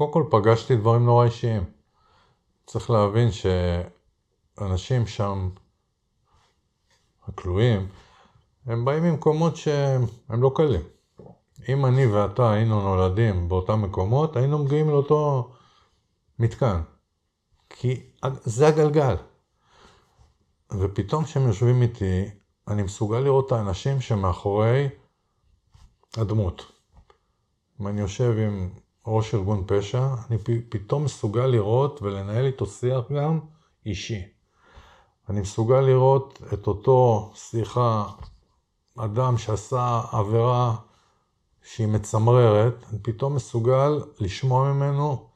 קודם 0.00 0.12
כל 0.12 0.24
פגשתי 0.30 0.76
דברים 0.76 1.04
נורא 1.04 1.24
אישיים. 1.24 1.64
צריך 2.66 2.90
להבין 2.90 3.28
שאנשים 3.32 5.06
שם, 5.06 5.50
הכלואים, 7.28 7.88
הם 8.66 8.84
באים 8.84 9.02
ממקומות 9.02 9.56
שהם 9.56 10.02
לא 10.30 10.52
קלים. 10.54 10.80
אם 11.68 11.86
אני 11.86 12.06
ואתה 12.06 12.52
היינו 12.52 12.80
נולדים 12.80 13.48
באותם 13.48 13.82
מקומות, 13.82 14.36
היינו 14.36 14.58
מגיעים 14.58 14.90
לאותו 14.90 15.52
מתקן. 16.38 16.80
כי 17.70 18.02
זה 18.44 18.68
הגלגל. 18.68 19.16
ופתאום 20.72 21.24
כשהם 21.24 21.46
יושבים 21.46 21.82
איתי, 21.82 22.30
אני 22.68 22.82
מסוגל 22.82 23.18
לראות 23.18 23.46
את 23.46 23.52
האנשים 23.52 24.00
שמאחורי 24.00 24.88
הדמות. 26.16 26.72
אם 27.80 27.86
אני 27.88 28.00
יושב 28.00 28.34
עם 28.38 28.70
ראש 29.06 29.34
ארגון 29.34 29.64
פשע, 29.66 30.06
אני 30.30 30.38
פתאום 30.68 31.04
מסוגל 31.04 31.46
לראות 31.46 32.02
ולנהל 32.02 32.46
איתו 32.46 32.66
שיח 32.66 33.12
גם 33.12 33.40
אישי. 33.86 34.22
אני 35.28 35.40
מסוגל 35.40 35.80
לראות 35.80 36.42
את 36.52 36.66
אותו 36.66 37.30
שיחה, 37.34 38.06
אדם 38.98 39.38
שעשה 39.38 40.00
עבירה 40.12 40.76
שהיא 41.62 41.88
מצמררת, 41.88 42.74
אני 42.90 42.98
פתאום 43.02 43.34
מסוגל 43.34 44.02
לשמוע 44.18 44.72
ממנו 44.72 45.28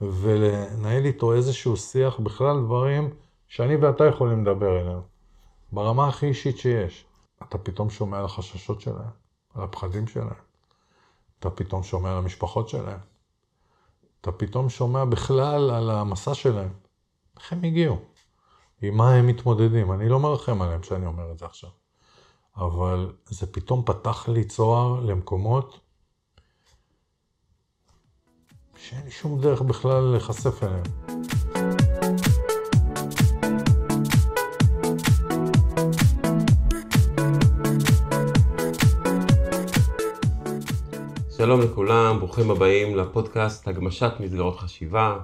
ולנהל 0.00 1.04
איתו 1.04 1.32
איזשהו 1.34 1.76
שיח, 1.76 2.20
בכלל 2.20 2.60
דברים 2.60 3.10
שאני 3.48 3.76
ואתה 3.76 4.04
יכולים 4.04 4.46
לדבר 4.46 4.80
אליהם, 4.80 5.00
ברמה 5.72 6.08
הכי 6.08 6.26
אישית 6.26 6.58
שיש. 6.58 7.04
אתה 7.42 7.58
פתאום 7.58 7.90
שומע 7.90 8.18
על 8.18 8.24
החששות 8.24 8.80
שלהם, 8.80 9.10
על 9.54 9.62
הפחדים 9.62 10.06
שלהם. 10.06 10.50
אתה 11.38 11.50
פתאום 11.50 11.82
שומע 11.82 12.10
על 12.10 12.18
המשפחות 12.18 12.68
שלהם. 12.68 13.09
אתה 14.20 14.32
פתאום 14.32 14.68
שומע 14.68 15.04
בכלל 15.04 15.70
על 15.70 15.90
המסע 15.90 16.34
שלהם. 16.34 16.72
איך 17.38 17.52
הם 17.52 17.64
הגיעו? 17.64 17.98
עם 18.82 18.96
מה 18.96 19.14
הם 19.14 19.26
מתמודדים? 19.26 19.92
אני 19.92 20.08
לא 20.08 20.20
מרחם 20.20 20.62
עליהם 20.62 20.80
כשאני 20.80 21.06
אומר 21.06 21.32
את 21.32 21.38
זה 21.38 21.46
עכשיו. 21.46 21.70
אבל 22.56 23.12
זה 23.28 23.52
פתאום 23.52 23.82
פתח 23.86 24.28
לי 24.28 24.44
צוהר 24.44 25.00
למקומות 25.00 25.80
שאין 28.76 29.04
לי 29.04 29.10
שום 29.10 29.40
דרך 29.40 29.62
בכלל 29.62 30.02
להיחשף 30.02 30.62
אליהם. 30.62 30.82
שלום 41.40 41.60
לכולם, 41.60 42.18
ברוכים 42.18 42.50
הבאים 42.50 42.96
לפודקאסט 42.96 43.68
הגמשת 43.68 44.12
מסגרות 44.20 44.58
חשיבה, 44.58 45.18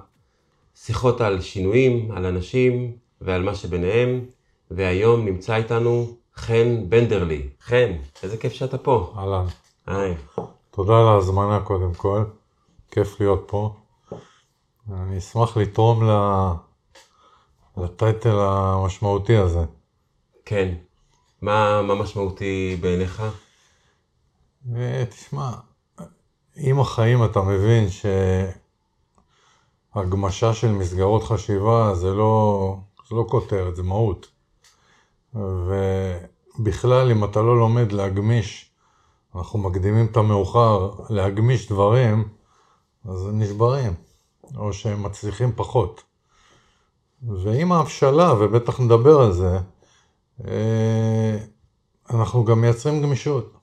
שיחות 0.75 1.21
על 1.21 1.41
שינויים, 1.41 2.11
על 2.11 2.25
אנשים 2.25 2.97
ועל 3.21 3.43
מה 3.43 3.55
שביניהם, 3.55 4.25
והיום 4.71 5.25
נמצא 5.25 5.55
איתנו 5.55 6.07
חן 6.35 6.89
בנדרלי. 6.89 7.49
חן, 7.61 7.91
איזה 8.23 8.37
כיף 8.37 8.53
שאתה 8.53 8.77
פה. 8.77 9.13
אהלן. 9.17 9.45
היי. 9.87 10.15
תודה 10.71 10.99
על 10.99 11.07
ההזמנה 11.07 11.59
קודם 11.63 11.93
כל, 11.93 12.23
כיף 12.91 13.19
להיות 13.19 13.43
פה. 13.47 13.75
אני 14.91 15.17
אשמח 15.17 15.57
לתרום 15.57 16.09
לטייטל 17.77 18.39
המשמעותי 18.39 19.37
הזה. 19.37 19.65
כן. 20.45 20.73
מה, 21.41 21.81
מה 21.81 21.95
משמעותי 21.95 22.77
בעיניך? 22.81 23.23
אה, 24.75 25.03
תשמע, 25.09 25.51
עם 26.59 26.79
החיים 26.79 27.23
אתה 27.23 27.41
מבין 27.41 27.87
שהגמשה 29.95 30.53
של 30.53 30.71
מסגרות 30.71 31.23
חשיבה 31.23 31.95
זה 31.95 32.13
לא, 32.13 32.77
זה 33.09 33.15
לא 33.15 33.25
כותרת, 33.29 33.75
זה 33.75 33.83
מהות. 33.83 34.27
ובכלל, 35.33 37.11
אם 37.11 37.23
אתה 37.23 37.41
לא 37.41 37.57
לומד 37.57 37.91
להגמיש, 37.91 38.71
אנחנו 39.35 39.59
מקדימים 39.59 40.05
את 40.05 40.17
המאוחר, 40.17 40.91
להגמיש 41.09 41.71
דברים, 41.71 42.27
אז 43.05 43.27
הם 43.27 43.39
נשברים, 43.39 43.93
או 44.57 44.73
שהם 44.73 45.03
מצליחים 45.03 45.51
פחות. 45.55 46.03
ועם 47.21 47.71
ההבשלה, 47.71 48.33
ובטח 48.39 48.79
נדבר 48.79 49.19
על 49.19 49.31
זה, 49.31 49.59
אה, 50.47 51.37
אנחנו 52.09 52.45
גם 52.45 52.61
מייצרים 52.61 53.01
גמישות. 53.01 53.56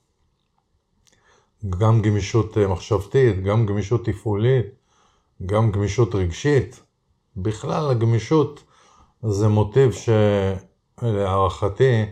גם 1.70 2.02
גמישות 2.02 2.58
אה, 2.58 2.68
מחשבתית, 2.68 3.42
גם 3.42 3.66
גמישות 3.66 4.04
תפעולית, 4.04 4.66
גם 5.46 5.72
גמישות 5.72 6.14
רגשית. 6.14 6.82
בכלל 7.36 7.90
הגמישות 7.90 8.64
זה 9.22 9.48
מוטיב 9.48 9.90
שלהערכתי, 11.02 12.04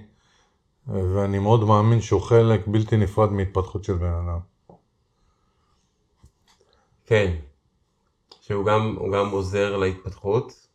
ואני 0.86 1.38
מאוד 1.38 1.64
מאמין 1.64 2.00
שהוא 2.00 2.20
חלק 2.20 2.66
בלתי 2.66 2.96
נפרד 2.96 3.32
מהתפתחות 3.32 3.84
של 3.84 3.92
בן 3.92 4.12
אדם. 4.12 4.38
כן, 7.06 7.34
שהוא 8.40 8.66
גם, 8.66 8.98
גם 9.14 9.30
עוזר 9.30 9.76
להתפתחות, 9.76 10.66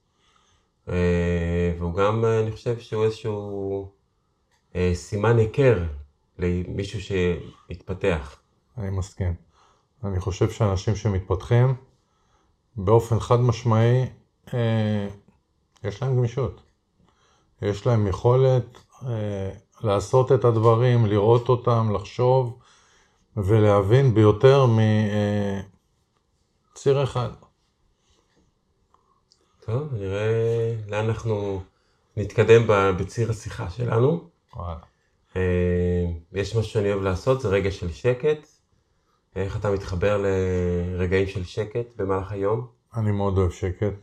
אה, 0.90 1.74
והוא 1.80 1.94
גם, 1.94 2.26
אני 2.26 2.52
חושב 2.52 2.80
שהוא 2.80 3.06
איזשהו 3.06 3.92
אה, 4.76 4.92
סימן 4.94 5.38
היכר 5.38 5.84
למישהו 6.40 7.00
שהתפתח. 7.02 8.40
אני 8.78 8.90
מסכים. 8.90 9.36
אני 10.04 10.20
חושב 10.20 10.50
שאנשים 10.50 10.96
שמתפתחים, 10.96 11.76
באופן 12.76 13.20
חד 13.20 13.40
משמעי, 13.40 14.06
אה, 14.54 15.08
יש 15.84 16.02
להם 16.02 16.16
גמישות. 16.16 16.62
יש 17.62 17.88
להם 17.88 18.08
יכולת 18.08 18.80
אה, 19.06 19.50
לעשות 19.84 20.32
את 20.32 20.46
הדברים, 20.46 21.06
לראות 21.06 21.50
אותם, 21.50 21.92
לחשוב 21.96 22.60
ולהבין 23.38 24.14
ביותר 24.14 24.66
מציר 26.74 26.98
אה, 26.98 27.04
אחד. 27.04 27.30
טוב, 29.66 29.94
נראה 29.94 30.74
לאן 30.88 31.06
אנחנו 31.06 31.62
נתקדם 32.18 32.64
בציר 32.98 33.32
השיחה 33.32 33.70
שלנו. 33.70 34.30
וואלה. 34.56 34.80
אה, 35.36 36.06
יש 36.34 36.56
משהו 36.56 36.72
שאני 36.72 36.92
אוהב 36.92 37.04
לעשות, 37.04 37.42
זה 37.42 37.50
רגע 37.50 37.72
של 37.72 37.92
שקט. 37.92 38.57
איך 39.38 39.58
אתה 39.58 39.72
מתחבר 39.72 40.24
לרגעים 40.24 41.28
של 41.28 41.44
שקט 41.44 41.86
במהלך 41.96 42.32
היום? 42.32 42.68
אני 42.96 43.12
מאוד 43.12 43.38
אוהב 43.38 43.52
שקט. 43.52 43.94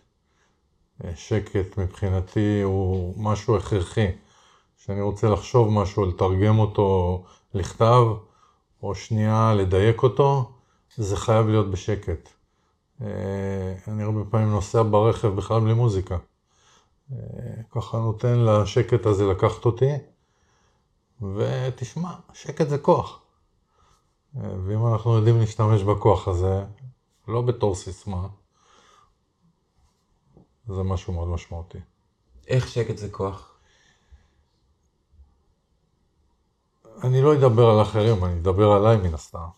שקט 1.14 1.78
מבחינתי 1.78 2.62
הוא 2.62 3.14
משהו 3.16 3.56
הכרחי. 3.56 4.06
כשאני 4.78 5.00
רוצה 5.00 5.28
לחשוב 5.28 5.70
משהו, 5.70 6.04
לתרגם 6.04 6.58
אותו 6.58 7.24
לכתב, 7.54 8.04
או 8.82 8.94
שנייה 8.94 9.54
לדייק 9.54 10.02
אותו, 10.02 10.52
זה 10.96 11.16
חייב 11.16 11.46
להיות 11.48 11.70
בשקט. 11.70 12.28
אני 13.00 14.02
הרבה 14.02 14.20
פעמים 14.30 14.50
נוסע 14.50 14.82
ברכב 14.82 15.28
בכלל 15.28 15.60
בלי 15.60 15.74
מוזיקה. 15.74 16.16
ככה 17.70 17.98
נותן 17.98 18.38
לשקט 18.38 19.06
הזה 19.06 19.26
לקחת 19.26 19.64
אותי, 19.64 19.92
ותשמע, 21.22 22.10
שקט 22.32 22.68
זה 22.68 22.78
כוח. 22.78 23.23
ואם 24.34 24.86
אנחנו 24.86 25.16
יודעים 25.16 25.40
להשתמש 25.40 25.82
בכוח 25.82 26.28
הזה, 26.28 26.64
לא 27.28 27.42
בתור 27.42 27.74
סיסמה, 27.74 28.26
זה 30.66 30.82
משהו 30.82 31.12
מאוד 31.12 31.28
משמעותי. 31.28 31.78
איך 32.46 32.68
שקט 32.68 32.96
זה 32.96 33.10
כוח? 33.10 33.54
אני 37.02 37.22
לא 37.22 37.34
אדבר 37.34 37.70
על 37.70 37.82
אחרים, 37.82 38.24
אני 38.24 38.34
אדבר 38.40 38.72
עליי 38.72 38.96
מן 38.96 39.14
הסתם. 39.14 39.48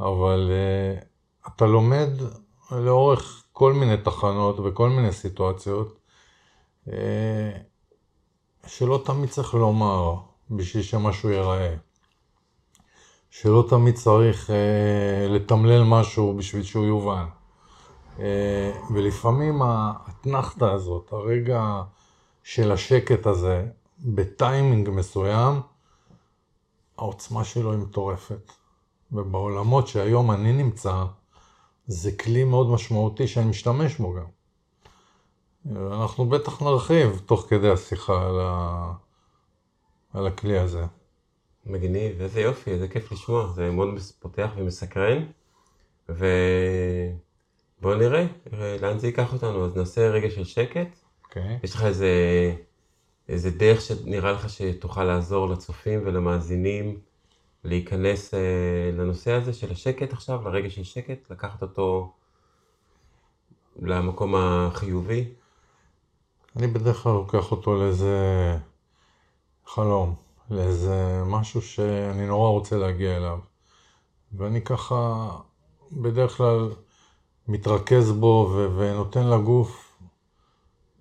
אבל 0.00 0.50
uh, 0.50 1.04
אתה 1.48 1.66
לומד 1.66 2.08
לאורך 2.70 3.44
כל 3.52 3.72
מיני 3.72 3.96
תחנות 3.96 4.56
וכל 4.64 4.88
מיני 4.88 5.12
סיטואציות, 5.12 5.98
uh, 6.88 6.90
שלא 8.66 9.02
תמיד 9.04 9.30
צריך 9.30 9.54
לומר 9.54 10.14
בשביל 10.50 10.82
שמשהו 10.82 11.30
ייראה. 11.30 11.74
שלא 13.40 13.64
תמיד 13.68 13.94
צריך 13.94 14.50
אה, 14.50 15.28
לתמלל 15.28 15.82
משהו 15.84 16.36
בשביל 16.36 16.62
שהוא 16.62 16.84
יובן. 16.84 17.26
אה, 18.18 18.72
ולפעמים 18.94 19.62
האתנחתא 19.62 20.64
הזאת, 20.64 21.12
הרגע 21.12 21.82
של 22.42 22.72
השקט 22.72 23.26
הזה, 23.26 23.66
בטיימינג 23.98 24.90
מסוים, 24.90 25.60
העוצמה 26.98 27.44
שלו 27.44 27.72
היא 27.72 27.80
מטורפת. 27.80 28.52
ובעולמות 29.12 29.88
שהיום 29.88 30.30
אני 30.30 30.52
נמצא, 30.52 31.04
זה 31.86 32.12
כלי 32.12 32.44
מאוד 32.44 32.70
משמעותי 32.70 33.28
שאני 33.28 33.46
משתמש 33.46 33.96
בו 33.96 34.14
גם. 34.14 34.26
אנחנו 35.92 36.28
בטח 36.28 36.62
נרחיב 36.62 37.22
תוך 37.26 37.46
כדי 37.48 37.70
השיחה 37.70 38.26
על, 38.26 38.40
ה... 38.40 38.92
על 40.12 40.26
הכלי 40.26 40.58
הזה. 40.58 40.86
מגניב, 41.66 42.20
איזה 42.20 42.40
יופי, 42.40 42.70
איזה 42.70 42.88
כיף 42.88 43.12
לשמוע, 43.12 43.46
זה 43.46 43.70
מאוד 43.70 43.88
פותח 44.18 44.50
ומסקרן. 44.56 45.24
ובוא 46.08 46.18
בוא 47.80 47.94
נראה 47.94 48.26
אה, 48.52 48.76
לאן 48.80 48.98
זה 48.98 49.06
ייקח 49.06 49.32
אותנו, 49.32 49.64
אז 49.64 49.76
נעשה 49.76 50.10
רגע 50.10 50.30
של 50.30 50.44
שקט. 50.44 50.98
אוקיי. 51.24 51.58
יש 51.62 51.74
לך 51.74 51.84
איזה, 51.84 52.08
איזה 53.28 53.50
דרך 53.50 53.80
שנראה 53.80 54.32
לך 54.32 54.48
שתוכל 54.50 55.04
לעזור 55.04 55.48
לצופים 55.48 56.02
ולמאזינים 56.04 57.00
להיכנס 57.64 58.34
אה, 58.34 58.90
לנושא 58.92 59.32
הזה 59.32 59.52
של 59.52 59.72
השקט 59.72 60.12
עכשיו, 60.12 60.48
לרגע 60.48 60.70
של 60.70 60.84
שקט, 60.84 61.30
לקחת 61.30 61.62
אותו 61.62 62.12
למקום 63.82 64.34
החיובי? 64.34 65.24
אני 66.56 66.66
בדרך 66.66 66.96
כלל 66.96 67.12
לוקח 67.12 67.50
אותו 67.50 67.74
לאיזה 67.74 68.16
חלום, 69.66 70.14
לאיזה 70.50 71.22
משהו 71.26 71.62
שאני 71.62 72.26
נורא 72.26 72.48
רוצה 72.48 72.76
להגיע 72.76 73.16
אליו. 73.16 73.38
ואני 74.32 74.64
ככה 74.64 75.30
בדרך 75.92 76.36
כלל 76.36 76.70
מתרכז 77.48 78.12
בו 78.12 78.52
ו- 78.54 78.78
ונותן 78.78 79.26
לגוף 79.26 79.98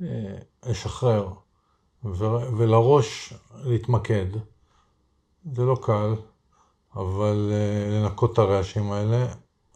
אה, 0.02 0.38
לשחרר 0.66 1.34
ו- 2.06 2.58
ולראש 2.58 3.34
להתמקד. 3.64 4.26
זה 5.54 5.66
לא 5.66 5.78
קל, 5.82 6.14
אבל 6.96 7.52
אה, 7.52 7.90
לנקות 7.90 8.34
את 8.34 8.38
הרעשים 8.38 8.92
האלה, 8.92 9.26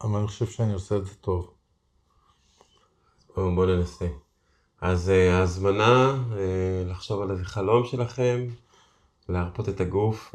אבל 0.00 0.18
אני 0.18 0.26
חושב 0.26 0.46
שאני 0.46 0.72
עושה 0.72 0.96
את 0.96 1.06
זה 1.06 1.14
טוב. 1.14 1.50
בואו 3.36 3.54
בוא 3.54 3.66
ננסה. 3.66 4.06
אז 4.80 5.10
אה, 5.10 5.38
ההזמנה 5.38 6.16
לחשוב 6.86 7.22
על 7.22 7.30
איזה 7.30 7.44
חלום 7.44 7.86
שלכם, 7.86 8.46
להרפות 9.30 9.68
את 9.68 9.80
הגוף 9.80 10.34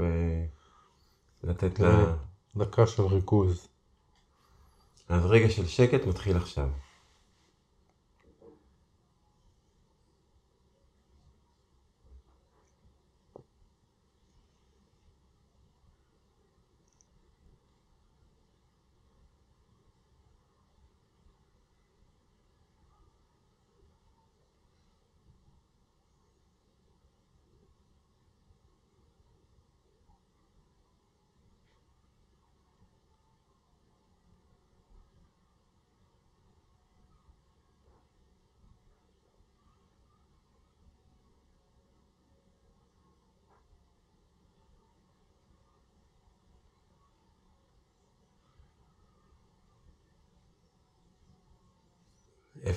ולתת 1.44 1.80
לה... 1.80 1.88
אה, 1.88 2.14
דקה 2.58 2.88
של 2.88 3.04
ריכוז. 3.04 3.68
אז 5.10 5.26
רגע 5.26 5.50
של 5.50 5.68
שקט 5.68 6.08
מתחיל 6.08 6.38
עכשיו. 6.38 6.70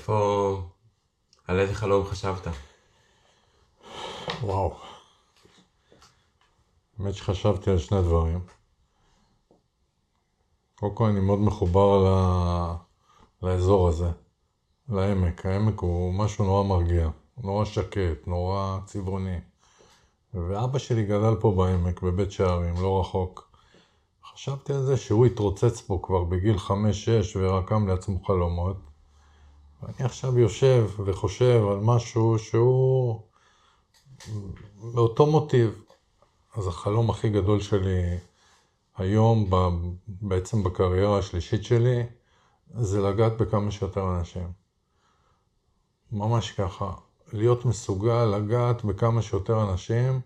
איפה... 0.09 0.63
על 1.47 1.61
איזה 1.61 1.75
חלום 1.75 2.07
חשבת? 2.07 2.49
וואו. 4.43 4.77
האמת 6.99 7.15
שחשבתי 7.15 7.71
על 7.71 7.79
שני 7.79 8.03
דברים. 8.03 8.41
קודם 10.75 10.95
כל 10.95 11.05
אני 11.05 11.21
מאוד 11.21 11.39
מחובר 11.39 12.05
ל... 12.05 12.09
לאזור 13.47 13.89
הזה, 13.89 14.11
לעמק. 14.89 15.47
העמק 15.47 15.81
הוא 15.81 16.15
משהו 16.15 16.45
נורא 16.45 16.65
מרגיע, 16.65 17.09
נורא 17.39 17.65
שקט, 17.65 18.27
נורא 18.27 18.79
צבעוני. 18.87 19.39
ואבא 20.35 20.79
שלי 20.79 21.05
גדל 21.05 21.35
פה 21.41 21.55
בעמק, 21.57 22.03
בבית 22.03 22.33
שערים, 22.33 22.75
לא 22.83 23.01
רחוק. 23.01 23.59
חשבתי 24.33 24.73
על 24.73 24.83
זה 24.83 24.97
שהוא 24.97 25.27
התרוצץ 25.27 25.81
פה 25.81 26.01
כבר 26.03 26.25
בגיל 26.25 26.57
5-6 26.57 26.71
ורקם 27.37 27.89
לעצמו 27.89 28.25
חלומות. 28.25 28.88
ואני 29.83 30.05
עכשיו 30.05 30.39
יושב 30.39 30.91
וחושב 31.05 31.63
על 31.71 31.79
משהו 31.81 32.39
שהוא 32.39 33.23
באותו 34.95 35.27
מוטיב. 35.27 35.85
אז 36.55 36.67
החלום 36.67 37.11
הכי 37.11 37.29
גדול 37.29 37.61
שלי 37.61 38.19
היום, 38.97 39.51
בעצם 40.09 40.63
בקריירה 40.63 41.19
השלישית 41.19 41.65
שלי, 41.65 42.03
זה 42.75 43.01
לגעת 43.01 43.37
בכמה 43.37 43.71
שיותר 43.71 44.19
אנשים. 44.19 44.53
ממש 46.13 46.53
ככה. 46.53 46.93
להיות 47.33 47.65
מסוגל 47.65 48.25
לגעת 48.25 48.85
בכמה 48.85 49.23
שיותר 49.23 49.71
אנשים, 49.71 50.21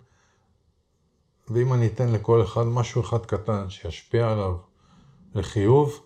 ואם 1.48 1.72
אני 1.72 1.86
אתן 1.86 2.12
לכל 2.12 2.42
אחד 2.42 2.64
משהו 2.64 3.02
אחד 3.02 3.26
קטן 3.26 3.70
שישפיע 3.70 4.32
עליו 4.32 4.56
לחיוב, 5.34 6.00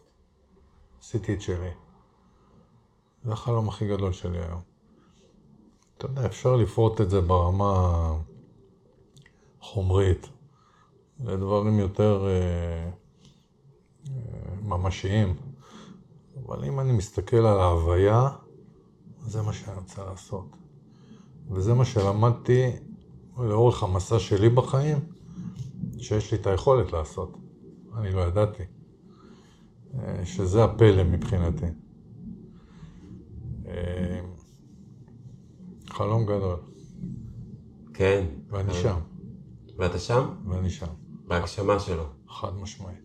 עשיתי 1.01 1.35
את 1.35 1.41
שלי. 1.41 1.86
זה 3.27 3.33
החלום 3.33 3.69
הכי 3.69 3.89
גדול 3.89 4.13
שלי 4.13 4.39
היום. 4.39 4.61
אתה 5.99 6.07
יודע, 6.07 6.27
אפשר 6.27 6.57
לפרוט 6.57 7.01
את 7.01 7.11
זה 7.11 7.21
ברמה 7.21 8.13
חומרית, 9.61 10.29
לדברים 11.25 11.79
יותר 11.79 12.27
אה, 12.27 12.91
אה, 14.09 14.55
ממשיים. 14.63 15.37
אבל 16.47 16.65
אם 16.65 16.81
אני 16.81 16.93
מסתכל 16.93 17.37
על 17.37 17.61
ההוויה, 17.61 18.29
זה 19.27 19.43
מה 19.43 19.53
שאני 19.53 19.77
רוצה 19.77 20.05
לעשות. 20.05 20.57
וזה 21.51 21.75
מה 21.75 21.85
שלמדתי 21.85 22.71
לאורך 23.39 23.83
המסע 23.83 24.19
שלי 24.19 24.49
בחיים, 24.49 24.99
שיש 25.99 26.33
לי 26.33 26.39
את 26.39 26.47
היכולת 26.47 26.93
לעשות. 26.93 27.37
אני 27.97 28.13
לא 28.13 28.21
ידעתי. 28.21 28.63
אה, 29.99 30.25
שזה 30.25 30.65
הפלא 30.65 31.05
מבחינתי. 31.05 31.67
אה, 33.77 34.21
חלום 35.91 36.25
גדול, 36.27 36.57
כן. 37.95 38.27
ואני 38.49 38.69
אה, 38.69 38.75
שם, 38.75 38.99
ואתה 39.79 39.99
שם? 39.99 40.29
ואני 40.49 40.71
שם, 40.71 40.87
בהגשמה 41.27 41.79
שלו. 41.79 42.05
חד 42.29 42.55
משמעית. 42.57 42.99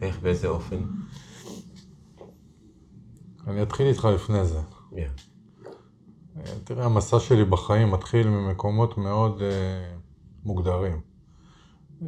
איך, 0.00 0.20
באיזה 0.20 0.48
אופן? 0.48 0.82
אני 3.46 3.62
אתחיל 3.62 3.86
איתך 3.86 4.04
לפני 4.04 4.44
זה. 4.44 4.60
Yeah. 4.92 4.96
אה, 6.36 6.42
תראה, 6.64 6.84
המסע 6.84 7.20
שלי 7.20 7.44
בחיים 7.44 7.90
מתחיל 7.90 8.28
ממקומות 8.28 8.98
מאוד 8.98 9.42
אה, 9.42 9.96
מוגדרים. 10.44 11.00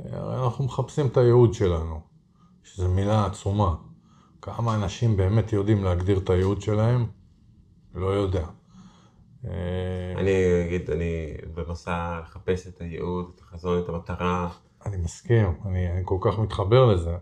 הרי 0.05 0.45
אנחנו 0.45 0.65
מחפשים 0.65 1.07
את 1.07 1.17
הייעוד 1.17 1.55
שלנו, 1.55 2.01
שזו 2.63 2.89
מילה 2.89 3.27
עצומה. 3.27 3.75
כמה 4.43 4.75
אנשים 4.75 5.17
באמת 5.17 5.53
יודעים 5.53 5.85
להגדיר 5.85 6.19
את 6.19 6.31
הייעוד 6.31 6.61
שלהם? 6.61 7.07
לא 7.95 8.07
יודע. 8.07 8.47
אה, 9.45 9.51
אני 10.17 10.33
אגיד, 10.67 10.91
אני 10.91 11.35
במסע 11.55 12.21
לחפש 12.23 12.67
את 12.67 12.81
הייעוד, 12.81 13.31
את 13.35 13.41
החזון, 13.41 13.79
את 13.79 13.89
המטרה. 13.89 14.49
אני 14.87 14.97
מסכים, 14.97 15.47
אני, 15.67 15.93
אני 15.93 16.03
כל 16.05 16.19
כך 16.21 16.39
מתחבר 16.39 16.87
לזה, 16.87 17.17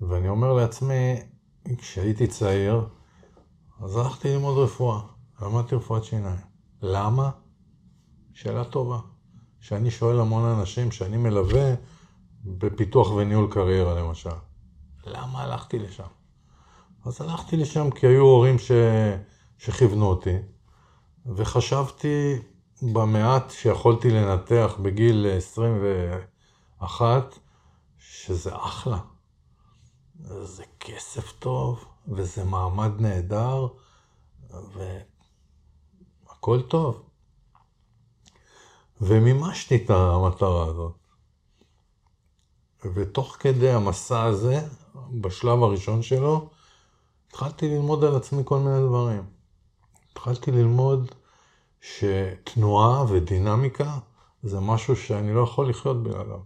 ואני 0.00 0.28
אומר 0.28 0.52
לעצמי, 0.52 1.16
כשהייתי 1.78 2.26
צעיר, 2.26 2.88
אז 3.82 3.96
הלכתי 3.96 4.28
ללמוד 4.28 4.58
רפואה, 4.58 5.00
למדתי 5.42 5.74
רפואת 5.74 6.04
שיניים. 6.04 6.40
למה? 6.82 7.30
שאלה 8.34 8.64
טובה. 8.64 8.98
שאני 9.60 9.90
שואל 9.90 10.20
המון 10.20 10.58
אנשים 10.58 10.90
שאני 10.90 11.16
מלווה 11.16 11.74
בפיתוח 12.44 13.10
וניהול 13.10 13.52
קריירה 13.52 14.00
למשל. 14.00 14.30
למה 15.06 15.42
הלכתי 15.42 15.78
לשם? 15.78 16.06
אז 17.04 17.20
הלכתי 17.20 17.56
לשם 17.56 17.90
כי 17.90 18.06
היו 18.06 18.22
הורים 18.22 18.58
ש... 18.58 18.70
שכיוונו 19.58 20.06
אותי, 20.06 20.36
וחשבתי 21.26 22.38
במעט 22.82 23.50
שיכולתי 23.50 24.10
לנתח 24.10 24.74
בגיל 24.82 25.26
21, 25.36 27.38
שזה 27.98 28.56
אחלה. 28.56 28.98
זה 30.42 30.64
כסף 30.80 31.32
טוב, 31.32 31.84
וזה 32.08 32.44
מעמד 32.44 33.00
נהדר, 33.00 33.66
והכל 36.26 36.62
טוב. 36.62 37.02
ומימשתי 39.00 39.76
את 39.76 39.90
המטרה 39.90 40.66
הזאת. 40.66 40.92
ותוך 42.94 43.36
כדי 43.40 43.70
המסע 43.70 44.22
הזה, 44.22 44.60
בשלב 45.20 45.62
הראשון 45.62 46.02
שלו, 46.02 46.50
התחלתי 47.28 47.68
ללמוד 47.68 48.04
על 48.04 48.16
עצמי 48.16 48.42
כל 48.44 48.58
מיני 48.58 48.86
דברים. 48.86 49.35
התחלתי 50.16 50.50
ללמוד 50.50 51.12
שתנועה 51.80 53.04
ודינמיקה 53.12 53.98
זה 54.42 54.60
משהו 54.60 54.96
שאני 54.96 55.34
לא 55.34 55.40
יכול 55.40 55.68
לחיות 55.68 56.02
בלעדיו. 56.02 56.40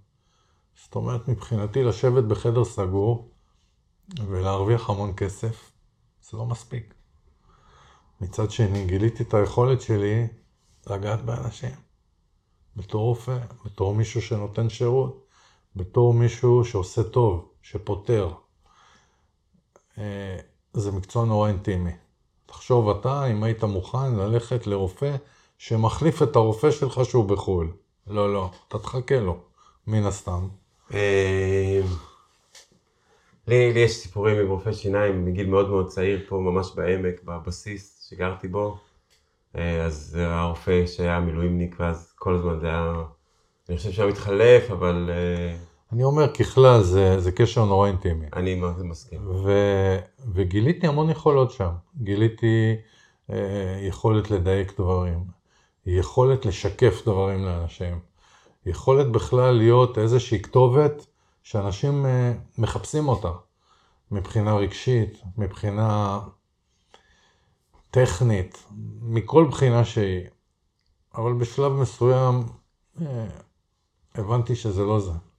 זאת 0.84 0.94
אומרת, 0.94 1.28
מבחינתי 1.28 1.82
לשבת 1.82 2.24
בחדר 2.24 2.64
סגור 2.64 3.30
ולהרוויח 4.26 4.90
המון 4.90 5.12
כסף, 5.16 5.72
זה 6.22 6.36
לא 6.36 6.46
מספיק. 6.46 6.94
מצד 8.20 8.50
שני, 8.50 8.86
גיליתי 8.86 9.22
את 9.22 9.34
היכולת 9.34 9.80
שלי 9.80 10.28
לגעת 10.86 11.24
באנשים. 11.24 11.74
בתור 12.76 13.02
רופא, 13.02 13.38
בתור 13.64 13.94
מישהו 13.94 14.22
שנותן 14.22 14.68
שירות, 14.68 15.26
בתור 15.76 16.14
מישהו 16.14 16.64
שעושה 16.64 17.02
טוב, 17.02 17.52
שפותר. 17.62 18.34
אה, 19.98 20.38
זה 20.72 20.92
מקצוע 20.92 21.24
נורא 21.24 21.48
אינטימי. 21.48 21.92
תחשוב 22.50 22.90
אתה, 22.90 23.26
אם 23.26 23.42
היית 23.42 23.64
מוכן 23.64 24.14
ללכת 24.14 24.66
לרופא 24.66 25.16
שמחליף 25.58 26.22
את 26.22 26.36
הרופא 26.36 26.70
שלך 26.70 27.00
שהוא 27.04 27.24
בחו"ל. 27.24 27.72
לא, 28.06 28.32
לא, 28.32 28.50
אתה 28.68 28.78
תחכה 28.78 29.20
לו, 29.20 29.38
מן 29.86 30.06
הסתם. 30.06 30.48
אה, 30.94 31.80
לי, 33.46 33.54
יש 33.54 33.92
סיפורים 33.96 34.36
עם 34.36 34.48
רופא 34.48 34.72
שיניים 34.72 35.24
מגיל 35.24 35.46
מאוד 35.46 35.68
מאוד 35.68 35.86
צעיר, 35.86 36.20
פה 36.28 36.36
ממש 36.36 36.72
בעמק, 36.74 37.22
בבסיס 37.24 38.08
שגרתי 38.10 38.48
בו. 38.48 38.78
אה, 39.56 39.84
אז 39.84 39.94
זה 39.94 40.26
היה 40.26 40.44
רופא 40.44 40.86
שהיה 40.86 41.20
מילואימניק, 41.20 41.76
ואז 41.78 42.12
כל 42.16 42.34
הזמן 42.34 42.60
זה 42.60 42.66
היה, 42.66 42.94
אני 43.68 43.76
חושב 43.76 43.92
שהוא 43.92 44.10
מתחלף, 44.10 44.70
אבל... 44.70 45.10
אני 45.92 46.04
אומר, 46.04 46.34
ככלל, 46.34 46.82
זה, 46.82 47.20
זה 47.20 47.32
קשר 47.32 47.64
נורא 47.64 47.88
אינטימי. 47.88 48.26
אני 48.36 48.60
מסכים. 48.84 49.30
ו, 49.44 49.52
וגיליתי 50.32 50.86
המון 50.86 51.10
יכולות 51.10 51.50
שם. 51.50 51.70
גיליתי 51.96 52.76
אה, 53.30 53.78
יכולת 53.82 54.30
לדייק 54.30 54.80
דברים, 54.80 55.24
יכולת 55.86 56.46
לשקף 56.46 57.02
דברים 57.04 57.44
לאנשים, 57.44 57.98
יכולת 58.66 59.12
בכלל 59.12 59.54
להיות 59.54 59.98
איזושהי 59.98 60.42
כתובת 60.42 61.06
שאנשים 61.42 62.06
אה, 62.06 62.32
מחפשים 62.58 63.08
אותה, 63.08 63.32
מבחינה 64.10 64.54
רגשית, 64.56 65.22
מבחינה 65.36 66.20
טכנית, 67.90 68.66
מכל 69.02 69.46
בחינה 69.50 69.84
שהיא. 69.84 70.26
אבל 71.14 71.32
בשלב 71.32 71.72
מסוים 71.72 72.42
אה, 73.00 73.26
הבנתי 74.14 74.56
שזה 74.56 74.82
לא 74.82 75.00
זה. 75.00 75.29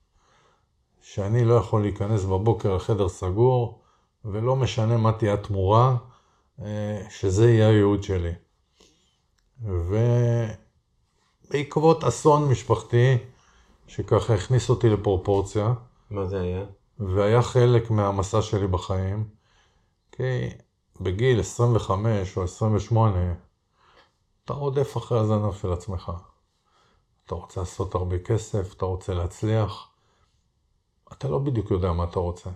שאני 1.01 1.45
לא 1.45 1.53
יכול 1.53 1.81
להיכנס 1.81 2.23
בבוקר 2.23 2.75
לחדר 2.75 3.09
סגור, 3.09 3.81
ולא 4.25 4.55
משנה 4.55 4.97
מה 4.97 5.11
תהיה 5.11 5.33
התמורה, 5.33 5.97
אה, 6.61 7.01
שזה 7.09 7.51
יהיה 7.51 7.67
הייעוד 7.67 8.03
שלי. 8.03 8.31
ובעקבות 11.49 12.03
אסון 12.03 12.49
משפחתי, 12.49 13.17
שככה 13.87 14.33
הכניס 14.33 14.69
אותי 14.69 14.89
לפרופורציה. 14.89 15.73
מה 16.11 16.25
זה 16.25 16.41
היה? 16.41 16.65
והיה 16.99 17.41
חלק 17.41 17.91
מהמסע 17.91 18.41
שלי 18.41 18.67
בחיים, 18.67 19.29
כי 20.11 20.49
בגיל 21.01 21.39
25 21.39 22.37
או 22.37 22.43
28, 22.43 23.33
אתה 24.45 24.53
רודף 24.53 24.97
אחרי 24.97 25.19
הזנב 25.19 25.53
של 25.53 25.73
עצמך. 25.73 26.11
אתה 27.25 27.35
רוצה 27.35 27.59
לעשות 27.59 27.95
הרבה 27.95 28.19
כסף, 28.19 28.73
אתה 28.73 28.85
רוצה 28.85 29.13
להצליח, 29.13 29.90
אתה 31.11 31.27
לא 31.27 31.39
בדיוק 31.39 31.71
יודע 31.71 31.91
מה 31.93 32.03
אתה 32.03 32.19
רוצה. 32.19 32.49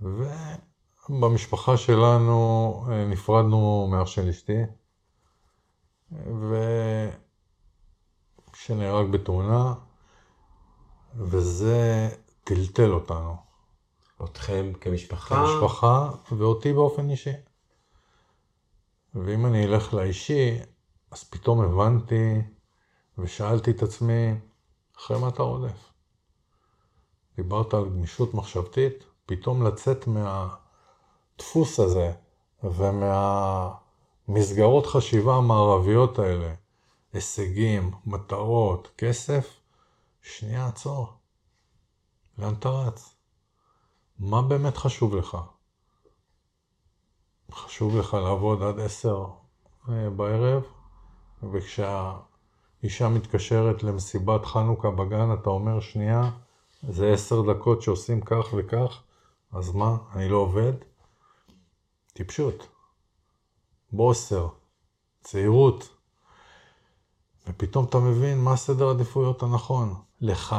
ובמשפחה 0.00 1.76
שלנו 1.76 2.84
אה, 2.90 3.04
נפרדנו 3.04 3.88
מאח 3.90 4.06
של 4.06 4.28
אשתי, 4.28 4.62
שנהרג 8.54 9.10
בתאונה, 9.10 9.74
וזה 11.16 12.08
טלטל 12.44 12.92
אותנו. 12.92 13.36
אתכם 14.24 14.72
כמשפחה? 14.80 15.34
כמשפחה, 15.36 16.10
ואותי 16.32 16.72
באופן 16.72 17.10
אישי. 17.10 17.32
ואם 19.14 19.46
אני 19.46 19.64
אלך 19.64 19.94
לאישי, 19.94 20.58
אז 21.10 21.24
פתאום 21.24 21.60
הבנתי 21.60 22.42
ושאלתי 23.18 23.70
את 23.70 23.82
עצמי, 23.82 24.34
אחרי 24.96 25.18
מה 25.18 25.28
אתה 25.28 25.42
רודף? 25.42 25.89
דיברת 27.36 27.74
על 27.74 27.84
גמישות 27.88 28.34
מחשבתית, 28.34 29.04
פתאום 29.26 29.66
לצאת 29.66 30.06
מהדפוס 30.06 31.80
הזה 31.80 32.12
ומהמסגרות 34.28 34.86
חשיבה 34.86 35.36
המערביות 35.36 36.18
האלה, 36.18 36.54
הישגים, 37.12 37.90
מטרות, 38.06 38.88
כסף, 38.98 39.60
שנייה 40.22 40.66
עצור. 40.66 41.08
לאן 42.38 42.54
אתה 42.54 42.68
רץ? 42.68 43.14
מה 44.18 44.42
באמת 44.42 44.76
חשוב 44.76 45.16
לך? 45.16 45.36
חשוב 47.52 47.96
לך 47.96 48.14
לעבוד 48.14 48.62
עד 48.62 48.80
עשר 48.80 49.26
אה, 49.88 50.10
בערב, 50.10 50.62
וכשהאישה 51.52 53.08
מתקשרת 53.08 53.82
למסיבת 53.82 54.44
חנוכה 54.44 54.90
בגן, 54.90 55.32
אתה 55.32 55.50
אומר, 55.50 55.80
שנייה, 55.80 56.30
זה 56.88 57.12
עשר 57.12 57.52
דקות 57.52 57.82
שעושים 57.82 58.20
כך 58.20 58.46
וכך, 58.56 59.02
אז 59.52 59.72
מה, 59.72 59.96
אני 60.14 60.28
לא 60.28 60.36
עובד? 60.36 60.72
טיפשות. 62.12 62.68
בוסר, 63.92 64.48
צעירות. 65.20 65.88
ופתאום 67.48 67.84
אתה 67.84 67.98
מבין 67.98 68.38
מה 68.38 68.56
סדר 68.56 68.88
העדיפויות 68.88 69.42
הנכון, 69.42 69.94
לך. 70.20 70.56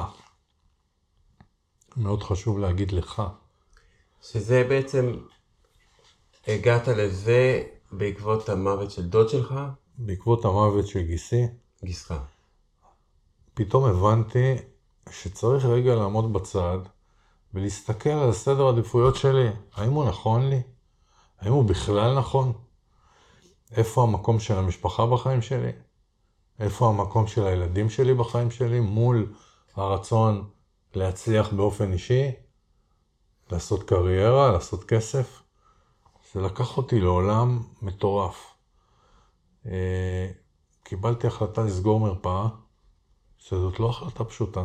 מאוד 1.97 2.23
חשוב 2.23 2.59
להגיד 2.59 2.91
לך. 2.91 3.21
שזה 4.21 4.65
בעצם, 4.69 5.17
הגעת 6.47 6.87
לזה 6.87 7.63
בעקבות 7.91 8.49
המוות 8.49 8.91
של 8.91 9.09
דוד 9.09 9.29
שלך? 9.29 9.55
בעקבות 9.97 10.45
המוות 10.45 10.87
של 10.87 11.01
גיסי. 11.01 11.47
גיסך. 11.83 12.19
פתאום 13.53 13.85
הבנתי 13.85 14.55
שצריך 15.09 15.65
רגע 15.65 15.95
לעמוד 15.95 16.33
בצד 16.33 16.77
ולהסתכל 17.53 18.09
על 18.09 18.33
סדר 18.33 18.65
העדיפויות 18.65 19.15
שלי. 19.15 19.49
האם 19.73 19.91
הוא 19.91 20.05
נכון 20.05 20.49
לי? 20.49 20.61
האם 21.39 21.53
הוא 21.53 21.65
בכלל 21.65 22.17
נכון? 22.17 22.53
איפה 23.71 24.03
המקום 24.03 24.39
של 24.39 24.57
המשפחה 24.57 25.05
בחיים 25.05 25.41
שלי? 25.41 25.71
איפה 26.59 26.89
המקום 26.89 27.27
של 27.27 27.45
הילדים 27.45 27.89
שלי 27.89 28.13
בחיים 28.13 28.51
שלי 28.51 28.79
מול 28.79 29.33
הרצון 29.75 30.49
להצליח 30.93 31.53
באופן 31.53 31.93
אישי, 31.93 32.31
לעשות 33.51 33.83
קריירה, 33.83 34.51
לעשות 34.51 34.83
כסף? 34.83 35.41
זה 36.33 36.41
לקח 36.41 36.77
אותי 36.77 36.99
לעולם 36.99 37.63
מטורף. 37.81 38.53
אה, 39.65 40.31
קיבלתי 40.83 41.27
החלטה 41.27 41.63
לסגור 41.63 41.99
מרפאה, 41.99 42.47
שזאת 43.37 43.79
לא 43.79 43.89
החלטה 43.89 44.23
פשוטה. 44.23 44.63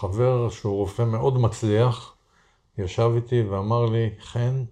חבר 0.00 0.50
שהוא 0.50 0.76
רופא 0.76 1.02
מאוד 1.02 1.38
מצליח, 1.38 2.14
ישב 2.78 3.10
איתי 3.14 3.42
ואמר 3.42 3.86
לי, 3.86 4.10
חן, 4.20 4.64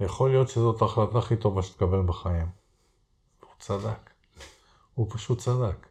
יכול 0.00 0.30
להיות 0.30 0.48
שזאת 0.48 0.82
ההחלטה 0.82 1.18
הכי 1.18 1.36
טובה 1.36 1.62
שתקבל 1.62 2.02
בחיים. 2.02 2.46
הוא 3.40 3.50
צדק. 3.58 4.10
הוא 4.94 5.06
פשוט 5.10 5.38
צדק. 5.38 5.86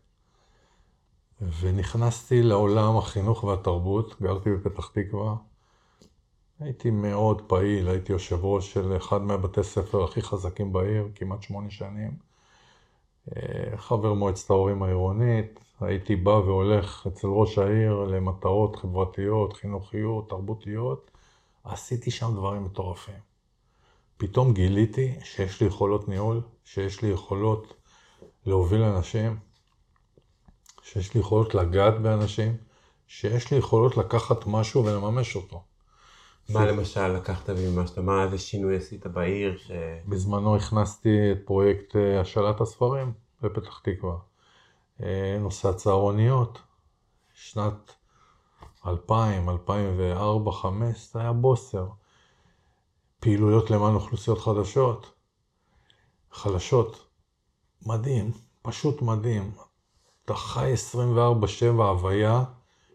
ונכנסתי 1.59 2.43
לעולם 2.43 2.97
החינוך 2.97 3.43
והתרבות, 3.43 4.21
גרתי 4.21 4.49
בפתח 4.55 4.87
תקווה. 4.87 5.35
הייתי 6.59 6.89
מאוד 6.89 7.41
פעיל, 7.41 7.89
הייתי 7.89 8.13
יושב 8.13 8.45
ראש 8.45 8.73
של 8.73 8.97
אחד 8.97 9.21
מהבתי 9.21 9.63
ספר 9.63 10.03
הכי 10.03 10.21
חזקים 10.21 10.73
בעיר, 10.73 11.07
כמעט 11.15 11.41
שמונה 11.41 11.71
שנים. 11.71 12.30
אה, 13.29 13.77
חבר 13.77 14.13
מועצת 14.13 14.49
ההורים 14.49 14.83
העירונית, 14.83 15.59
הייתי 15.81 16.15
בא 16.15 16.29
והולך 16.29 17.07
אצל 17.07 17.27
ראש 17.27 17.57
העיר 17.57 17.93
למטרות 17.93 18.75
חברתיות, 18.75 19.53
חינוכיות, 19.53 20.29
תרבותיות, 20.29 21.11
עשיתי 21.63 22.11
שם 22.11 22.33
דברים 22.35 22.65
מטורפים. 22.65 23.19
פתאום 24.17 24.53
גיליתי 24.53 25.15
שיש 25.23 25.61
לי 25.61 25.67
יכולות 25.67 26.07
ניהול, 26.07 26.41
שיש 26.65 27.01
לי 27.01 27.09
יכולות 27.09 27.73
להוביל 28.45 28.83
אנשים, 28.83 29.39
שיש 30.81 31.13
לי 31.13 31.19
יכולות 31.19 31.55
לגעת 31.55 32.01
באנשים, 32.01 32.57
שיש 33.07 33.51
לי 33.51 33.57
יכולות 33.57 33.97
לקחת 33.97 34.47
משהו 34.47 34.85
ולממש 34.85 35.35
אותו. 35.35 35.63
מה 36.49 36.65
למשל 36.65 37.07
לקחת 37.07 37.49
ממה 37.49 37.87
שאתה, 37.87 38.01
מה 38.01 38.23
איזה 38.23 38.37
שינוי 38.37 38.77
עשית 38.77 39.07
בעיר? 39.07 39.57
ש... 39.57 39.71
בזמנו 40.07 40.55
הכנסתי 40.55 41.31
את 41.31 41.37
פרויקט 41.45 41.95
אה, 41.95 42.21
השאלת 42.21 42.61
הספרים 42.61 43.13
בפתח 43.41 43.81
תקווה. 43.83 44.17
אה, 45.03 45.37
נושא 45.39 45.69
הצהרוניות, 45.69 46.59
שנת 47.33 47.91
2000, 48.87 49.49
2004, 49.49 50.51
2005, 50.51 51.13
זה 51.13 51.19
היה 51.19 51.33
בוסר. 51.33 51.87
פעילויות 53.19 53.71
למען 53.71 53.95
אוכלוסיות 53.95 54.39
חדשות, 54.39 55.13
חלשות. 56.31 57.07
מדהים, 57.85 58.31
פשוט 58.61 59.01
מדהים. 59.01 59.51
אתה 60.25 60.33
חי 60.33 60.73
24-7 60.93 61.65
הוויה, 61.65 62.43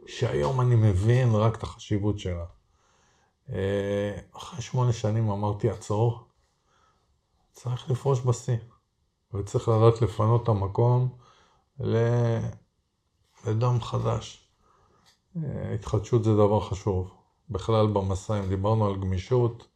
שהיום 0.06 0.60
אני 0.60 0.74
מבין 0.74 1.34
רק 1.34 1.56
את 1.56 1.62
החשיבות 1.62 2.18
שלה. 2.18 2.44
אה, 3.52 4.18
אחרי 4.36 4.62
שמונה 4.62 4.92
שנים 4.92 5.30
אמרתי, 5.30 5.70
עצור, 5.70 6.24
צריך 7.52 7.90
לפרוש 7.90 8.20
בשיא, 8.20 8.56
וצריך 9.34 9.68
לדעת 9.68 10.02
לפנות 10.02 10.42
את 10.42 10.48
המקום 10.48 11.08
לדם 13.44 13.80
חדש. 13.80 14.48
אה, 15.36 15.74
התחדשות 15.74 16.24
זה 16.24 16.34
דבר 16.34 16.60
חשוב. 16.60 17.14
בכלל 17.50 17.86
במסע, 17.86 18.38
אם 18.38 18.48
דיברנו 18.48 18.86
על 18.86 18.96
גמישות 18.96 19.66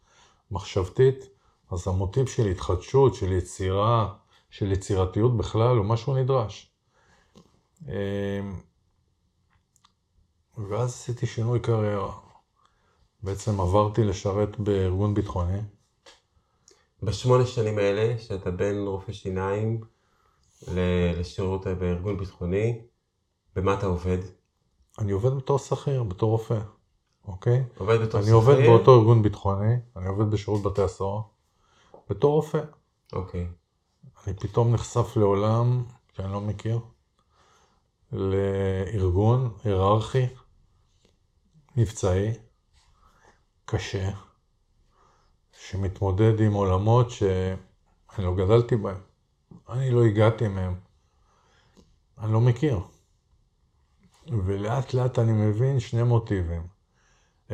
מחשבתית, 0.51 1.25
אז 1.71 1.89
המוטיב 1.89 2.27
של 2.27 2.47
התחדשות, 2.47 3.15
של 3.15 3.33
יצירה, 3.33 4.15
של 4.51 4.73
יצירתיות 4.73 5.37
בכלל, 5.37 5.77
הוא 5.77 5.87
משהו 5.87 6.15
נדרש. 6.17 6.73
אה, 7.89 8.41
ואז 10.59 10.89
עשיתי 10.91 11.27
שינוי 11.27 11.61
קריירה. 11.61 12.30
בעצם 13.23 13.61
עברתי 13.61 14.05
לשרת 14.05 14.61
בארגון 14.61 15.15
ביטחוני. 15.15 15.59
בשמונה 17.03 17.47
שנים 17.47 17.79
האלה, 17.79 18.19
שאתה 18.19 18.51
בין 18.51 18.87
רופא 18.87 19.13
שיניים 19.13 19.81
לשירות 20.69 21.67
בארגון 21.67 22.17
ביטחוני, 22.17 22.81
במה 23.57 23.75
אתה 23.75 23.87
עובד? 23.87 24.19
אני 24.99 25.13
עובד 25.13 25.37
בתור 25.37 25.59
שכיר, 25.59 26.03
בתור 26.03 26.31
רופא, 26.31 26.59
אוקיי? 27.25 27.65
עובד 27.79 27.99
בתור 28.01 28.21
אני 28.21 28.31
עובד 28.31 28.55
שכיר? 28.55 28.71
באותו 28.71 28.95
ארגון 28.95 29.23
ביטחוני, 29.23 29.75
אני 29.97 30.07
עובד 30.09 30.31
בשירות 30.31 30.63
בתי 30.63 30.83
הסוהר, 30.83 31.21
בתור 32.11 32.35
רופא. 32.35 32.61
אוקיי. 33.13 33.47
אני 34.27 34.35
פתאום 34.35 34.73
נחשף 34.73 35.17
לעולם 35.17 35.85
שאני 36.13 36.33
לא 36.33 36.41
מכיר, 36.41 36.81
לארגון 38.13 39.51
היררכי, 39.65 40.27
מבצעי, 41.77 42.33
קשה, 43.71 44.11
שמתמודד 45.53 46.41
עם 46.41 46.53
עולמות 46.53 47.11
שאני 47.11 48.25
לא 48.25 48.35
גדלתי 48.37 48.77
בהם. 48.77 49.01
אני 49.69 49.91
לא 49.91 50.05
הגעתי 50.05 50.49
מהם. 50.49 50.81
אני 52.19 52.33
לא 52.33 52.41
מכיר. 52.41 52.81
ולאט 54.27 54.95
לאט 54.95 55.19
אני 55.19 55.33
מבין 55.33 55.81
שני 55.81 56.03
מוטיבים. 56.03 56.67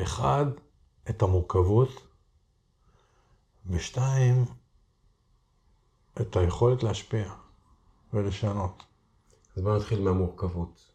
אחד, 0.02 0.46
את 1.10 1.22
המורכבות, 1.22 1.88
ושתיים, 3.66 4.44
את 6.20 6.36
היכולת 6.36 6.82
להשפיע 6.82 7.34
ולשנות. 8.12 8.82
אז 9.56 9.62
בוא 9.62 9.76
נתחיל 9.76 10.00
מהמורכבות. 10.00 10.92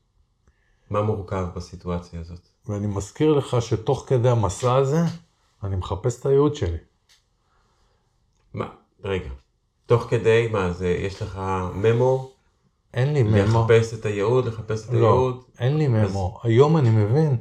מה 0.89 1.01
מורכב 1.01 1.45
בסיטואציה 1.55 2.19
הזאת? 2.19 2.50
ואני 2.67 2.87
מזכיר 2.87 3.33
לך 3.33 3.57
שתוך 3.61 4.03
כדי 4.07 4.29
המסע 4.29 4.75
הזה, 4.75 5.01
אני 5.63 5.75
מחפש 5.75 6.19
את 6.19 6.25
הייעוד 6.25 6.55
שלי. 6.55 6.77
מה, 8.53 8.65
רגע. 9.03 9.29
תוך 9.85 10.03
כדי, 10.03 10.47
מה 10.51 10.71
זה, 10.71 10.87
יש 10.89 11.21
לך 11.21 11.41
ממו? 11.73 12.31
אין 12.93 13.13
לי 13.13 13.23
ממו. 13.23 13.37
לחפש 13.37 13.93
את 13.93 14.05
הייעוד, 14.05 14.45
לחפש 14.45 14.85
את 14.89 14.93
לא, 14.93 14.97
הייעוד? 14.97 15.43
אין 15.59 15.77
לי 15.77 15.87
ממו. 15.87 16.39
היום 16.43 16.77
אני 16.77 16.89
מבין 16.89 17.37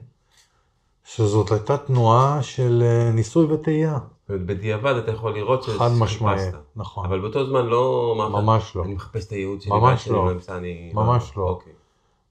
שזאת 1.05 1.51
הייתה 1.53 1.77
תנועה 1.79 2.43
של 2.43 2.83
אה, 2.83 3.11
ניסוי 3.13 3.45
וטעייה. 3.53 3.99
בדיעבד 4.29 4.95
אתה 4.95 5.11
יכול 5.11 5.35
לראות 5.35 5.63
ש- 5.63 5.69
חד 5.69 5.91
משמעי, 5.99 6.39
שחיפשת. 6.39 6.59
נכון. 6.77 7.05
אבל 7.07 7.21
באותו 7.21 7.47
זמן 7.47 7.67
לא 7.67 8.13
אמרת, 8.17 8.43
ממש 8.43 8.77
לא. 8.77 8.85
אני 8.85 8.95
מחפש 8.95 9.27
את 9.27 9.31
הייעוד 9.33 9.61
שלי, 9.61 9.73
ממש 9.73 9.83
ואז 9.83 10.01
שאני 10.01 10.17
לא. 10.17 10.59
אני... 10.59 10.91
ממש 10.95 11.33
לא. 11.37 11.43
אוקיי. 11.43 11.73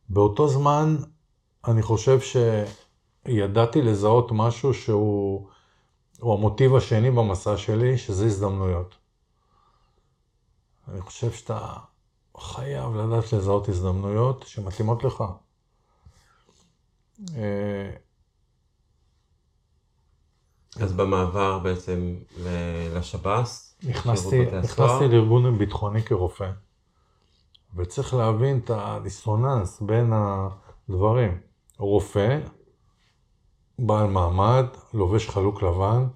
באותו 0.10 0.48
זמן, 0.48 0.98
אני 1.68 1.82
חושב 1.82 2.20
שידעתי 3.28 3.82
לזהות 3.82 4.32
משהו 4.32 4.74
שהוא 4.74 5.50
הוא 6.20 6.34
המוטיב 6.34 6.76
השני 6.76 7.12
במסע 7.12 7.58
שלי, 7.58 7.98
שזה 7.98 8.26
הזדמנויות. 8.26 8.96
אני 10.88 11.02
חושב 11.02 11.32
שאתה 11.32 11.74
חייב 12.38 12.96
לדעת 12.96 13.34
לזהות 13.34 13.70
הזדמנויות 13.70 14.46
שמתאימות 14.48 15.04
לך. 15.04 15.24
אה, 17.36 17.92
אז 20.76 20.94
במעבר 20.94 21.60
בעצם 21.60 22.16
לשב"ס, 22.96 23.78
נכנסתי, 23.84 24.46
נכנסתי 24.64 25.08
לארגון 25.08 25.58
ביטחוני 25.58 26.04
כרופא, 26.04 26.52
וצריך 27.76 28.14
להבין 28.14 28.60
את 28.60 28.72
הדיסוננס 28.74 29.82
בין 29.82 30.14
הדברים. 30.14 31.49
רופא, 31.80 32.40
בעל 33.80 34.08
מעמד, 34.08 34.66
לובש 34.94 35.30
חלוק 35.30 35.62
לבן, 35.64 36.08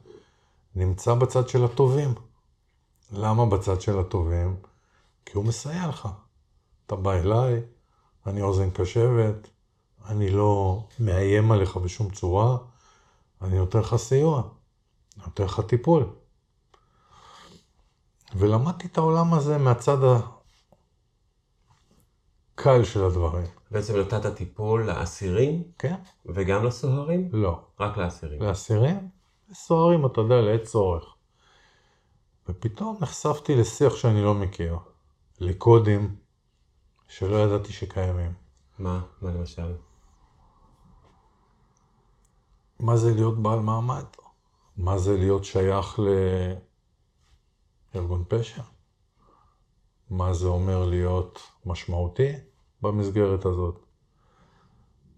נמצא 0.76 1.14
בצד 1.14 1.50
של 1.50 1.66
הטובים. 1.66 2.14
למה 3.12 3.46
בצד 3.46 3.82
של 3.82 4.00
הטובים? 4.00 4.56
כי 5.26 5.38
הוא 5.38 5.46
מסייע 5.46 5.88
לך. 5.88 6.08
אתה 6.86 6.96
בא 6.96 7.14
אליי, 7.14 7.62
אני 8.28 8.42
אוזן 8.42 8.70
קשבת, 8.70 9.50
אני 10.06 10.30
לא 10.30 10.84
מאיים 11.00 11.52
עליך 11.52 11.78
בשום 11.78 12.10
צורה, 12.10 12.58
אני 13.42 13.58
נותן 13.58 13.80
לך 13.80 13.96
סיוע, 13.96 14.42
אני 15.18 15.26
נותן 15.26 15.44
לך 15.44 15.60
טיפול. 15.60 16.06
ולמדתי 18.36 18.88
את 18.88 18.98
העולם 18.98 19.34
הזה 19.34 19.58
מהצד 19.58 19.98
הקל 22.54 22.84
של 22.84 23.04
הדברים. 23.04 23.46
בעצם 23.72 23.98
נתת 24.00 24.36
טיפול 24.36 24.86
לאסירים 24.86 25.64
כן? 25.80 25.96
וגם 26.26 26.66
לסוהרים? 26.66 27.30
לא. 27.34 27.60
רק 27.80 27.98
לאסירים. 27.98 28.42
לאסירים, 28.42 29.10
לסוהרים, 29.50 30.06
אתה 30.06 30.22
יודע, 30.22 30.42
לעת 30.42 30.64
צורך. 30.64 31.04
ופתאום 32.50 32.98
נחשפתי 33.02 33.56
לשיח 33.56 33.96
שאני 33.96 34.22
לא 34.22 34.34
מכיר, 34.34 34.78
לקודים 35.40 36.16
שלא 37.08 37.36
ידעתי 37.36 37.74
שקיימים. 37.74 38.34
מה? 38.80 39.02
מה 39.22 39.32
למשל? 39.32 39.74
מה 42.80 42.98
זה 42.98 43.14
להיות 43.14 43.38
בעל 43.42 43.60
מעמד? 43.60 44.06
מה 44.78 44.98
זה 44.98 45.18
להיות 45.18 45.44
שייך 45.44 46.00
לארגון 47.94 48.24
פשע? 48.28 48.62
מה 50.14 50.34
זה 50.34 50.48
אומר 50.48 50.86
להיות 50.86 51.40
משמעותי 51.66 52.32
במסגרת 52.82 53.46
הזאת? 53.46 53.86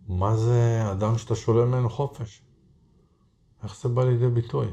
מה 0.08 0.36
זה 0.36 0.84
אדם 0.91 1.17
שאתה 1.17 1.36
שולל 1.36 1.65
ממנו 1.65 1.89
חופש? 1.89 2.41
איך 3.63 3.81
זה 3.81 3.89
בא 3.89 4.03
לידי 4.03 4.27
ביטוי? 4.27 4.67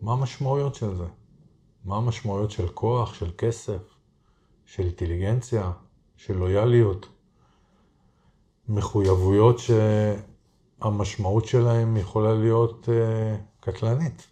מה 0.00 0.12
המשמעויות 0.12 0.74
של 0.74 0.94
זה? 0.94 1.04
מה 1.84 1.96
המשמעויות 1.96 2.50
של 2.50 2.68
כוח, 2.68 3.14
של 3.14 3.30
כסף, 3.38 3.94
של 4.64 4.82
אינטליגנציה, 4.82 5.72
של 6.16 6.36
לויאליות? 6.36 7.08
מחויבויות 8.68 9.56
שהמשמעות 10.78 11.44
שלהן 11.44 11.96
יכולה 11.96 12.34
להיות 12.34 12.88
אה, 12.88 13.36
קטלנית. 13.60 14.26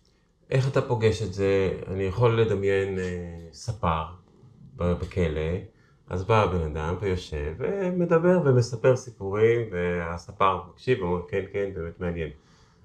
איך 0.51 0.69
אתה 0.69 0.83
פוגש 0.83 1.23
את 1.23 1.35
זה? 1.35 1.81
אני 1.87 2.03
יכול 2.03 2.41
לדמיין 2.41 2.99
אה, 2.99 3.49
ספר 3.53 4.18
בכלא, 4.79 5.51
אז 6.11 6.25
בא 6.25 6.43
הבן 6.43 6.63
אדם 6.63 6.95
ויושב 7.01 7.55
ומדבר 7.59 8.41
ומספר 8.45 8.97
סיפורים, 8.97 9.61
והספר 9.73 10.61
מקשיב 10.71 11.03
ואומר 11.03 11.23
כן, 11.29 11.45
כן, 11.53 11.71
באמת 11.75 12.01
מעניין. 12.01 12.31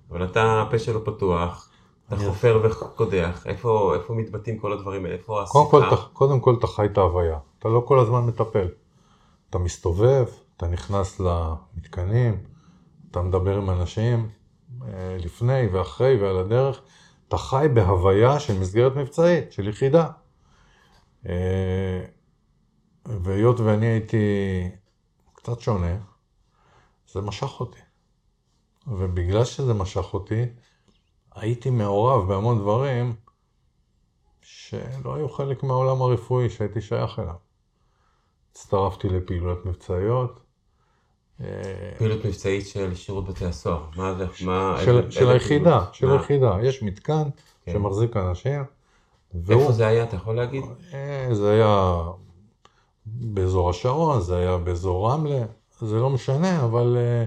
אבל 0.10 0.26
אתה, 0.26 0.62
הפה 0.62 0.80
שלו 0.80 1.06
פתוח, 1.06 1.70
אתה 2.08 2.16
חופר 2.16 2.62
וקודח, 2.64 3.48
איפה, 3.48 3.96
איפה 3.96 4.14
מתבטאים 4.14 4.58
כל 4.58 4.74
הדברים 4.74 5.06
האלה? 5.06 5.16
איפה 5.16 5.44
קודם 5.48 5.70
כל, 5.72 5.84
השיחה? 5.84 6.08
קודם 6.14 6.40
כל 6.40 6.56
אתה 6.60 6.68
חי 6.68 6.86
את 6.86 6.98
ההוויה, 6.98 7.38
אתה 7.60 7.70
לא 7.70 7.84
כל 7.86 8.00
הזמן 8.00 8.26
מטפל. 8.26 8.68
אתה 9.50 9.58
מסתובב, 9.58 10.26
אתה 10.58 10.68
נכנס 10.68 11.20
למתקנים, 11.20 12.38
אתה 13.12 13.22
מדבר 13.22 13.58
עם 13.58 13.70
אנשים 13.70 14.30
אה, 14.82 15.18
לפני 15.20 15.68
ואחרי 15.72 16.18
ועל 16.22 16.38
הדרך, 16.38 16.82
אתה 17.28 17.38
חי 17.38 17.68
בהוויה 17.74 18.40
של 18.40 18.60
מסגרת 18.60 18.96
מבצעית, 18.96 19.52
של 19.52 19.68
יחידה. 19.68 20.08
אה, 21.30 22.06
והיות 23.06 23.60
ואני 23.60 23.86
הייתי 23.86 24.26
קצת 25.34 25.60
שונה, 25.60 25.98
זה 27.12 27.22
משך 27.22 27.60
אותי. 27.60 27.80
ובגלל 28.88 29.46
שזה 29.46 29.74
משך 29.74 30.14
אותי, 30.14 30.46
הייתי 31.36 31.70
מעורב 31.70 32.28
בהמון 32.28 32.60
דברים 32.60 33.14
שלא 34.42 35.16
היו 35.16 35.30
חלק 35.30 35.64
מהעולם 35.64 36.02
הרפואי 36.02 36.50
שהייתי 36.50 36.82
שייך 36.82 37.20
אליו. 37.20 37.36
הצטרפתי 38.52 39.10
לפעילויות 39.10 39.66
מבצעיות. 39.66 40.40
אה, 41.42 41.92
פעילות 41.98 42.26
מבצעית 42.26 42.68
של 42.68 42.96
שירות 42.96 43.26
בתי 43.26 43.46
הסוהר. 43.46 43.86
מה 43.96 44.14
זה? 44.14 44.26
מה... 44.46 44.78
של, 45.10 45.30
היחידה? 45.30 45.86
של? 45.94 46.12
היחידה. 46.12 46.58
יש 46.64 46.84
מתקן 46.84 47.24
כן. 47.66 47.72
שמחזיק 47.74 48.18
אנשים. 48.18 48.64
והוא- 49.34 49.62
איפה 49.62 49.72
זה 49.72 49.88
היה? 49.88 50.04
אתה 50.04 50.16
יכול 50.16 50.36
להגיד? 50.36 50.64
אה, 50.94 51.30
זה 51.32 51.52
היה 51.52 52.02
באזור 53.06 53.70
השרון, 53.70 54.22
זה 54.22 54.38
היה 54.38 54.58
באזור 54.58 55.12
רמלה, 55.12 55.44
זה 55.82 55.96
לא 56.00 56.10
משנה, 56.10 56.66
אבל 56.66 56.98
אה, 57.00 57.26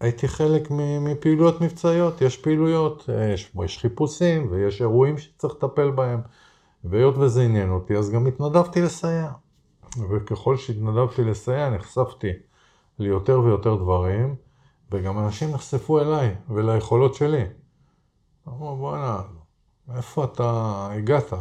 הייתי 0.00 0.28
חלק 0.28 0.68
מפעילויות 1.00 1.60
מבצעיות, 1.60 2.20
יש 2.20 2.36
פעילויות, 2.36 3.08
יש, 3.34 3.52
יש 3.64 3.78
חיפושים 3.78 4.48
ויש 4.52 4.80
אירועים 4.80 5.18
שצריך 5.18 5.54
לטפל 5.54 5.90
בהם. 5.90 6.20
והיות 6.84 7.14
וזה 7.18 7.42
עניין 7.42 7.70
אותי, 7.70 7.96
אז 7.96 8.10
גם 8.10 8.26
התנדבתי 8.26 8.82
לסייע. 8.82 9.30
וככל 10.10 10.56
שהתנדבתי 10.56 11.24
לסייע, 11.24 11.70
נחשפתי 11.70 12.30
ליותר 12.98 13.40
ויותר 13.40 13.74
דברים, 13.74 14.34
וגם 14.92 15.18
אנשים 15.18 15.50
נחשפו 15.50 16.00
אליי 16.00 16.34
וליכולות 16.50 17.14
שלי. 17.14 17.42
אמרו, 18.48 18.76
בואנה, 18.76 19.20
מאיפה 19.88 20.24
אתה 20.24 20.88
הגעת? 20.92 21.32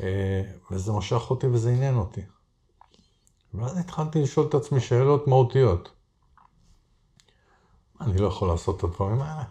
אה, 0.00 0.42
וזה 0.70 0.92
משך 0.92 1.30
אותי 1.30 1.46
וזה 1.46 1.70
עניין 1.70 1.96
אותי. 1.96 2.20
ואז 3.54 3.78
התחלתי 3.78 4.22
לשאול 4.22 4.46
את 4.46 4.54
עצמי 4.54 4.80
שאלות 4.80 5.26
מהותיות. 5.26 5.92
אני 8.00 8.18
לא 8.18 8.26
יכול 8.26 8.48
לעשות 8.48 8.78
את 8.78 8.84
הדברים 8.84 9.20
האלה. 9.20 9.44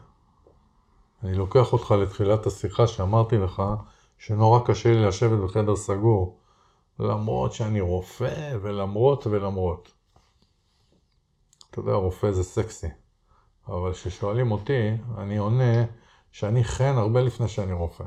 אני 1.23 1.35
לוקח 1.35 1.73
אותך 1.73 1.91
לתחילת 1.91 2.45
השיחה 2.45 2.87
שאמרתי 2.87 3.37
לך 3.37 3.61
שנורא 4.17 4.59
קשה 4.65 4.91
לי 4.91 5.05
לשבת 5.05 5.39
בחדר 5.39 5.75
סגור, 5.75 6.39
למרות 6.99 7.53
שאני 7.53 7.81
רופא 7.81 8.57
ולמרות 8.61 9.27
ולמרות. 9.27 9.91
אתה 11.69 11.79
יודע, 11.79 11.93
רופא 11.93 12.31
זה 12.31 12.43
סקסי, 12.43 12.87
אבל 13.67 13.93
כששואלים 13.93 14.51
אותי, 14.51 14.91
אני 15.17 15.37
עונה 15.37 15.83
שאני 16.37 16.63
חן 16.63 16.93
הרבה 16.97 17.21
לפני 17.21 17.47
שאני 17.47 17.73
רופא. 17.73 18.03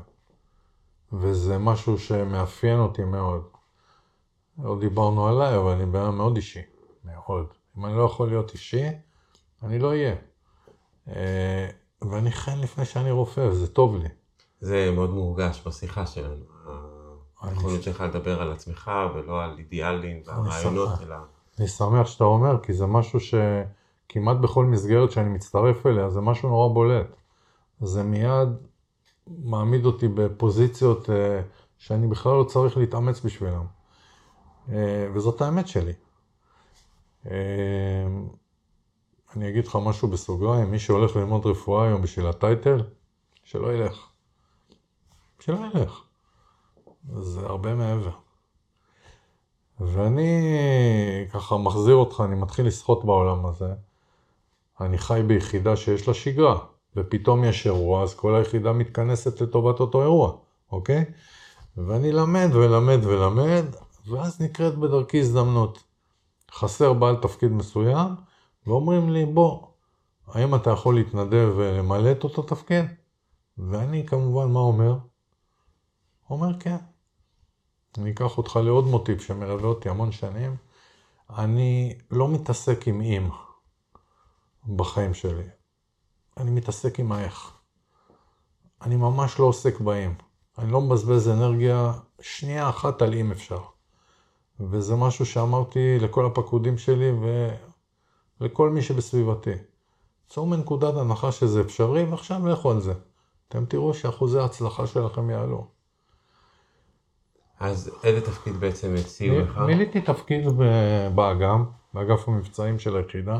וזה 1.13 1.57
משהו 1.57 1.97
שמאפיין 1.97 2.79
אותי 2.79 3.03
מאוד. 3.03 3.43
לא 4.63 4.79
דיברנו 4.79 5.27
עליי, 5.27 5.57
אבל 5.57 5.71
אני 5.71 5.85
בן 5.85 6.09
מאוד 6.09 6.35
אישי. 6.35 6.61
מאוד. 7.03 7.45
אם 7.77 7.85
אני 7.85 7.97
לא 7.97 8.03
יכול 8.03 8.27
להיות 8.27 8.53
אישי, 8.53 8.87
אני 9.63 9.79
לא 9.79 9.87
אהיה. 9.87 10.15
אה, 11.07 11.69
ואני 12.01 12.31
חן 12.31 12.59
לפני 12.59 12.85
שאני 12.85 13.11
רופא, 13.11 13.41
וזה 13.41 13.67
טוב 13.67 13.95
לי. 13.95 14.09
זה 14.59 14.91
מאוד 14.95 15.09
מורגש 15.09 15.61
בשיחה 15.67 16.05
שלנו. 16.05 16.45
הנכונות 17.41 17.83
שלך 17.83 18.01
לדבר 18.01 18.41
על 18.41 18.51
עצמך 18.51 18.91
ולא 19.15 19.43
על 19.43 19.55
אידיאלים 19.57 20.21
והרעיונות 20.25 20.89
ה... 20.89 21.23
אני 21.59 21.67
שמח 21.67 22.07
שאתה 22.07 22.23
אומר, 22.23 22.63
כי 22.63 22.73
זה 22.73 22.85
משהו 22.85 23.19
שכמעט 23.19 24.37
בכל 24.37 24.65
מסגרת 24.65 25.11
שאני 25.11 25.29
מצטרף 25.29 25.85
אליה, 25.85 26.09
זה 26.09 26.21
משהו 26.21 26.49
נורא 26.49 26.73
בולט. 26.73 27.20
זה 27.81 28.03
מיד 28.03 28.49
מעמיד 29.27 29.85
אותי 29.85 30.07
בפוזיציות 30.07 31.09
אה, 31.09 31.41
שאני 31.77 32.07
בכלל 32.07 32.31
לא 32.31 32.43
צריך 32.43 32.77
להתאמץ 32.77 33.21
בשבילם. 33.25 33.65
אה, 34.69 35.07
וזאת 35.13 35.41
האמת 35.41 35.67
שלי. 35.67 35.93
אה, 37.25 38.07
אני 39.35 39.49
אגיד 39.49 39.67
לך 39.67 39.77
משהו 39.85 40.07
בסוגריים, 40.07 40.71
מי 40.71 40.79
שהולך 40.79 41.15
ללמוד 41.15 41.45
רפואה 41.45 41.87
היום 41.87 42.01
בשביל 42.01 42.27
הטייטל, 42.27 42.83
שלא 43.43 43.73
ילך. 43.73 44.07
שלא 45.39 45.57
ילך. 45.73 46.01
זה 47.17 47.39
הרבה 47.39 47.75
מעבר. 47.75 48.11
ואני 49.79 50.29
ככה 51.33 51.57
מחזיר 51.57 51.95
אותך, 51.95 52.23
אני 52.25 52.35
מתחיל 52.35 52.67
לשחות 52.67 53.05
בעולם 53.05 53.45
הזה. 53.45 53.73
אני 54.81 54.97
חי 54.97 55.21
ביחידה 55.27 55.75
שיש 55.75 56.07
לה 56.07 56.13
שגרה, 56.13 56.59
ופתאום 56.95 57.43
יש 57.43 57.67
אירוע, 57.67 58.03
אז 58.03 58.15
כל 58.15 58.35
היחידה 58.35 58.73
מתכנסת 58.73 59.41
לטובת 59.41 59.79
אותו 59.79 60.01
אירוע, 60.01 60.33
אוקיי? 60.71 61.05
ואני 61.77 62.11
למד 62.11 62.49
ולמד 62.53 62.99
ולמד, 63.05 63.65
ואז 64.07 64.41
נקראת 64.41 64.75
בדרכי 64.75 65.19
הזדמנות. 65.19 65.83
חסר 66.51 66.93
בעל 66.93 67.15
תפקיד 67.15 67.51
מסוים, 67.51 68.15
ואומרים 68.67 69.09
לי, 69.09 69.25
בוא, 69.25 69.67
האם 70.27 70.55
אתה 70.55 70.69
יכול 70.69 70.95
להתנדב 70.95 71.53
ולמלא 71.55 72.11
את 72.11 72.23
אותו 72.23 72.41
תפקיד? 72.41 72.85
ואני 73.57 74.07
כמובן, 74.07 74.51
מה 74.51 74.59
אומר? 74.59 74.97
אומר 76.29 76.59
כן. 76.59 76.77
אני 77.97 78.11
אקח 78.11 78.37
אותך 78.37 78.55
לעוד 78.55 78.85
מוטיב 78.85 79.21
שמלווה 79.21 79.69
אותי 79.69 79.89
המון 79.89 80.11
שנים. 80.11 80.55
אני 81.37 81.97
לא 82.11 82.27
מתעסק 82.27 82.87
עם 82.87 83.01
אם 83.01 83.29
בחיים 84.75 85.13
שלי. 85.13 85.60
אני 86.37 86.51
מתעסק 86.51 86.99
עם 86.99 87.11
האיך. 87.11 87.51
אני 88.81 88.95
ממש 88.95 89.39
לא 89.39 89.45
עוסק 89.45 89.79
באם. 89.79 90.13
אני 90.57 90.71
לא 90.71 90.81
מבזבז 90.81 91.29
אנרגיה 91.29 91.93
שנייה 92.21 92.69
אחת 92.69 93.01
על 93.01 93.13
אם 93.13 93.31
אפשר. 93.31 93.59
וזה 94.59 94.95
משהו 94.95 95.25
שאמרתי 95.25 95.99
לכל 95.99 96.25
הפקודים 96.25 96.77
שלי 96.77 97.11
ולכל 98.41 98.69
מי 98.69 98.81
שבסביבתי. 98.81 99.53
צאו 100.29 100.45
מנקודת 100.45 100.93
הנחה 100.97 101.31
שזה 101.31 101.61
אפשרי, 101.61 102.03
ועכשיו 102.03 102.47
לכו 102.47 102.71
על 102.71 102.81
זה. 102.81 102.93
אתם 103.47 103.65
תראו 103.65 103.93
שאחוזי 103.93 104.39
ההצלחה 104.39 104.87
שלכם 104.87 105.29
יעלו. 105.29 105.67
אז 107.59 107.91
איזה 108.03 108.25
תפקיד 108.25 108.55
בעצם 108.55 108.95
הציעו 108.99 109.39
לך? 109.39 109.57
מילאתי 109.57 110.01
תפקיד 110.01 110.45
באג"ם, 111.15 111.65
באגף 111.93 112.27
המבצעים 112.27 112.79
של 112.79 112.97
היחידה. 112.97 113.37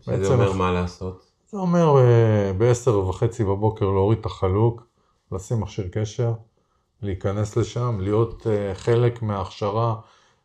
שזה 0.00 0.34
אומר 0.34 0.52
מה 0.52 0.72
לעשות? 0.72 1.33
זה 1.54 1.60
אומר 1.60 1.96
אה, 1.98 2.52
ב-10 2.58 2.90
וחצי 2.90 3.44
בבוקר 3.44 3.84
להוריד 3.84 4.18
את 4.18 4.26
החלוק, 4.26 4.82
לשים 5.32 5.60
מכשיר 5.60 5.88
קשר, 5.92 6.32
להיכנס 7.02 7.56
לשם, 7.56 7.98
להיות 8.00 8.46
אה, 8.46 8.74
חלק 8.74 9.22
מההכשרה 9.22 9.96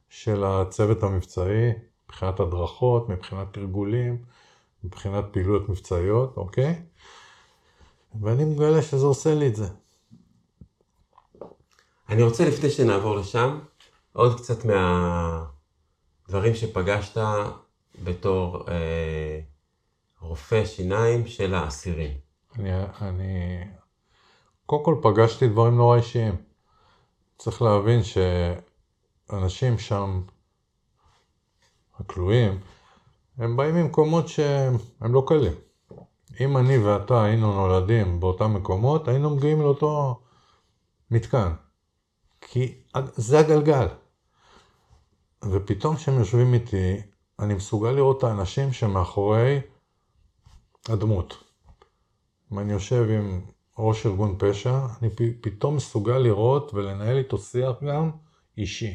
של 0.09 0.43
הצוות 0.43 1.03
המבצעי, 1.03 1.71
מבחינת 2.05 2.39
הדרכות, 2.39 3.09
מבחינת 3.09 3.47
תרגולים, 3.51 4.17
מבחינת 4.83 5.25
פעילויות 5.31 5.69
מבצעיות, 5.69 6.37
אוקיי? 6.37 6.81
ואני 8.21 8.45
מגלה 8.45 8.81
שזה 8.81 9.05
עושה 9.05 9.35
לי 9.35 9.47
את 9.47 9.55
זה. 9.55 9.67
אני 12.09 12.23
רוצה 12.23 12.47
לפני 12.47 12.69
שנעבור 12.69 13.15
לשם, 13.15 13.59
עוד 14.13 14.37
קצת 14.37 14.65
מהדברים 16.25 16.55
שפגשת 16.55 17.21
בתור 18.03 18.65
אה, 18.67 19.39
רופא 20.21 20.65
שיניים 20.65 21.27
של 21.27 21.53
האסירים. 21.53 22.17
אני, 22.59 22.69
אני... 23.01 23.63
קודם 24.65 24.85
כל 24.85 24.95
פגשתי 25.01 25.47
דברים 25.47 25.75
נורא 25.75 25.97
אישיים. 25.97 26.35
צריך 27.37 27.61
להבין 27.61 27.99
שאנשים 28.03 29.79
שם, 29.79 30.21
הכלואים, 31.99 32.59
הם 33.37 33.57
באים 33.57 33.75
ממקומות 33.75 34.27
שהם 34.27 34.75
לא 35.01 35.23
קלים. 35.27 35.53
אם 36.39 36.57
אני 36.57 36.77
ואתה 36.77 37.23
היינו 37.23 37.53
נולדים 37.53 38.19
באותם 38.19 38.53
מקומות, 38.53 39.07
היינו 39.07 39.35
מגיעים 39.35 39.61
לאותו 39.61 40.19
מתקן. 41.11 41.53
כי 42.41 42.83
זה 43.15 43.39
הגלגל. 43.39 43.87
ופתאום 45.51 45.95
כשהם 45.95 46.19
יושבים 46.19 46.53
איתי, 46.53 47.01
אני 47.39 47.53
מסוגל 47.53 47.91
לראות 47.91 48.17
את 48.17 48.23
האנשים 48.23 48.73
שמאחורי 48.73 49.59
הדמות. 50.87 51.43
אם 52.51 52.59
אני 52.59 52.73
יושב 52.73 53.07
עם 53.09 53.41
ראש 53.77 54.05
ארגון 54.05 54.35
פשע, 54.39 54.79
אני 55.01 55.09
פתאום 55.41 55.75
מסוגל 55.75 56.17
לראות 56.17 56.73
ולנהל 56.73 57.17
איתו 57.17 57.37
שיח 57.37 57.83
גם 57.83 58.11
אישי. 58.57 58.93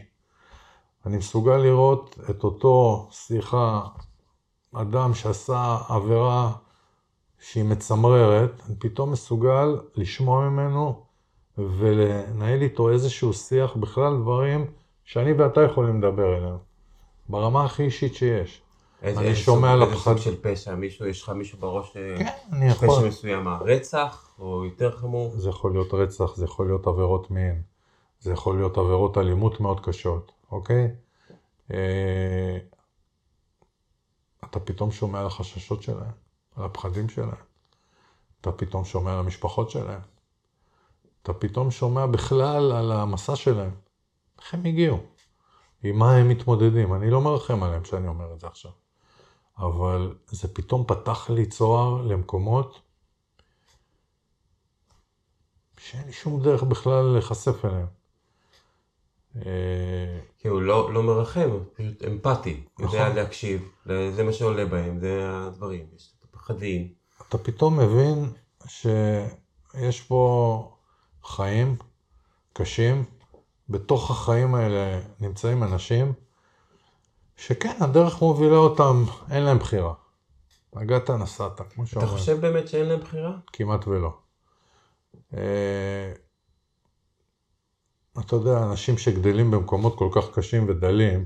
אני 1.07 1.17
מסוגל 1.17 1.57
לראות 1.57 2.19
את 2.31 2.45
אותו, 2.45 3.09
סליחה, 3.13 3.81
אדם 4.75 5.15
שעשה 5.15 5.79
עבירה 5.89 6.53
שהיא 7.41 7.65
מצמררת, 7.65 8.51
אני 8.67 8.77
פתאום 8.79 9.13
מסוגל 9.13 9.81
לשמוע 9.95 10.49
ממנו 10.49 11.05
ולנהל 11.59 12.63
איתו 12.63 12.91
איזשהו 12.91 13.33
שיח, 13.33 13.77
בכלל 13.77 14.17
דברים 14.17 14.67
שאני 15.05 15.33
ואתה 15.33 15.63
יכולים 15.63 16.03
לדבר 16.03 16.37
אליהם, 16.37 16.59
ברמה 17.29 17.65
הכי 17.65 17.83
אישית 17.83 18.15
שיש. 18.15 18.64
איזה, 19.05 19.37
שומע 19.37 19.73
על 19.73 19.83
הפחד... 19.83 19.95
איזה 19.95 20.03
סוג 20.03 20.19
של 20.19 20.37
פשע? 20.43 20.75
מישהו, 20.75 21.07
יש 21.07 21.23
לך 21.23 21.29
מישהו 21.29 21.59
בראש 21.59 21.91
כן, 21.93 22.27
אני 22.53 22.69
יכול. 22.69 22.89
פשע 22.89 23.09
מסוים, 23.09 23.49
רצח 23.49 24.35
או 24.39 24.65
יותר 24.65 24.97
חמור? 24.97 25.33
זה 25.37 25.49
יכול 25.49 25.73
להיות 25.73 25.95
רצח, 25.95 26.37
זה 26.37 26.45
יכול 26.45 26.67
להיות 26.67 26.87
עבירות 26.87 27.31
מין, 27.31 27.63
זה 28.21 28.33
יכול 28.33 28.57
להיות 28.57 28.79
עבירות 28.79 29.19
אלימות 29.19 29.61
מאוד 29.61 29.81
קשות, 29.81 30.33
אוקיי? 30.53 30.91
אה, 31.73 32.59
אתה 34.45 34.61
פתאום 34.61 34.91
שומע 34.91 35.21
על 35.21 35.27
החששות 35.27 35.83
שלהם, 35.83 36.13
על 36.57 36.65
הפחדים 36.65 37.09
שלהם. 37.09 37.45
אתה 38.41 38.53
פתאום 38.53 38.85
שומע 38.85 39.13
על 39.13 39.19
המשפחות 39.19 39.71
שלהם. 39.71 40.01
אתה 41.23 41.33
פתאום 41.33 41.71
שומע 41.71 42.07
בכלל 42.07 42.73
על 42.73 42.93
המסע 42.93 43.37
שלהם. 43.37 43.71
איך 44.39 44.55
הם 44.55 44.65
הגיעו? 44.65 44.99
עם 45.83 45.99
מה 45.99 46.17
הם 46.17 46.29
מתמודדים? 46.29 46.95
אני 46.95 47.11
לא 47.11 47.21
מרחם 47.21 47.63
עליהם 47.63 47.85
שאני 47.85 48.09
אומר 48.09 48.33
את 48.33 48.41
זה 48.41 48.47
עכשיו. 48.47 48.71
אבל 49.59 50.15
זה 50.27 50.55
פתאום 50.55 50.85
פתח 50.87 51.31
לי 51.31 51.47
צוהר 51.47 52.03
למקומות 52.03 52.81
שאין 55.79 56.07
לי 56.07 56.13
שום 56.13 56.43
דרך 56.43 56.63
בכלל 56.63 57.03
להיחשף 57.03 57.65
אליהם. 57.65 57.87
אה, 59.37 60.21
כי 60.39 60.49
הוא 60.49 60.63
לא, 60.63 60.93
לא 60.93 61.03
מרחם, 61.03 61.51
הוא 61.51 61.61
פשוט 61.75 62.05
אמפתי. 62.05 62.65
נכון. 62.79 62.99
יודע 62.99 63.15
להקשיב, 63.15 63.69
זה 63.87 64.23
מה 64.25 64.33
שעולה 64.33 64.67
בהם, 64.67 64.99
זה 65.01 65.21
הדברים. 65.25 65.87
יש 65.97 66.13
את 66.19 66.25
הפחדים. 66.25 66.93
אתה 67.29 67.39
פתאום 67.39 67.81
מבין 67.81 68.33
שיש 68.67 70.01
פה 70.01 70.77
חיים 71.25 71.77
קשים, 72.53 73.05
בתוך 73.69 74.11
החיים 74.11 74.55
האלה 74.55 75.01
נמצאים 75.21 75.63
אנשים 75.63 76.13
שכן, 77.37 77.77
הדרך 77.81 78.23
מובילה 78.23 78.57
אותם, 78.57 79.05
אין 79.31 79.43
להם 79.43 79.59
בחירה. 79.59 79.95
נגעת, 80.75 81.11
נסעת, 81.11 81.61
כמו 81.75 81.85
אתה 81.85 81.91
שאומרים. 81.91 82.13
חושב 82.13 82.41
באמת 82.41 82.69
שאין 82.69 82.87
להם 82.87 83.01
בחירה? 83.01 83.37
כמעט 83.53 83.89
ולא. 83.89 84.19
אה, 85.35 86.13
אתה 88.21 88.37
יודע, 88.37 88.63
אנשים 88.63 88.99
שגדלים 88.99 89.51
במקומות 89.51 89.99
כל 89.99 90.09
כך 90.13 90.25
קשים 90.35 90.69
ודלים, 90.69 91.25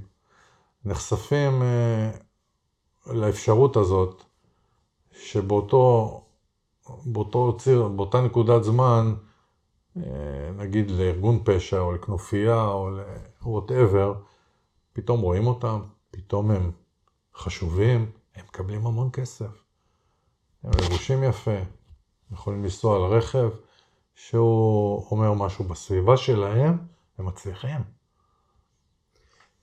נחשפים 0.85 1.63
אה, 1.63 2.11
לאפשרות 3.07 3.77
הזאת, 3.77 4.23
שבאותו 5.13 6.25
באותו 7.05 7.57
ציר, 7.59 7.89
באותה 7.89 8.21
נקודת 8.21 8.65
זמן, 8.65 9.15
אה, 9.97 10.03
נגיד 10.57 10.91
לארגון 10.91 11.41
פשע 11.45 11.81
או 11.81 11.93
לכנופיה 11.93 12.65
או 12.65 12.91
ל-whatever, 12.91 14.15
פתאום 14.93 15.21
רואים 15.21 15.47
אותם, 15.47 15.81
פתאום 16.11 16.51
הם 16.51 16.73
חשובים, 17.35 18.11
הם 18.35 18.45
מקבלים 18.45 18.87
המון 18.87 19.11
כסף. 19.13 19.65
הם 20.65 20.71
לבושים 20.83 21.23
יפה, 21.23 21.59
יכולים 22.33 22.63
לנסוע 22.63 22.97
על 22.97 23.03
רכב, 23.03 23.51
שהוא 24.15 25.07
אומר 25.11 25.33
משהו 25.33 25.65
בסביבה 25.65 26.17
שלהם, 26.17 26.79
הם 27.19 27.27
מצליחים. 27.27 27.81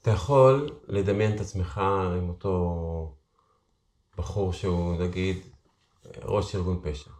אתה 0.01 0.11
יכול 0.11 0.69
לדמיין 0.87 1.35
את 1.35 1.41
עצמך 1.41 1.77
עם 2.17 2.29
אותו 2.29 3.15
בחור 4.17 4.53
שהוא 4.53 4.95
נגיד 5.01 5.37
ראש 6.23 6.55
ארגון 6.55 6.79
פשע. 6.83 7.11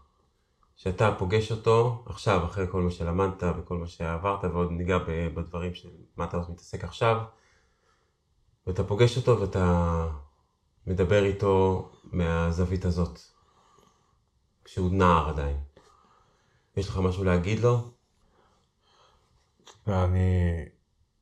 שאתה 0.76 1.16
פוגש 1.20 1.52
אותו 1.52 2.04
עכשיו, 2.06 2.46
אחרי 2.46 2.66
כל 2.72 2.82
מה 2.82 2.92
שלמדת 2.92 3.44
וכל 3.58 3.78
מה 3.78 3.88
שעברת, 3.88 4.44
ועוד 4.44 4.72
ניגע 4.72 4.98
בדברים 5.34 5.76
של 5.76 5.90
מה 6.18 6.26
אתה 6.26 6.38
מתעסק 6.50 6.84
עכשיו, 6.84 7.24
ואתה 8.68 8.84
פוגש 8.84 9.18
אותו 9.18 9.40
ואתה 9.40 10.08
מדבר 10.88 11.24
איתו 11.24 11.90
מהזווית 12.04 12.86
הזאת, 12.86 13.20
כשהוא 14.64 14.92
נער 14.92 15.30
עדיין. 15.30 15.58
יש 16.78 16.90
לך 16.90 16.98
משהו 16.98 17.24
להגיד 17.24 17.60
לו? 17.60 17.78
ואני, 19.88 20.66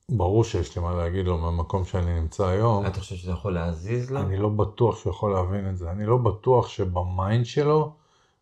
ברור 0.09 0.43
שיש 0.43 0.75
לי 0.75 0.81
מה 0.81 0.95
להגיד 0.95 1.25
לו 1.25 1.37
מהמקום 1.37 1.85
שאני 1.85 2.19
נמצא 2.19 2.45
היום. 2.45 2.85
אתה 2.85 2.99
חושב 2.99 3.15
שאתה 3.15 3.31
יכול 3.31 3.53
להזיז 3.53 4.11
לו? 4.11 4.19
אני 4.19 4.37
לא 4.37 4.49
בטוח 4.49 4.99
שהוא 4.99 5.11
יכול 5.11 5.31
להבין 5.31 5.69
את 5.69 5.77
זה. 5.77 5.91
אני 5.91 6.05
לא 6.05 6.17
בטוח 6.17 6.67
שבמיינד 6.67 7.45
שלו 7.45 7.93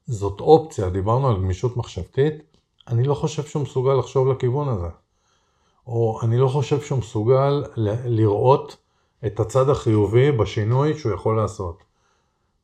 זאת 0.07 0.41
אופציה. 0.41 0.89
דיברנו 0.89 1.27
על 1.27 1.35
גמישות 1.35 1.77
מחשבתית, 1.77 2.33
אני 2.87 3.03
לא 3.03 3.13
חושב 3.13 3.43
שהוא 3.43 3.63
מסוגל 3.63 3.93
לחשוב 3.93 4.27
לכיוון 4.27 4.69
הזה. 4.69 4.89
או 5.87 6.19
אני 6.23 6.37
לא 6.37 6.47
חושב 6.47 6.81
שהוא 6.81 6.99
מסוגל 6.99 7.63
לראות 8.05 8.77
את 9.25 9.39
הצד 9.39 9.69
החיובי 9.69 10.31
בשינוי 10.31 10.97
שהוא 10.97 11.13
יכול 11.13 11.37
לעשות. 11.37 11.83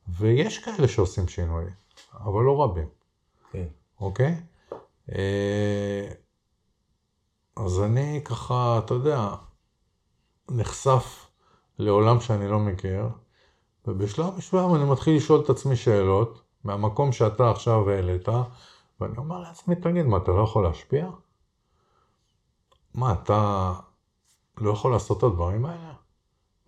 ויש 0.07 0.59
כאלה 0.59 0.87
שעושים 0.87 1.27
שינוי, 1.27 1.65
אבל 2.13 2.43
לא 2.43 2.63
רבים. 2.63 2.87
כן. 3.51 3.67
אוקיי? 4.01 4.35
אה, 5.15 6.09
אז 7.55 7.81
אני 7.81 8.21
ככה, 8.25 8.79
אתה 8.85 8.93
יודע, 8.93 9.29
נחשף 10.51 11.27
לעולם 11.79 12.19
שאני 12.19 12.47
לא 12.47 12.59
מכיר, 12.59 13.09
ובשלב 13.87 14.37
מסוים 14.37 14.75
אני 14.75 14.83
מתחיל 14.83 15.15
לשאול 15.15 15.41
את 15.43 15.49
עצמי 15.49 15.75
שאלות, 15.75 16.41
מהמקום 16.63 17.11
שאתה 17.11 17.51
עכשיו 17.51 17.89
העלית, 17.89 18.27
ואני 19.01 19.17
אומר 19.17 19.39
לעצמי, 19.39 19.75
תגיד, 19.75 20.05
מה, 20.05 20.17
אתה 20.17 20.31
לא 20.31 20.43
יכול 20.43 20.63
להשפיע? 20.63 21.09
מה, 22.93 23.13
אתה 23.13 23.73
לא 24.57 24.71
יכול 24.71 24.91
לעשות 24.91 25.17
את 25.17 25.23
הדברים 25.23 25.65
האלה? 25.65 25.93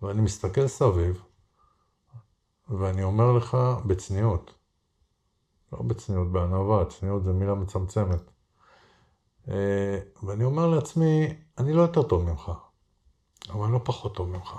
ואני 0.02 0.20
מסתכל 0.20 0.68
סביב, 0.68 1.22
ואני 2.68 3.02
אומר 3.02 3.32
לך 3.32 3.56
בצניעות, 3.86 4.54
לא 5.72 5.82
בצניעות, 5.82 6.32
בענווה, 6.32 6.84
צניעות 6.84 7.24
זה 7.24 7.32
מילה 7.32 7.54
מצמצמת. 7.54 8.30
אה, 9.48 9.98
ואני 10.22 10.44
אומר 10.44 10.66
לעצמי, 10.66 11.28
אני 11.58 11.72
לא 11.72 11.82
יותר 11.82 12.02
טוב 12.02 12.22
ממך, 12.22 12.52
אבל 13.50 13.64
אני 13.64 13.72
לא 13.72 13.80
פחות 13.84 14.16
טוב 14.16 14.28
ממך. 14.28 14.56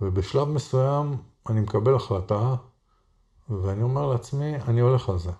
ובשלב 0.00 0.48
מסוים 0.48 1.16
אני 1.48 1.60
מקבל 1.60 1.94
החלטה, 1.94 2.54
ואני 3.48 3.82
אומר 3.82 4.06
לעצמי, 4.06 4.56
אני 4.56 4.80
הולך 4.80 5.08
על 5.08 5.18
זה. 5.18 5.30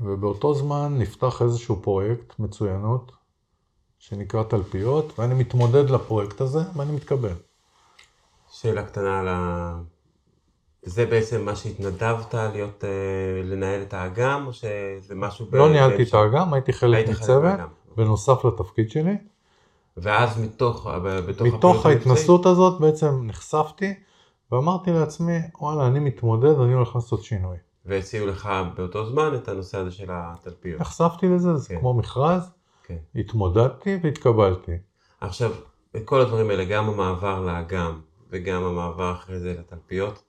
ובאותו 0.00 0.54
זמן 0.54 0.98
נפתח 0.98 1.42
איזשהו 1.42 1.82
פרויקט 1.82 2.38
מצוינות, 2.38 3.12
שנקרא 4.08 4.42
תלפיות, 4.42 5.18
ואני 5.18 5.34
מתמודד 5.34 5.90
לפרויקט 5.90 6.40
הזה, 6.40 6.58
ואני 6.76 6.92
מתקבל. 6.92 7.32
שאלה 8.52 8.82
קטנה 8.82 9.20
על 9.20 9.28
ה... 9.28 9.78
זה 10.82 11.06
בעצם 11.06 11.44
מה 11.44 11.56
שהתנדבת 11.56 12.34
להיות, 12.34 12.84
אה, 12.84 12.90
לנהל 13.44 13.82
את 13.82 13.94
האגם, 13.94 14.46
או 14.46 14.52
שזה 14.52 15.14
משהו... 15.14 15.46
לא 15.52 15.68
ב- 15.68 15.70
ניהלתי 15.70 15.94
את 15.94 15.98
באפשר- 15.98 16.18
האגם, 16.18 16.54
הייתי 16.54 16.72
חלק 16.72 17.08
מצוות. 17.08 17.60
בנוסף 17.96 18.44
לתפקיד 18.44 18.90
שלי. 18.90 19.16
ואז 19.96 20.40
מתוך, 20.40 20.86
ב- 20.86 21.18
בתוך, 21.18 21.46
מתוך 21.46 21.86
ההתנסות 21.86 22.46
הזאת 22.46 22.80
בעצם 22.80 23.20
נחשפתי, 23.26 23.94
ואמרתי 24.52 24.90
לעצמי, 24.92 25.38
וואלה, 25.60 25.86
אני 25.86 25.98
מתמודד, 26.00 26.60
אני 26.60 26.72
הולך 26.72 26.94
לעשות 26.94 27.22
שינוי. 27.22 27.56
והציעו 27.86 28.26
לך 28.26 28.48
באותו 28.76 29.06
זמן 29.06 29.34
את 29.34 29.48
הנושא 29.48 29.78
הזה 29.78 29.90
של 29.90 30.06
התלפיות. 30.10 30.80
נחשפתי 30.80 31.28
לזה, 31.28 31.56
זה 31.56 31.68
כן. 31.68 31.80
כמו 31.80 31.94
מכרז, 31.94 32.50
כן. 32.86 32.96
התמודדתי 33.14 33.98
והתקבלתי. 34.02 34.72
עכשיו, 35.20 35.52
כל 36.04 36.20
הדברים 36.20 36.50
האלה, 36.50 36.64
גם 36.64 36.88
המעבר 36.88 37.40
לאגם, 37.40 38.00
וגם 38.30 38.62
המעבר 38.64 39.12
אחרי 39.12 39.40
זה 39.40 39.56
לתלפיות, 39.58 40.22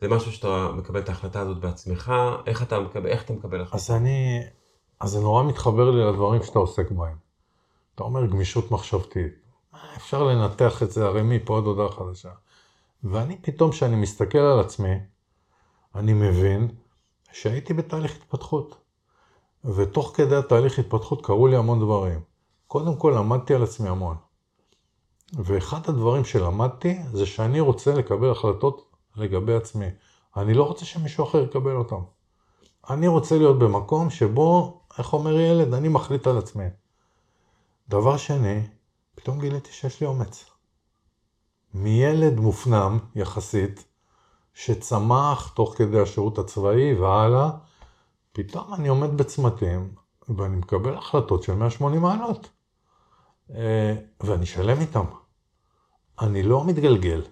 זה 0.00 0.08
משהו 0.08 0.32
שאתה 0.32 0.72
מקבל 0.76 1.00
את 1.00 1.08
ההחלטה 1.08 1.40
הזאת 1.40 1.58
בעצמך, 1.58 2.12
איך 2.46 2.62
אתה 2.62 2.80
מקבל, 2.80 3.06
איך 3.06 3.24
אתה 3.24 3.32
מקבל 3.32 3.60
החלטה? 3.60 3.76
אז 3.76 3.90
אני, 3.90 4.42
אז 5.00 5.10
זה 5.10 5.20
נורא 5.20 5.42
מתחבר 5.42 5.90
לי 5.90 6.04
לדברים 6.04 6.42
שאתה 6.42 6.58
עוסק 6.58 6.90
בהם. 6.90 7.16
אתה 7.94 8.04
אומר 8.04 8.26
גמישות 8.26 8.70
מחשבתית. 8.70 9.32
אפשר 9.96 10.24
לנתח 10.24 10.82
את 10.82 10.90
זה, 10.90 11.06
הרי 11.06 11.22
מפה 11.22 11.58
עד 11.58 11.64
הודעה 11.64 11.92
חדשה. 11.92 12.30
ואני 13.04 13.38
פתאום, 13.42 13.70
כשאני 13.70 13.96
מסתכל 13.96 14.38
על 14.38 14.60
עצמי, 14.60 14.94
אני 15.94 16.12
מבין 16.12 16.68
שהייתי 17.32 17.74
בתהליך 17.74 18.16
התפתחות. 18.16 18.85
ותוך 19.74 20.12
כדי 20.14 20.36
התהליך 20.36 20.78
התפתחות 20.78 21.26
קרו 21.26 21.46
לי 21.46 21.56
המון 21.56 21.80
דברים. 21.80 22.20
קודם 22.66 22.96
כל 22.96 23.14
למדתי 23.16 23.54
על 23.54 23.62
עצמי 23.62 23.88
המון. 23.88 24.16
ואחד 25.32 25.80
הדברים 25.88 26.24
שלמדתי 26.24 26.98
זה 27.12 27.26
שאני 27.26 27.60
רוצה 27.60 27.94
לקבל 27.94 28.30
החלטות 28.30 28.90
לגבי 29.16 29.54
עצמי. 29.54 29.86
אני 30.36 30.54
לא 30.54 30.64
רוצה 30.64 30.84
שמישהו 30.84 31.24
אחר 31.24 31.42
יקבל 31.42 31.76
אותן. 31.76 31.96
אני 32.90 33.08
רוצה 33.08 33.38
להיות 33.38 33.58
במקום 33.58 34.10
שבו, 34.10 34.80
איך 34.98 35.12
אומר 35.12 35.40
ילד, 35.40 35.74
אני 35.74 35.88
מחליט 35.88 36.26
על 36.26 36.38
עצמי. 36.38 36.64
דבר 37.88 38.16
שני, 38.16 38.60
פתאום 39.14 39.40
גיליתי 39.40 39.72
שיש 39.72 40.00
לי 40.00 40.06
אומץ. 40.06 40.44
מילד 41.74 42.40
מופנם 42.40 42.98
יחסית, 43.14 43.84
שצמח 44.54 45.52
תוך 45.54 45.74
כדי 45.76 46.00
השירות 46.00 46.38
הצבאי 46.38 46.94
והלאה, 46.94 47.50
פתאום 48.36 48.74
אני 48.74 48.88
עומד 48.88 49.16
בצמתים 49.16 49.94
ואני 50.28 50.56
מקבל 50.56 50.94
החלטות 50.94 51.42
של 51.42 51.54
180 51.54 52.02
מעלות. 52.02 52.48
אה, 53.50 53.94
ואני 54.20 54.46
שלם 54.46 54.80
איתם. 54.80 55.04
אני 56.20 56.42
לא 56.42 56.64
מתגלגל, 56.64 57.22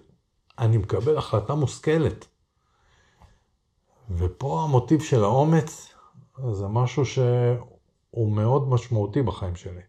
אני 0.59 0.77
מקבל 0.77 1.17
החלטה 1.17 1.55
מושכלת. 1.55 2.25
ופה 4.09 4.63
המוטיב 4.63 5.01
של 5.01 5.23
האומץ 5.23 5.93
זה 6.51 6.67
משהו 6.67 7.05
שהוא 7.05 8.31
מאוד 8.31 8.69
משמעותי 8.69 9.21
בחיים 9.21 9.55
שלי. 9.55 9.81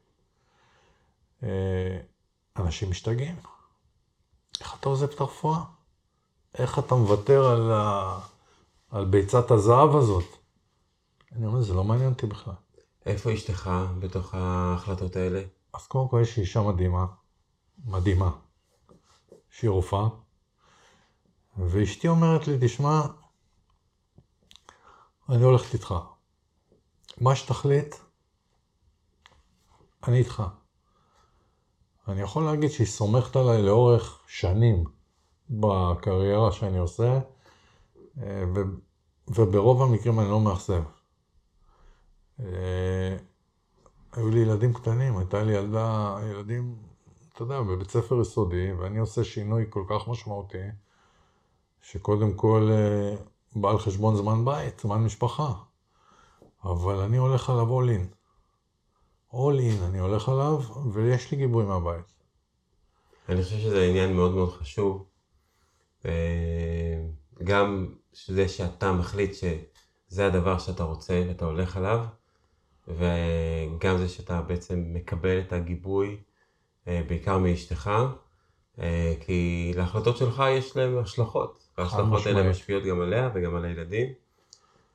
אה, 1.42 1.98
אנשים 2.56 2.90
משתגעים. 2.90 3.36
איך 4.60 4.76
אתה 4.80 4.88
עוזב 4.88 5.10
את 5.10 5.20
הרפואה? 5.20 5.60
איך 6.54 6.78
אתה 6.78 6.94
מוותר 6.94 7.46
על, 7.46 7.72
ה... 7.72 8.18
על 8.90 9.04
ביצת 9.04 9.50
הזהב 9.50 9.96
הזאת? 9.96 10.45
אני 11.36 11.46
אומר, 11.46 11.62
זה 11.62 11.74
לא 11.74 11.84
מעניין 11.84 12.12
אותי 12.12 12.26
בכלל. 12.26 12.54
איפה 13.06 13.34
אשתך 13.34 13.70
בתוך 13.98 14.34
ההחלטות 14.34 15.16
האלה? 15.16 15.42
אז 15.74 15.86
קודם 15.86 16.08
כל 16.08 16.20
יש 16.22 16.38
אישה 16.38 16.62
מדהימה, 16.62 17.06
מדהימה, 17.84 18.30
שהיא 19.50 19.70
רופאה, 19.70 20.08
ואשתי 21.58 22.08
אומרת 22.08 22.48
לי, 22.48 22.58
תשמע, 22.60 23.00
אני 25.28 25.44
הולכת 25.44 25.74
איתך. 25.74 25.94
מה 27.20 27.36
שתחליט, 27.36 27.94
אני 30.08 30.18
איתך. 30.18 30.42
אני 32.08 32.20
יכול 32.20 32.44
להגיד 32.44 32.70
שהיא 32.70 32.86
סומכת 32.86 33.36
עליי 33.36 33.62
לאורך 33.62 34.20
שנים 34.26 34.84
בקריירה 35.50 36.52
שאני 36.52 36.78
עושה, 36.78 37.20
אה, 38.22 38.44
ו, 38.54 38.60
וברוב 39.28 39.82
המקרים 39.82 40.20
אני 40.20 40.28
לא 40.28 40.40
מאכזב. 40.40 40.82
אה, 42.40 43.16
היו 44.12 44.30
לי 44.30 44.38
ילדים 44.40 44.72
קטנים, 44.72 45.18
הייתה 45.18 45.42
לי 45.42 45.52
ילדה, 45.52 46.16
ילדים, 46.30 46.76
אתה 47.32 47.42
יודע, 47.42 47.60
בבית 47.60 47.90
ספר 47.90 48.20
יסודי, 48.20 48.72
ואני 48.72 48.98
עושה 48.98 49.24
שינוי 49.24 49.66
כל 49.70 49.84
כך 49.88 50.08
משמעותי, 50.08 50.66
שקודם 51.82 52.34
כל 52.34 52.68
אה, 52.72 53.16
בא 53.56 53.70
על 53.70 53.78
חשבון 53.78 54.16
זמן 54.16 54.44
בית, 54.44 54.80
זמן 54.80 55.04
משפחה. 55.04 55.52
אבל 56.64 56.98
אני 56.98 57.16
הולך 57.16 57.50
עליו 57.50 57.80
all 57.80 57.88
in. 57.88 58.14
all 59.32 59.58
in, 59.58 59.84
אני 59.84 59.98
הולך 59.98 60.28
עליו, 60.28 60.60
ויש 60.92 61.30
לי 61.30 61.36
גיבוי 61.36 61.64
מהבית. 61.64 62.14
אני 63.28 63.42
חושב 63.42 63.58
שזה 63.58 63.84
עניין 63.84 64.16
מאוד 64.16 64.34
מאוד 64.34 64.52
חשוב. 64.52 65.06
אה, 66.04 67.04
גם 67.44 67.94
זה 68.26 68.48
שאתה 68.48 68.92
מחליט 68.92 69.34
שזה 69.34 70.26
הדבר 70.26 70.58
שאתה 70.58 70.84
רוצה 70.84 71.24
ואתה 71.28 71.44
הולך 71.44 71.76
עליו, 71.76 72.06
וגם 72.88 73.98
זה 73.98 74.08
שאתה 74.08 74.42
בעצם 74.42 74.84
מקבל 74.88 75.38
את 75.38 75.52
הגיבוי, 75.52 76.16
אה, 76.88 77.02
בעיקר 77.08 77.38
מאשתך, 77.38 77.90
אה, 78.78 79.14
כי 79.20 79.72
להחלטות 79.76 80.16
שלך 80.16 80.42
יש 80.50 80.76
להם 80.76 80.98
השלכות. 80.98 81.68
וההשלכות 81.78 82.26
האלה 82.26 82.50
משפיעות 82.50 82.84
גם 82.84 83.00
עליה 83.00 83.30
וגם 83.34 83.56
על 83.56 83.64
הילדים. 83.64 84.08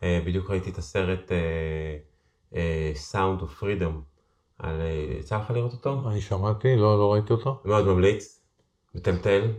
בדיוק 0.04 0.50
ראיתי 0.50 0.70
את 0.70 0.78
הסרט 0.78 1.32
Sound 3.12 3.42
of 3.42 3.62
Freedom 3.62 3.94
על... 4.60 4.82
יצא 5.20 5.38
לך 5.38 5.52
לראות 5.52 5.72
אותו? 5.72 6.10
אני 6.10 6.22
שמעתי, 6.22 6.76
לא, 6.76 7.00
לא 7.00 7.14
ראיתי 7.14 7.34
אותו. 7.34 7.62
מאוד 7.66 7.88
ממליץ, 7.88 8.42
מטלטל. 8.96 9.52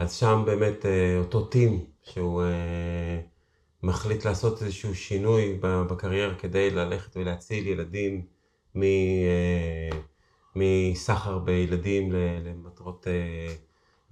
אז 0.00 0.14
שם 0.14 0.42
באמת 0.46 0.86
אה, 0.86 1.18
אותו 1.18 1.44
טים 1.44 1.84
שהוא 2.02 2.42
אה, 2.42 3.20
מחליט 3.82 4.24
לעשות 4.24 4.62
איזשהו 4.62 4.94
שינוי 4.94 5.58
בקריירה 5.60 6.34
כדי 6.34 6.70
ללכת 6.70 7.16
ולהציל 7.16 7.66
ילדים 7.66 8.26
אה, 8.76 9.90
מסחר 10.56 11.38
בילדים 11.38 12.12
למטרות, 12.12 13.06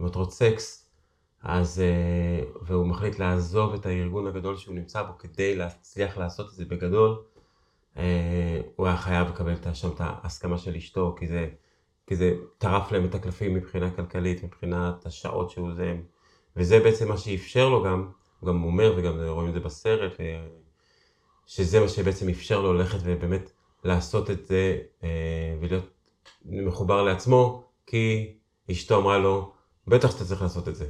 למטרות 0.01 0.33
סקס. 0.33 0.89
אז, 1.43 1.83
והוא 2.63 2.87
מחליט 2.87 3.19
לעזוב 3.19 3.75
את 3.75 3.87
הארגון 3.87 4.27
הגדול 4.27 4.57
שהוא 4.57 4.75
נמצא 4.75 5.03
בו 5.03 5.19
כדי 5.19 5.57
להצליח 5.57 6.19
לעשות 6.19 6.47
את 6.51 6.55
זה 6.55 6.65
בגדול. 6.65 7.23
אה, 7.97 8.61
הוא 8.77 8.87
היה 8.87 8.97
חייב 8.97 9.29
לקבל 9.29 9.55
שם 9.75 9.89
את 9.89 10.01
ההסכמה 10.01 10.59
של 10.59 10.77
אשתו, 10.77 11.15
כי 11.19 11.27
זה, 11.27 11.49
כי 12.07 12.17
זה 12.17 12.35
טרף 12.59 12.93
להם 12.93 13.05
את 13.05 13.15
הקלפים 13.15 13.55
מבחינה 13.55 13.91
כלכלית, 13.91 14.45
מבחינת 14.45 15.07
השעות 15.07 15.51
שהוא 15.51 15.75
זה, 15.75 15.97
וזה 16.57 16.81
בעצם 16.81 17.09
מה 17.09 17.19
שאפשר 17.19 17.69
לו 17.69 17.85
גם, 17.85 18.11
הוא 18.41 18.49
גם 18.49 18.65
אומר 18.65 18.95
וגם 18.97 19.21
רואים 19.29 19.49
את 19.49 19.55
זה 19.55 19.61
בסרט, 19.61 20.13
שזה 21.47 21.81
מה 21.81 21.89
שבעצם 21.89 22.29
אפשר 22.29 22.61
לו 22.61 22.73
ללכת 22.73 22.99
ובאמת 23.03 23.51
לעשות 23.85 24.31
את 24.31 24.47
זה 24.47 24.79
אה, 25.05 25.09
ולהיות 25.61 25.85
מחובר 26.45 27.03
לעצמו, 27.03 27.65
כי 27.87 28.35
אשתו 28.71 29.01
אמרה 29.01 29.19
לו, 29.19 29.53
בטח 29.87 30.11
שאתה 30.11 30.25
צריך 30.25 30.43
לעשות 30.43 30.69
את 30.69 30.77
זה. 30.77 30.87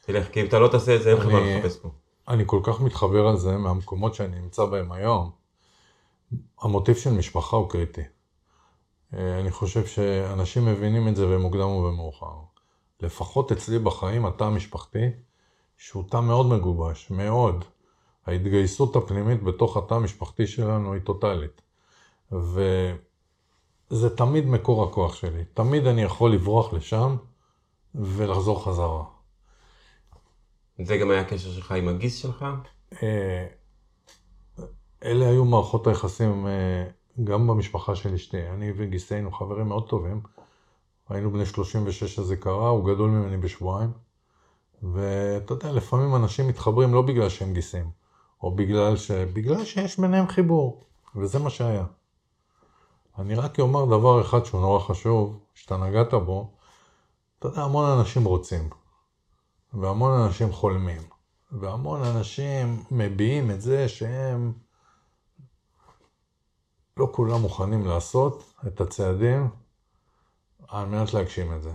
תלך, 0.00 0.32
כי 0.32 0.40
אם 0.40 0.46
אתה 0.46 0.58
לא 0.58 0.68
תעשה 0.68 0.96
את 0.96 1.02
זה, 1.02 1.10
אין 1.10 1.18
לך 1.18 1.26
מה 1.26 1.40
לחפש 1.40 1.76
פה. 1.76 1.88
אני 2.28 2.44
כל 2.46 2.60
כך 2.62 2.80
מתחבר 2.80 3.26
על 3.26 3.36
זה 3.36 3.56
מהמקומות 3.56 4.14
שאני 4.14 4.40
נמצא 4.40 4.64
בהם 4.64 4.92
היום. 4.92 5.30
המוטיב 6.60 6.96
של 6.96 7.10
משפחה 7.10 7.56
הוא 7.56 7.70
קריטי. 7.70 8.02
אה, 9.14 9.40
אני 9.40 9.50
חושב 9.50 9.86
שאנשים 9.86 10.66
מבינים 10.66 11.08
את 11.08 11.16
זה 11.16 11.26
במוקדם 11.26 11.68
ובמאוחר. 11.68 12.34
לפחות 13.00 13.52
אצלי 13.52 13.78
בחיים, 13.78 14.26
התא 14.26 14.44
המשפחתי, 14.44 15.06
שהוא 15.80 16.04
תא 16.10 16.20
מאוד 16.20 16.46
מגובש, 16.46 17.10
מאוד. 17.10 17.64
ההתגייסות 18.26 18.96
הפנימית 18.96 19.42
בתוך 19.42 19.76
התא 19.76 19.94
המשפחתי 19.94 20.46
שלנו 20.46 20.92
היא 20.92 21.02
טוטאלית. 21.02 21.62
וזה 22.32 24.16
תמיד 24.16 24.46
מקור 24.46 24.84
הכוח 24.84 25.14
שלי. 25.14 25.44
תמיד 25.54 25.86
אני 25.86 26.02
יכול 26.02 26.32
לברוח 26.32 26.72
לשם 26.72 27.16
ולחזור 27.94 28.64
חזרה. 28.64 29.04
זה 30.82 30.96
גם 30.96 31.10
היה 31.10 31.20
הקשר 31.20 31.50
שלך 31.50 31.72
עם 31.72 31.88
הגיס 31.88 32.16
שלך? 32.16 32.44
אה, 33.02 33.46
אלה 35.04 35.28
היו 35.28 35.44
מערכות 35.44 35.86
היחסים 35.86 36.46
אה, 36.46 36.86
גם 37.24 37.46
במשפחה 37.46 37.96
של 37.96 38.14
אשתי. 38.14 38.48
אני 38.48 38.72
וגיסי 38.76 39.14
היינו 39.14 39.32
חברים 39.32 39.68
מאוד 39.68 39.88
טובים. 39.88 40.20
היינו 41.08 41.30
בני 41.30 41.46
36 41.46 42.18
אז 42.18 42.26
זה 42.26 42.36
קרה, 42.36 42.68
הוא 42.68 42.94
גדול 42.94 43.10
ממני 43.10 43.36
בשבועיים. 43.36 44.09
ואתה 44.82 45.54
יודע, 45.54 45.72
לפעמים 45.72 46.16
אנשים 46.16 46.48
מתחברים 46.48 46.94
לא 46.94 47.02
בגלל 47.02 47.28
שהם 47.28 47.52
גיסים, 47.52 47.90
או 48.42 48.54
בגלל, 48.56 48.96
ש... 48.96 49.10
בגלל 49.10 49.64
שיש 49.64 50.00
ביניהם 50.00 50.28
חיבור, 50.28 50.84
וזה 51.16 51.38
מה 51.38 51.50
שהיה. 51.50 51.84
אני 53.18 53.34
רק 53.34 53.60
אומר 53.60 53.84
דבר 53.84 54.20
אחד 54.20 54.44
שהוא 54.44 54.60
נורא 54.60 54.80
חשוב, 54.80 55.38
שאתה 55.54 55.76
נגעת 55.76 56.14
בו, 56.14 56.50
אתה 57.38 57.48
יודע, 57.48 57.62
המון 57.62 57.98
אנשים 57.98 58.24
רוצים, 58.24 58.70
והמון 59.72 60.20
אנשים 60.20 60.52
חולמים, 60.52 61.02
והמון 61.52 62.04
אנשים 62.04 62.84
מביעים 62.90 63.50
את 63.50 63.60
זה 63.60 63.88
שהם 63.88 64.52
לא 66.96 67.08
כולם 67.12 67.40
מוכנים 67.40 67.86
לעשות 67.86 68.54
את 68.66 68.80
הצעדים 68.80 69.48
על 70.68 70.86
מנת 70.86 71.14
להגשים 71.14 71.52
את 71.52 71.62
זה. 71.62 71.72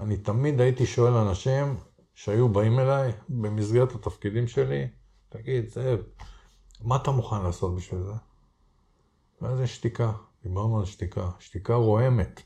אני 0.00 0.16
תמיד 0.16 0.60
הייתי 0.60 0.86
שואל 0.86 1.12
אנשים 1.12 1.76
שהיו 2.14 2.48
באים 2.48 2.78
אליי 2.78 3.12
במסגרת 3.28 3.92
התפקידים 3.92 4.48
שלי, 4.48 4.88
תגיד, 5.28 5.68
זאב, 5.68 5.98
מה 6.80 6.96
אתה 6.96 7.10
מוכן 7.10 7.42
לעשות 7.42 7.76
בשביל 7.76 8.00
זה? 8.00 8.12
ואז 9.40 9.60
יש 9.60 9.76
שתיקה, 9.76 10.12
דיברנו 10.42 10.78
על 10.78 10.84
שתיקה, 10.84 11.30
שתיקה 11.38 11.74
רועמת. 11.74 12.42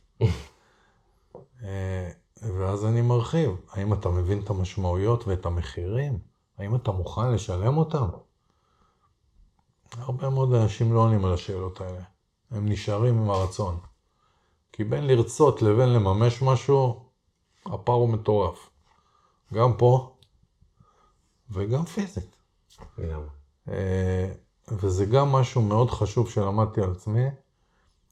אה, 1.62 2.10
ואז 2.42 2.84
אני 2.84 3.02
מרחיב, 3.02 3.50
האם 3.70 3.92
אתה 3.92 4.08
מבין 4.08 4.40
את 4.40 4.50
המשמעויות 4.50 5.28
ואת 5.28 5.46
המחירים? 5.46 6.18
האם 6.58 6.74
אתה 6.74 6.90
מוכן 6.90 7.32
לשלם 7.32 7.76
אותם? 7.76 8.06
הרבה 9.92 10.30
מאוד 10.30 10.54
אנשים 10.54 10.92
לא 10.92 11.00
עונים 11.00 11.24
על 11.24 11.32
השאלות 11.32 11.80
האלה. 11.80 12.02
הם 12.50 12.68
נשארים 12.68 13.18
עם 13.18 13.30
הרצון. 13.30 13.78
כי 14.72 14.84
בין 14.84 15.06
לרצות 15.06 15.62
לבין 15.62 15.92
לממש 15.92 16.42
משהו, 16.42 17.10
הפער 17.66 17.94
הוא 17.94 18.08
מטורף. 18.08 18.70
גם 19.54 19.76
פה 19.76 20.16
וגם 21.50 21.84
פיזית. 21.84 22.36
אה, 23.68 24.32
וזה 24.68 25.06
גם 25.06 25.32
משהו 25.32 25.62
מאוד 25.62 25.90
חשוב 25.90 26.30
שלמדתי 26.30 26.80
על 26.80 26.90
עצמי. 26.90 27.26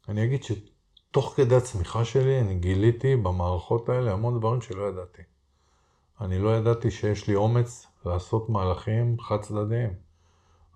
אני 0.08 0.24
אגיד 0.24 0.40
שתוך 0.44 1.32
כדי 1.36 1.56
הצמיחה 1.56 2.04
שלי 2.04 2.40
אני 2.40 2.54
גיליתי 2.54 3.16
במערכות 3.16 3.88
האלה 3.88 4.12
המון 4.12 4.38
דברים 4.38 4.60
שלא 4.60 4.88
ידעתי. 4.88 5.22
אני 6.20 6.38
לא 6.38 6.56
ידעתי 6.56 6.90
שיש 6.90 7.28
לי 7.28 7.34
אומץ 7.34 7.86
לעשות 8.06 8.48
מהלכים 8.48 9.20
חד 9.20 9.40
צדדיים. 9.40 9.90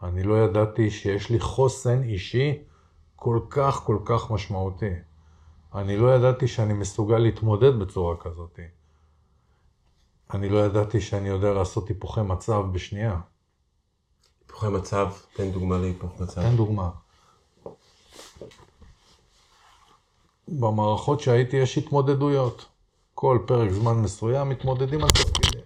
אני 0.02 0.22
לא 0.22 0.44
ידעתי 0.44 0.90
שיש 0.90 1.30
לי 1.30 1.40
חוסן 1.40 2.02
אישי 2.02 2.58
כל 3.16 3.40
כך 3.50 3.74
כל 3.84 3.98
כך 4.04 4.30
משמעותי. 4.30 4.94
אני 5.74 5.96
לא 5.96 6.14
ידעתי 6.14 6.48
שאני 6.48 6.72
מסוגל 6.72 7.18
להתמודד 7.18 7.78
בצורה 7.78 8.16
כזאת. 8.16 8.58
אני 10.34 10.48
לא 10.48 10.58
ידעתי 10.66 11.00
שאני 11.00 11.28
יודע 11.28 11.52
לעשות 11.52 11.88
היפוכי 11.88 12.20
מצב 12.20 12.62
בשנייה. 12.72 13.20
היפוכי 14.40 14.68
מצב, 14.68 15.08
תן 15.32 15.50
דוגמה 15.50 15.78
להיפוך 15.78 16.20
מצב. 16.20 16.42
תן 16.42 16.56
דוגמה. 16.56 16.90
במערכות 20.48 21.20
שהייתי 21.20 21.56
יש 21.56 21.78
התמודדויות. 21.78 22.66
כל 23.14 23.38
פרק 23.46 23.70
זמן 23.70 23.92
מסוים 23.92 24.48
מתמודדים 24.48 25.04
על 25.04 25.10
תפקידים. 25.10 25.62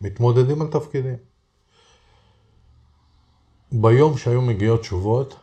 מתמודדים 0.00 0.62
על 0.62 0.68
תפקידים. 0.68 1.16
ביום 3.72 4.18
שהיו 4.18 4.42
מגיעות 4.42 4.80
תשובות, 4.80 5.34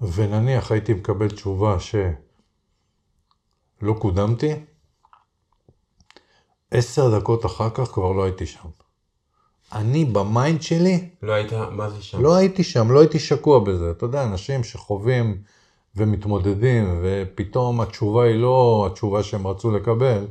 ונניח 0.00 0.72
הייתי 0.72 0.94
מקבל 0.94 1.28
תשובה 1.28 1.76
שלא 1.80 2.12
קודמתי, 3.98 4.54
עשר 6.70 7.18
דקות 7.18 7.46
אחר 7.46 7.70
כך 7.70 7.88
כבר 7.92 8.12
לא 8.12 8.24
הייתי 8.24 8.46
שם. 8.46 8.68
אני 9.72 10.04
במיינד 10.04 10.62
שלי... 10.62 11.08
לא 11.22 11.32
היית, 11.32 11.52
מה 11.52 11.90
זה 11.90 12.02
שם? 12.02 12.22
לא 12.22 12.36
הייתי 12.36 12.64
שם, 12.64 12.90
לא 12.90 13.00
הייתי 13.00 13.18
שקוע 13.18 13.58
בזה. 13.58 13.90
אתה 13.90 14.04
יודע, 14.04 14.24
אנשים 14.24 14.64
שחווים 14.64 15.42
ומתמודדים, 15.96 17.00
ופתאום 17.02 17.80
התשובה 17.80 18.24
היא 18.24 18.34
לא 18.34 18.88
התשובה 18.90 19.22
שהם 19.22 19.46
רצו 19.46 19.70
לקבל, 19.70 20.26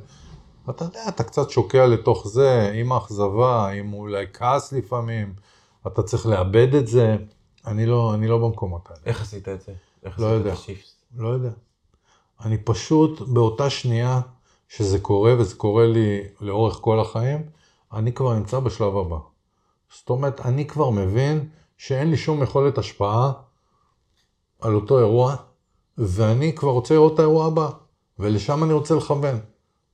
אתה 0.70 0.86
יודע, 0.86 1.04
אתה 1.08 1.24
קצת 1.24 1.50
שוקע 1.50 1.88
לתוך 1.88 2.28
זה, 2.28 2.72
עם 2.74 2.92
האכזבה, 2.92 3.70
עם 3.70 3.94
אולי 3.94 4.26
כעס 4.34 4.74
לפעמים, 4.74 5.34
אתה 5.88 6.04
צריך 6.04 6.26
לאבד 6.26 6.76
את 6.76 6.88
זה. 6.88 7.18
אני 7.68 7.86
לא, 7.86 8.14
אני 8.14 8.28
לא 8.28 8.38
במקומות 8.38 8.90
האלה. 8.90 9.02
איך 9.06 9.22
עשית 9.22 9.48
את 9.48 9.62
זה? 9.62 9.74
איך 10.04 10.20
לא 10.20 10.26
עשית 10.26 10.38
יודע. 10.38 10.54
את 10.54 10.58
השיפט? 10.58 10.88
לא 11.18 11.28
יודע. 11.28 11.50
אני 12.42 12.58
פשוט, 12.58 13.22
באותה 13.22 13.70
שנייה 13.70 14.22
שזה 14.70 15.00
קורה, 15.00 15.36
וזה 15.40 15.56
קורה 15.56 15.88
לי 15.88 16.20
לאורך 16.42 16.78
כל 16.82 17.00
החיים, 17.00 17.50
אני 17.94 18.14
כבר 18.14 18.34
נמצא 18.34 18.60
בשלב 18.60 18.98
הבא. 18.98 19.18
זאת 20.00 20.10
אומרת, 20.10 20.42
אני 20.42 20.68
כבר 20.68 20.90
מבין 20.90 21.50
שאין 21.78 22.12
לי 22.12 22.18
שום 22.18 22.44
יכולת 22.44 22.78
השפעה 22.78 23.32
על 24.62 24.76
אותו 24.76 25.00
אירוע, 25.00 25.36
ואני 25.98 26.56
כבר 26.56 26.72
רוצה 26.72 26.94
לראות 26.94 27.14
את 27.14 27.20
האירוע 27.20 27.46
הבא, 27.46 27.70
ולשם 28.20 28.64
אני 28.64 28.74
רוצה 28.74 28.96
לכוון. 28.96 29.40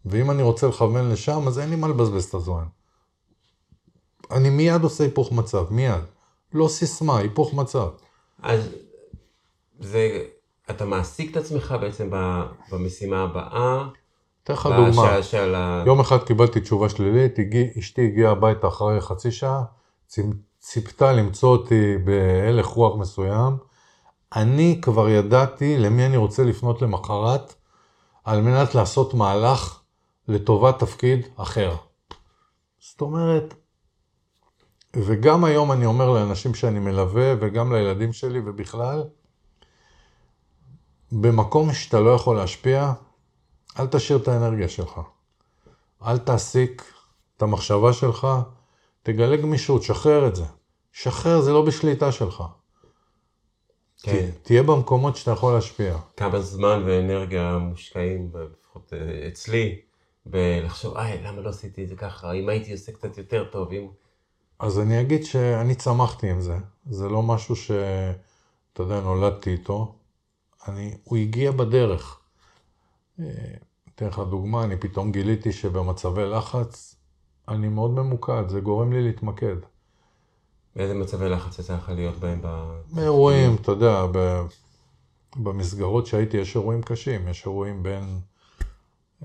ואם 0.06 0.32
אני 0.32 0.44
רוצה 0.44 0.68
לכוון 0.68 1.10
לשם, 1.10 1.48
אז 1.48 1.60
אין 1.60 1.70
לי 1.70 1.76
מה 1.76 1.88
לבזבז 1.88 2.24
את 2.24 2.34
הזמן. 2.34 2.66
אני 4.32 4.50
מיד 4.50 4.84
עושה 4.84 5.04
היפוך 5.04 5.32
מצב, 5.32 5.66
מיד. 5.70 6.04
לא 6.54 6.68
סיסמה, 6.68 7.18
היפוך 7.18 7.54
מצב. 7.54 7.88
אז 8.42 8.70
זה, 9.80 10.24
אתה 10.70 10.86
מעסיק 10.86 11.32
את 11.32 11.38
עצמך 11.38 11.76
בעצם 11.82 12.10
ב- 12.12 12.44
במשימה 12.72 13.24
הבאה, 13.24 13.88
אתן 14.44 14.54
לך 14.54 14.70
דוגמה. 14.78 15.24
של. 15.24 15.56
יום 15.86 16.00
אחד 16.00 16.24
קיבלתי 16.24 16.60
תשובה 16.60 16.90
שלילית, 16.90 17.40
הגיע, 17.40 17.66
אשתי 17.80 18.06
הגיעה 18.06 18.32
הביתה 18.32 18.68
אחרי 18.68 19.02
חצי 19.02 19.32
שעה, 19.32 19.64
ציפ- 20.08 20.36
ציפתה 20.60 21.14
למצוא 21.14 21.50
אותי 21.50 21.98
בהלך 21.98 22.66
רוח 22.66 22.96
מסוים. 23.00 23.58
אני 24.36 24.80
כבר 24.82 25.10
ידעתי 25.10 25.78
למי 25.78 26.06
אני 26.06 26.18
רוצה 26.18 26.44
לפנות 26.44 26.82
למחרת, 26.82 27.54
על 28.24 28.42
מנת 28.42 28.76
לעשות 28.76 29.14
מהלך 29.14 29.80
לטובת 30.28 30.80
תפקיד 30.80 31.28
אחר. 31.36 31.76
זאת 32.80 33.02
אומרת, 33.02 33.54
וגם 34.96 35.44
היום 35.44 35.72
אני 35.72 35.86
אומר 35.86 36.10
לאנשים 36.10 36.56
שאני 36.56 36.80
מלווה, 36.80 37.34
וגם 37.40 37.74
לילדים 37.74 38.14
שלי 38.14 38.40
ובכלל, 38.46 39.04
במקום 41.12 41.74
שאתה 41.74 42.00
לא 42.00 42.10
יכול 42.10 42.36
להשפיע, 42.36 42.94
אל 43.80 43.88
תשאיר 43.88 44.20
את 44.20 44.28
האנרגיה 44.28 44.70
שלך. 44.70 45.00
אל 46.06 46.18
תעסיק 46.18 46.94
את 47.38 47.42
המחשבה 47.42 47.94
שלך, 47.94 48.28
תגלה 49.04 49.36
גמישות, 49.36 49.84
שחרר 49.84 50.28
את 50.28 50.36
זה. 50.36 50.44
שחרר, 50.92 51.42
זה 51.42 51.52
לא 51.52 51.66
בשליטה 51.66 52.12
שלך. 52.12 52.44
כן. 54.04 54.30
תהיה 54.42 54.64
במקומות 54.64 55.16
שאתה 55.16 55.32
יכול 55.32 55.54
להשפיע. 55.54 55.98
כמה 56.18 56.42
זמן 56.42 56.84
ואנרגיה 56.86 57.58
מושקעים, 57.58 58.32
לפחות 58.52 58.94
אה, 58.94 59.28
אצלי, 59.28 59.82
בלחשוב, 60.26 60.98
איי, 60.98 61.24
למה 61.24 61.42
לא 61.42 61.50
עשיתי 61.50 61.84
את 61.84 61.90
זה 61.90 61.96
ככה? 61.96 62.32
אם 62.32 62.50
הייתי 62.50 62.72
עושה 62.72 62.92
קצת 62.92 63.18
יותר 63.18 63.44
טוב, 63.52 63.72
אם... 63.72 63.88
אז 64.60 64.80
אני 64.80 65.02
אגיד 65.02 65.26
שאני 65.26 65.76
צמחתי 65.76 66.32
עם 66.32 66.42
זה. 66.42 66.58
זה 66.86 67.10
לא 67.10 67.24
משהו 67.24 67.56
ש... 67.56 67.72
אתה 68.74 68.84
יודע, 68.84 69.02
נולדתי 69.02 69.50
איתו. 69.50 69.96
אני... 70.68 70.98
הוא 71.04 71.18
הגיע 71.18 71.52
בדרך. 71.52 72.20
אה, 73.20 73.26
אתן 73.96 74.08
לך 74.08 74.20
דוגמה, 74.30 74.64
אני 74.64 74.78
פתאום 74.78 75.12
גיליתי 75.12 75.52
שבמצבי 75.52 76.26
לחץ 76.26 76.96
אני 77.48 77.68
מאוד 77.68 77.92
ממוקד, 77.92 78.50
זה 78.50 78.60
גורם 78.60 78.94
לי 78.94 79.02
להתמקד. 79.02 79.56
באיזה 80.76 80.94
מצבי 80.94 81.30
לחץ 81.30 81.60
יצא 81.60 81.76
לך 81.76 81.90
להיות 81.90 82.18
בהם 82.18 82.40
ב... 82.42 82.80
באירועים, 82.92 83.56
אתה 83.56 83.72
יודע, 83.72 84.06
ב... 84.12 84.42
במסגרות 85.36 86.08
שהייתי 86.08 86.38
יש 86.38 86.56
אירועים 86.56 86.82
קשים, 86.82 87.28
יש 87.28 87.46
אירועים 87.46 87.84
בין 87.84 88.20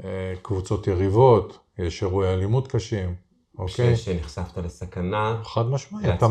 אה, 0.04 0.34
קבוצות 0.42 0.86
יריבות, 0.86 1.58
יש 1.78 2.02
אירועי 2.02 2.34
אלימות 2.34 2.68
קשים, 2.68 3.14
אוקיי? 3.58 3.96
ש- 3.96 4.04
שנחשפת 4.04 4.58
לסכנה, 4.58 5.40
חד 5.44 5.66
משמעי, 5.66 6.14
אתה? 6.14 6.26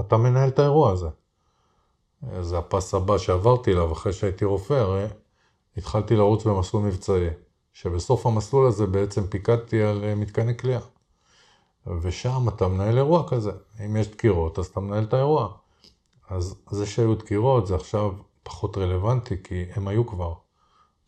אתה 0.00 0.16
מנהל 0.16 0.48
את 0.48 0.58
האירוע 0.58 0.92
הזה. 0.92 1.08
זה 2.40 2.58
הפס 2.58 2.94
הבא 2.94 3.18
שעברתי 3.18 3.72
אליו 3.72 3.92
אחרי 3.92 4.12
שהייתי 4.12 4.44
רופא, 4.44 4.74
הרי 4.74 5.06
התחלתי 5.76 6.16
לרוץ 6.16 6.44
במסלול 6.44 6.82
מבצעי, 6.82 7.28
שבסוף 7.72 8.26
המסלול 8.26 8.66
הזה 8.66 8.86
בעצם 8.86 9.26
פיקדתי 9.26 9.82
על 9.82 10.04
אה, 10.04 10.14
מתקני 10.14 10.56
כליאה. 10.56 10.80
ושם 12.02 12.48
אתה 12.48 12.68
מנהל 12.68 12.98
אירוע 12.98 13.28
כזה. 13.28 13.52
אם 13.86 13.96
יש 13.96 14.08
דקירות, 14.08 14.58
אז 14.58 14.66
אתה 14.66 14.80
מנהל 14.80 15.04
את 15.04 15.14
האירוע. 15.14 15.48
אז 16.28 16.54
זה 16.70 16.86
שהיו 16.86 17.14
דקירות 17.14 17.66
זה 17.66 17.74
עכשיו 17.74 18.12
פחות 18.42 18.78
רלוונטי, 18.78 19.42
כי 19.44 19.64
הם 19.74 19.88
היו 19.88 20.06
כבר. 20.06 20.34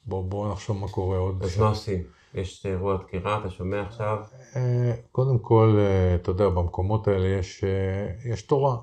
בואו 0.07 0.23
בוא 0.23 0.53
נחשוב 0.53 0.77
מה 0.77 0.89
קורה 0.89 1.19
עוד. 1.19 1.43
אז 1.43 1.59
מה 1.59 1.69
עושים? 1.69 2.03
יש 2.35 2.67
אירוע 2.67 2.97
דקירה, 2.97 3.39
אתה 3.39 3.51
שומע 3.51 3.83
עכשיו? 3.83 4.19
אה, 4.57 4.93
קודם 5.13 5.39
כל, 5.39 5.77
אה, 5.79 6.15
אתה 6.15 6.31
יודע, 6.31 6.49
במקומות 6.49 7.09
האלה 7.09 7.27
יש, 7.29 7.65
אה, 7.65 8.31
יש 8.33 8.43
תורה. 8.43 8.77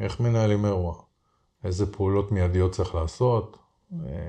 איך 0.00 0.20
מנהלים 0.20 0.66
אירוע? 0.66 0.94
איזה 1.64 1.92
פעולות 1.92 2.32
מיידיות 2.32 2.72
צריך 2.72 2.94
לעשות? 2.94 3.58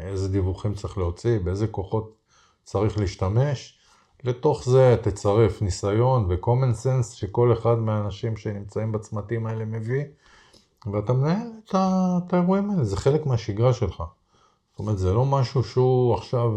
איזה 0.01 0.29
דיווחים 0.29 0.73
צריך 0.73 0.97
להוציא? 0.97 1.39
באיזה 1.39 1.67
כוחות 1.67 2.15
צריך 2.63 2.97
להשתמש? 2.97 3.79
לתוך 4.23 4.63
זה 4.65 4.95
תצרף 5.01 5.61
ניסיון 5.61 6.25
ו-common 6.29 6.84
sense 6.84 7.15
שכל 7.15 7.53
אחד 7.53 7.75
מהאנשים 7.79 8.38
שנמצאים 8.38 8.91
בצמתים 8.91 9.47
האלה 9.47 9.65
מביא, 9.65 10.03
ואתה 10.93 11.13
מנהל 11.13 11.47
את, 11.65 11.75
את 12.27 12.34
האירועים 12.34 12.69
האלה, 12.69 12.84
זה 12.84 12.97
חלק 12.97 13.25
מהשגרה 13.25 13.73
שלך. 13.73 14.03
זאת 14.71 14.79
אומרת, 14.79 14.97
זה 14.97 15.13
לא 15.13 15.25
משהו 15.25 15.63
שהוא 15.63 16.13
עכשיו... 16.13 16.51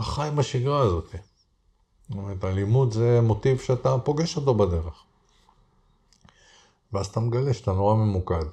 אתה 0.00 0.08
חי 0.08 0.30
בשגרה 0.36 0.80
הזאת. 0.80 1.14
זאת 2.08 2.16
אומרת, 2.18 2.44
אלימות 2.44 2.92
זה 2.92 3.20
מוטיב 3.20 3.58
שאתה 3.58 3.98
פוגש 4.04 4.36
אותו 4.36 4.54
בדרך. 4.54 5.04
ואז 6.92 7.06
אתה 7.06 7.20
מגלה 7.20 7.54
שאתה 7.54 7.72
נורא 7.72 7.94
ממוקד, 7.94 8.44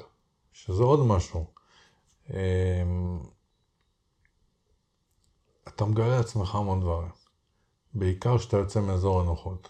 שזה 0.54 0.84
עוד 0.84 1.00
משהו. 1.06 1.46
אמ, 2.30 3.20
אתה 5.68 5.86
מגלה 5.86 6.18
לעצמך 6.18 6.56
המון 6.56 6.82
דברים, 6.82 7.12
בעיקר 7.94 8.38
כשאתה 8.38 8.58
יוצא 8.58 8.80
מאזור 8.80 9.22
הנוחות. 9.22 9.70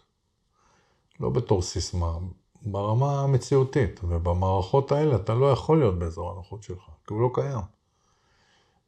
לא 1.20 1.30
בתור 1.30 1.62
סיסמה, 1.62 2.18
ברמה 2.62 3.22
המציאותית, 3.22 4.00
ובמערכות 4.04 4.92
האלה 4.92 5.16
אתה 5.16 5.34
לא 5.34 5.52
יכול 5.52 5.80
להיות 5.80 6.00
באזור 6.00 6.32
הנוחות 6.32 6.64
שלך, 6.64 6.84
כי 7.08 7.14
הוא 7.14 7.22
לא 7.22 7.30
קיים. 7.34 7.62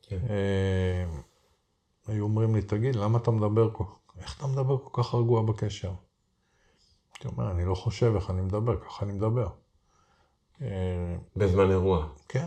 כן. 0.01 0.17
היו 2.09 2.23
אומרים 2.23 2.55
לי, 2.55 2.61
תגיד, 2.61 2.95
למה 2.95 3.17
אתה 3.17 3.31
מדבר 3.31 3.69
כל... 3.73 3.83
איך 4.17 4.37
אתה 4.37 4.47
מדבר 4.47 4.77
כל 4.77 5.03
כך 5.03 5.15
רגוע 5.15 5.41
בקשר? 5.41 5.93
הייתי 7.13 7.27
אומר, 7.27 7.51
אני 7.51 7.65
לא 7.65 7.75
חושב 7.75 8.15
איך 8.15 8.29
אני 8.29 8.41
מדבר, 8.41 8.79
ככה 8.79 9.05
אני 9.05 9.13
מדבר. 9.13 9.49
אה, 10.61 11.15
בזמן 11.35 11.71
אירוע. 11.71 12.07
כן, 12.27 12.45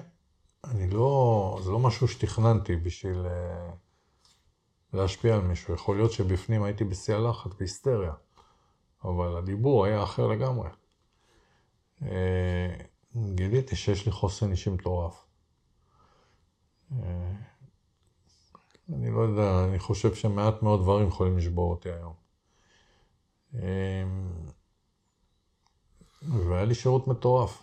אני 0.64 0.90
לא... 0.90 1.60
זה 1.64 1.70
לא 1.70 1.78
משהו 1.78 2.08
שתכננתי 2.08 2.76
בשביל 2.76 3.26
אה, 3.26 3.70
להשפיע 4.92 5.34
על 5.34 5.40
מישהו. 5.40 5.74
יכול 5.74 5.96
להיות 5.96 6.12
שבפנים 6.12 6.62
הייתי 6.62 6.84
בשיא 6.84 7.14
הלחץ, 7.14 7.50
בהיסטריה, 7.58 8.12
אבל 9.04 9.36
הדיבור 9.36 9.84
היה 9.84 10.02
אחר 10.02 10.26
לגמרי. 10.26 10.68
אה, 12.02 12.74
גיליתי 13.34 13.76
שיש 13.76 14.06
לי 14.06 14.12
חוסן 14.12 14.50
אישי 14.50 14.70
מטורף. 14.70 15.24
אה, 18.92 18.96
אני 18.96 19.10
לא 19.10 19.20
יודע, 19.20 19.64
אני 19.64 19.78
חושב 19.78 20.14
שמעט 20.14 20.62
מאוד 20.62 20.82
דברים 20.82 21.08
יכולים 21.08 21.38
לשבור 21.38 21.70
אותי 21.70 21.88
היום. 21.88 22.14
אה, 23.54 24.04
והיה 26.22 26.64
לי 26.64 26.74
שירות 26.74 27.08
מטורף. 27.08 27.62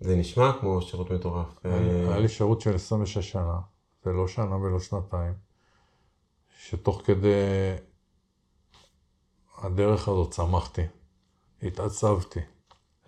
זה 0.00 0.16
נשמע 0.16 0.52
כמו 0.60 0.82
שירות 0.82 1.10
מטורף. 1.10 1.66
אה, 1.66 1.78
היה 2.08 2.18
לי 2.18 2.28
שירות 2.28 2.60
של 2.60 2.74
26 2.74 3.32
שנה, 3.32 3.60
זה 4.04 4.12
לא 4.12 4.28
שנה 4.28 4.56
ולא 4.56 4.80
שנתיים, 4.80 5.34
שתוך 6.58 7.02
כדי 7.04 7.74
הדרך 9.58 10.08
הזאת 10.08 10.30
צמחתי, 10.30 10.82
התעצבתי, 11.62 12.40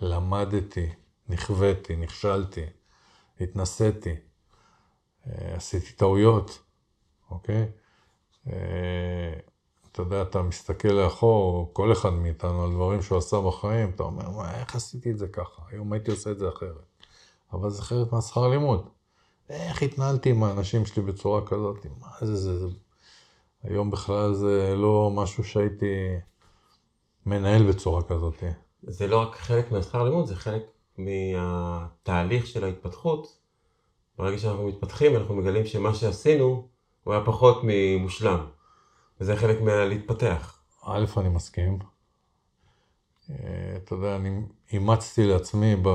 למדתי, 0.01 0.89
נכוויתי, 1.29 1.97
נכשלתי, 1.97 2.65
התנסיתי, 3.41 4.15
אה, 5.27 5.55
עשיתי 5.55 5.93
טעויות, 5.93 6.62
אוקיי? 7.33 7.67
אה, 8.49 9.33
אתה 9.93 10.03
יודע, 10.03 10.23
אתה 10.23 10.43
מסתכל 10.43 10.89
לאחור, 10.89 11.71
כל 11.73 11.93
אחד 11.93 12.13
מאיתנו, 12.13 12.65
על 12.65 12.71
דברים 12.71 13.03
שהוא 13.03 13.19
עשה 13.19 13.41
בחיים, 13.41 13.91
אתה 13.91 14.03
אומר, 14.03 14.31
מה, 14.31 14.61
איך 14.61 14.77
עשיתי 14.77 15.11
את 15.11 15.19
זה 15.19 15.29
ככה? 15.29 15.63
היום 15.71 15.93
הייתי 15.93 16.11
עושה 16.11 16.31
את 16.31 16.39
זה 16.39 16.49
אחרת. 16.49 16.85
אבל 17.53 17.71
זה 17.71 17.83
חלק 17.83 18.13
מהשכר 18.13 18.49
לימוד. 18.49 18.89
איך 19.51 19.83
התנהלתי 19.83 20.31
עם 20.31 20.43
האנשים 20.43 20.87
שלי 20.87 21.03
בצורה 21.03 21.47
כזאת? 21.47 21.87
מה 22.01 22.09
זה, 22.21 22.37
זה, 22.37 22.59
זה... 22.59 22.67
היום 23.63 23.91
בכלל 23.91 24.35
זה 24.35 24.75
לא 24.77 25.11
משהו 25.15 25.45
שהייתי 25.45 26.17
מנהל 27.27 27.69
בצורה 27.69 28.03
כזאת. 28.03 28.43
זה 28.83 29.07
לא 29.07 29.23
רק 29.23 29.37
חלק 29.37 29.73
מהשכר 29.73 30.05
לימוד, 30.05 30.27
זה 30.27 30.37
חלק 30.37 30.63
מהתהליך 30.99 32.47
של 32.47 32.65
ההתפתחות. 32.65 33.39
ברגע 34.19 34.39
שאנחנו 34.39 34.69
מתפתחים, 34.69 35.17
אנחנו 35.17 35.35
מגלים 35.35 35.67
שמה 35.67 35.95
שעשינו, 35.95 36.69
הוא 37.05 37.15
היה 37.15 37.25
פחות 37.25 37.61
ממושלם. 37.65 38.47
וזה 39.21 39.37
חלק 39.37 39.61
מהלהתפתח. 39.61 40.63
א', 40.85 41.05
אני 41.17 41.29
מסכים. 41.29 41.79
אה, 43.31 43.77
אתה 43.77 43.95
יודע, 43.95 44.17
אני 44.17 44.43
אימצתי 44.73 45.27
לעצמי 45.27 45.77
ב... 45.83 45.89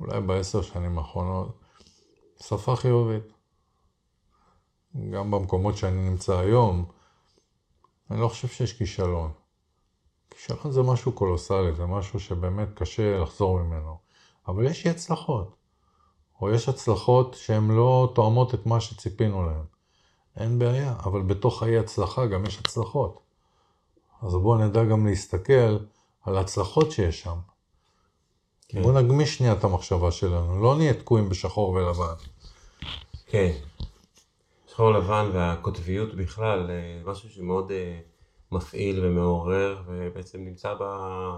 אולי 0.00 0.20
בעשר 0.20 0.62
שנים 0.62 0.98
האחרונות, 0.98 1.60
שפה 2.40 2.76
חיובית. 2.76 3.32
גם 5.10 5.30
במקומות 5.30 5.76
שאני 5.76 6.10
נמצא 6.10 6.38
היום, 6.38 6.84
אני 8.10 8.20
לא 8.20 8.28
חושב 8.28 8.48
שיש 8.48 8.72
כישלון. 8.78 9.32
כישלון 10.30 10.72
זה 10.72 10.82
משהו 10.82 11.12
קולוסלי, 11.12 11.74
זה 11.74 11.86
משהו 11.86 12.20
שבאמת 12.20 12.68
קשה 12.74 13.18
לחזור 13.18 13.62
ממנו. 13.62 13.98
אבל 14.48 14.66
יש 14.66 14.86
אי 14.86 14.90
הצלחות. 14.90 15.61
או 16.42 16.50
יש 16.50 16.68
הצלחות 16.68 17.34
שהן 17.34 17.70
לא 17.70 18.12
תואמות 18.14 18.54
את 18.54 18.66
מה 18.66 18.80
שציפינו 18.80 19.46
להן. 19.46 19.64
אין 20.36 20.58
בעיה, 20.58 20.94
אבל 21.04 21.22
בתוך 21.22 21.62
האי 21.62 21.78
הצלחה 21.78 22.26
גם 22.26 22.46
יש 22.46 22.58
הצלחות. 22.58 23.20
אז 24.22 24.34
בואו 24.34 24.58
נדע 24.58 24.84
גם 24.84 25.06
להסתכל 25.06 25.78
על 26.22 26.36
ההצלחות 26.36 26.90
שיש 26.90 27.20
שם. 27.20 27.36
כן. 28.68 28.82
בואו 28.82 29.00
נגמיש 29.00 29.36
שנייה 29.38 29.52
את 29.52 29.64
המחשבה 29.64 30.10
שלנו, 30.10 30.62
לא 30.62 30.76
נהיה 30.76 30.94
תקועים 30.94 31.28
בשחור 31.28 31.68
ולבן. 31.70 32.14
כן. 33.26 33.52
שחור 34.66 34.90
לבן 34.90 35.30
והקוטביות 35.32 36.14
בכלל, 36.14 36.70
אה, 36.70 37.12
משהו 37.12 37.30
שמאוד 37.30 37.70
אה, 37.72 38.00
מפעיל 38.52 39.04
ומעורר, 39.04 39.82
ובעצם 39.86 40.44
נמצא 40.44 40.74
ב... 40.74 40.82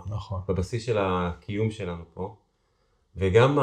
נכון. 0.07 0.41
בבסיס 0.49 0.87
של 0.87 0.99
הקיום 0.99 1.71
שלנו 1.71 2.05
פה. 2.15 2.37
וגם 3.17 3.59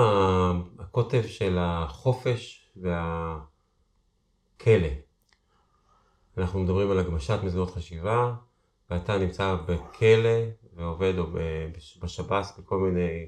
הקוטב 0.79 1.23
של 1.27 1.57
החופש 1.59 2.71
והכלא. 2.75 3.47
אנחנו 6.37 6.59
מדברים 6.59 6.91
על 6.91 6.99
הגמשת 6.99 7.39
מסגרות 7.43 7.71
חשיבה, 7.71 8.33
ואתה 8.89 9.17
נמצא 9.17 9.55
בכלא 9.55 10.39
ועובד 10.75 11.13
או 11.17 11.25
בשב"ס 12.01 12.59
בכל 12.59 12.77
מיני 12.77 13.27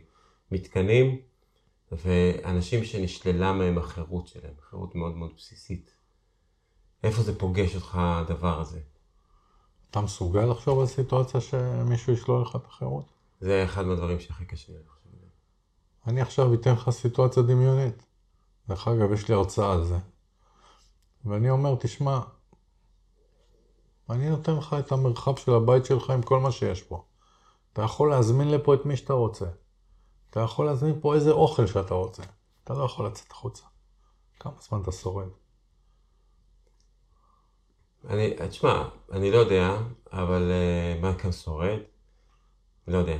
מתקנים, 0.51 1.19
ואנשים 1.91 2.83
שנשללה 2.83 3.53
מהם 3.53 3.77
החירות 3.77 4.27
שלהם, 4.27 4.53
חירות 4.69 4.95
מאוד 4.95 5.15
מאוד 5.15 5.31
בסיסית. 5.37 5.93
איפה 7.03 7.21
זה 7.21 7.39
פוגש 7.39 7.75
אותך 7.75 7.97
הדבר 8.01 8.59
הזה? 8.61 8.79
אתה 9.91 10.01
מסוגל 10.01 10.45
לחשוב 10.45 10.79
על 10.79 10.85
סיטואציה 10.85 11.41
שמישהו 11.41 12.13
ישלול 12.13 12.41
לך 12.41 12.55
את 12.55 12.65
החירות? 12.65 13.05
זה 13.39 13.63
אחד 13.65 13.85
מהדברים 13.85 14.19
שהכי 14.19 14.45
קשה 14.45 14.73
לי 14.73 14.79
לחשוב. 14.79 15.02
אני 16.07 16.21
עכשיו 16.21 16.53
אתן 16.53 16.73
לך 16.73 16.89
סיטואציה 16.89 17.43
דמיונית. 17.43 18.03
דרך 18.69 18.87
אגב, 18.87 19.11
יש 19.11 19.29
לי 19.29 19.35
הרצאה 19.35 19.73
על 19.73 19.83
זה. 19.83 19.97
ואני 21.25 21.49
אומר, 21.49 21.75
תשמע, 21.79 22.19
אני 24.09 24.29
נותן 24.29 24.55
לך 24.55 24.75
את 24.79 24.91
המרחב 24.91 25.35
של 25.35 25.53
הבית 25.53 25.85
שלך 25.85 26.09
עם 26.09 26.21
כל 26.21 26.39
מה 26.39 26.51
שיש 26.51 26.81
פה. 26.81 27.03
אתה 27.73 27.81
יכול 27.81 28.09
להזמין 28.09 28.51
לפה 28.51 28.73
את 28.73 28.85
מי 28.85 28.97
שאתה 28.97 29.13
רוצה. 29.13 29.45
אתה 30.29 30.39
יכול 30.39 30.65
להזמין 30.65 30.99
פה 31.01 31.15
איזה 31.15 31.31
אוכל 31.31 31.67
שאתה 31.67 31.93
רוצה. 31.93 32.23
אתה 32.63 32.73
לא 32.73 32.83
יכול 32.83 33.05
לצאת 33.05 33.31
החוצה. 33.31 33.63
כמה 34.39 34.53
זמן 34.61 34.81
אתה 34.81 34.91
שורד? 34.91 35.27
אני, 38.09 38.33
תשמע, 38.49 38.89
אני 39.11 39.31
לא 39.31 39.37
יודע, 39.37 39.77
אבל 40.11 40.51
uh, 40.51 41.01
מה 41.01 41.15
כאן 41.15 41.31
שורד? 41.31 41.79
לא 42.87 42.97
יודע. 42.97 43.17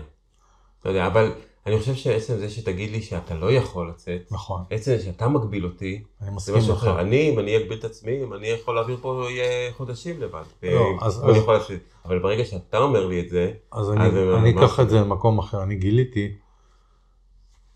לא 0.85 0.89
יודע, 0.89 1.07
אבל 1.07 1.31
אני 1.65 1.79
חושב 1.79 1.95
שעצם 1.95 2.37
זה 2.37 2.49
שתגיד 2.49 2.91
לי 2.91 3.01
שאתה 3.01 3.35
לא 3.35 3.51
יכול 3.51 3.89
לצאת, 3.89 4.31
נכון. 4.31 4.63
עצם 4.69 4.97
זה 4.97 5.03
שאתה 5.03 5.27
מגביל 5.27 5.65
אותי, 5.65 6.03
אני 6.21 6.31
מסכים 6.31 6.55
איתך. 6.55 6.69
אחר. 6.69 7.01
אני, 7.01 7.29
אם 7.29 7.39
אני 7.39 7.57
אגביל 7.57 7.79
את 7.79 7.83
עצמי, 7.83 8.23
אם 8.23 8.33
אני 8.33 8.47
יכול 8.47 8.75
להעביר 8.75 8.97
פה 9.01 9.27
יהיה 9.29 9.73
חודשים 9.73 10.21
לבד. 10.21 10.43
לא, 10.63 10.97
אז... 11.01 11.23
אז... 11.29 11.37
יכול 11.37 11.53
לעשות, 11.53 11.79
אבל 12.05 12.19
ברגע 12.19 12.45
שאתה 12.45 12.77
אומר 12.77 13.05
לי 13.05 13.19
את 13.19 13.29
זה, 13.29 13.53
אז 13.71 13.91
אני, 13.91 14.05
אז 14.05 14.13
אני 14.37 14.51
אקח 14.51 14.79
את 14.79 14.89
זה 14.89 14.99
למקום 14.99 15.39
אחר. 15.39 15.63
אני 15.63 15.75
גיליתי, 15.75 16.35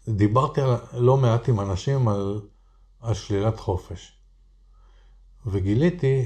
דיברתי 0.07 0.61
לא 0.93 1.17
מעט 1.17 1.49
עם 1.49 1.59
אנשים 1.59 2.07
על, 2.07 2.41
על 3.01 3.13
שלילת 3.13 3.59
חופש. 3.59 4.13
וגיליתי 5.45 6.25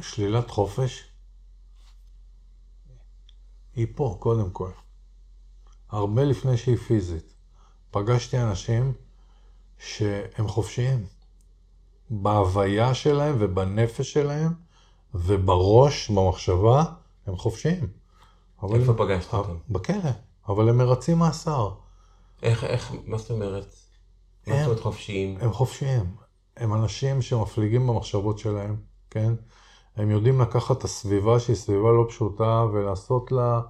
ששלילת 0.00 0.50
חופש 0.50 1.04
היא 3.76 3.86
פה, 3.94 4.16
קודם 4.18 4.50
כל. 4.50 4.70
הרבה 5.90 6.24
לפני 6.24 6.56
שהיא 6.56 6.76
פיזית. 6.76 7.34
פגשתי 7.90 8.38
אנשים 8.38 8.92
שהם 9.78 10.48
חופשיים. 10.48 11.06
בהוויה 12.10 12.94
שלהם 12.94 13.36
ובנפש 13.38 14.12
שלהם 14.12 14.52
ובראש, 15.14 16.10
במחשבה, 16.10 16.84
הם 17.26 17.36
חופשיים. 17.36 17.86
איפה 18.74 18.94
פגשת 18.94 19.34
אותם? 19.34 19.56
בכלא, 19.68 20.10
אבל 20.48 20.68
הם 20.68 20.78
מרצים 20.78 21.18
מאסר. 21.18 21.70
איך, 22.42 22.64
איך, 22.64 22.92
מה 23.06 23.18
זאת 23.18 23.30
אומרת? 23.30 23.76
מה 24.46 24.56
זאת 24.56 24.64
אומרת 24.66 24.80
חופשיים? 24.80 25.38
הם 25.40 25.52
חופשיים. 25.52 26.16
הם 26.56 26.74
אנשים 26.74 27.22
שמפליגים 27.22 27.86
במחשבות 27.86 28.38
שלהם, 28.38 28.76
כן? 29.10 29.32
הם 29.96 30.10
יודעים 30.10 30.40
לקחת 30.40 30.78
את 30.78 30.84
הסביבה 30.84 31.40
שהיא 31.40 31.56
סביבה 31.56 31.92
לא 31.92 32.06
פשוטה 32.08 32.64
ולעשות 32.72 33.32
לה 33.32 33.60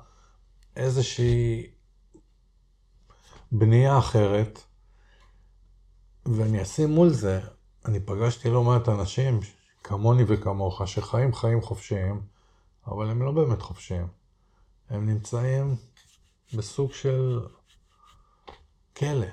איזושהי 0.77 1.67
בנייה 3.53 3.99
אחרת, 3.99 4.65
ואני 6.27 6.63
אשים 6.63 6.91
מול 6.91 7.09
זה, 7.09 7.41
אני 7.85 8.01
פגשתי 8.01 8.51
לא 8.51 8.65
מעט 8.65 8.89
אנשים 8.89 9.41
כמוני 9.85 10.25
וכמוך, 10.27 10.83
שחיים 10.87 11.35
חיים 11.35 11.63
חופשיים, 11.63 12.23
אבל 12.87 13.11
הם 13.11 13.23
לא 13.23 13.33
באמת 13.33 13.63
חופשיים. 13.63 14.07
הם 14.91 15.07
נמצאים 15.07 15.77
בסוג 16.55 16.93
של 16.93 17.41
כלא. 18.97 19.27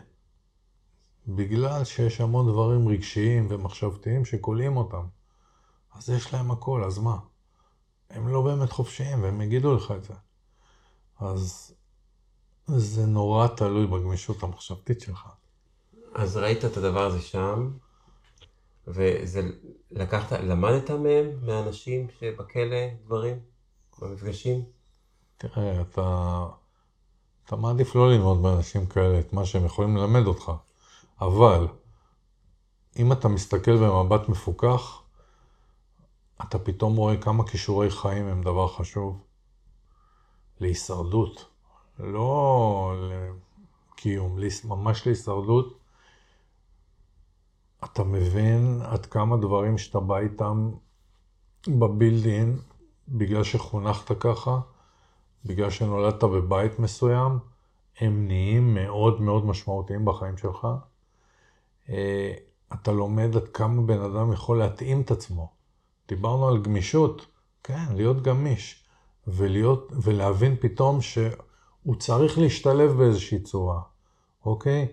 בגלל 1.28 1.84
שיש 1.84 2.22
המון 2.22 2.51
דברים 2.51 2.88
רגשיים 2.88 3.47
ומחשבתיים 3.49 4.26
שכולאים 4.26 4.78
אותם. 4.78 5.05
אז 5.93 6.09
יש 6.09 6.34
להם 6.34 6.51
הכל, 6.51 6.84
אז 6.84 6.97
מה? 6.97 7.18
הם 8.09 8.28
לא 8.28 8.41
באמת 8.41 8.72
חופשיים, 8.72 9.24
והם 9.24 9.41
יגידו 9.41 9.76
לך 9.76 9.91
את 9.91 10.03
זה. 10.03 10.13
אז 11.20 11.74
זה 12.68 13.05
נורא 13.05 13.47
תלוי 13.47 13.88
בגמישות 13.88 14.43
המחשבתית 14.43 15.01
שלך. 15.01 15.28
אז 16.13 16.38
ראית 16.38 16.66
את 16.66 16.78
הדבר 16.78 17.05
הזה 17.05 17.22
שם, 17.22 17.72
וזה 18.88 19.41
לקחת, 19.91 20.32
למדת 20.32 20.91
מהם, 20.91 21.32
מהאנשים 21.41 22.07
שבכלא 22.20 22.88
דברים, 23.05 23.39
במפגשים? 23.99 24.66
תראה, 25.38 25.82
אתה, 25.82 26.45
אתה 27.45 27.55
מעדיף 27.55 27.95
לא 27.95 28.11
ללמוד 28.11 28.41
מאנשים 28.41 28.86
כאלה 28.86 29.20
את 29.20 29.34
מה 29.34 29.45
שהם 29.45 29.66
יכולים 29.66 29.97
ללמד 29.97 30.26
אותך, 30.26 30.51
אבל 31.22 31.68
אם 32.99 33.11
אתה 33.11 33.28
מסתכל 33.28 33.78
במבט 33.78 34.30
מפוקח, 34.30 35.01
אתה 36.41 36.59
פתאום 36.59 36.95
רואה 36.95 37.18
כמה 37.18 37.47
כישורי 37.47 37.91
חיים 37.91 38.26
הם 38.26 38.43
דבר 38.43 38.68
חשוב. 38.68 39.22
להישרדות. 40.59 41.54
לא 41.99 42.95
לקיום, 43.09 44.37
ממש 44.65 45.07
להישרדות, 45.07 45.79
אתה 47.83 48.03
מבין 48.03 48.81
עד 48.83 49.05
כמה 49.05 49.37
דברים 49.37 49.77
שאתה 49.77 49.99
בא 49.99 50.17
איתם 50.17 50.71
בבילדין, 51.67 52.57
בגלל 53.07 53.43
שחונכת 53.43 54.19
ככה, 54.19 54.59
בגלל 55.45 55.69
שנולדת 55.69 56.23
בבית 56.23 56.79
מסוים, 56.79 57.39
הם 57.99 58.27
נהיים 58.27 58.73
מאוד 58.73 59.21
מאוד 59.21 59.45
משמעותיים 59.45 60.05
בחיים 60.05 60.37
שלך. 60.37 60.67
אה, 61.89 62.33
אתה 62.73 62.91
לומד 62.91 63.35
עד 63.35 63.47
כמה 63.47 63.81
בן 63.81 64.01
אדם 64.01 64.33
יכול 64.33 64.57
להתאים 64.57 65.01
את 65.01 65.11
עצמו. 65.11 65.51
דיברנו 66.07 66.47
על 66.47 66.61
גמישות, 66.61 67.25
כן, 67.63 67.95
להיות 67.95 68.21
גמיש, 68.21 68.83
ולהיות, 69.27 69.91
ולהבין 70.01 70.55
פתאום 70.59 71.01
ש... 71.01 71.17
הוא 71.86 71.95
צריך 71.95 72.39
להשתלב 72.39 72.91
באיזושהי 72.91 73.39
צורה, 73.39 73.81
אוקיי? 74.45 74.88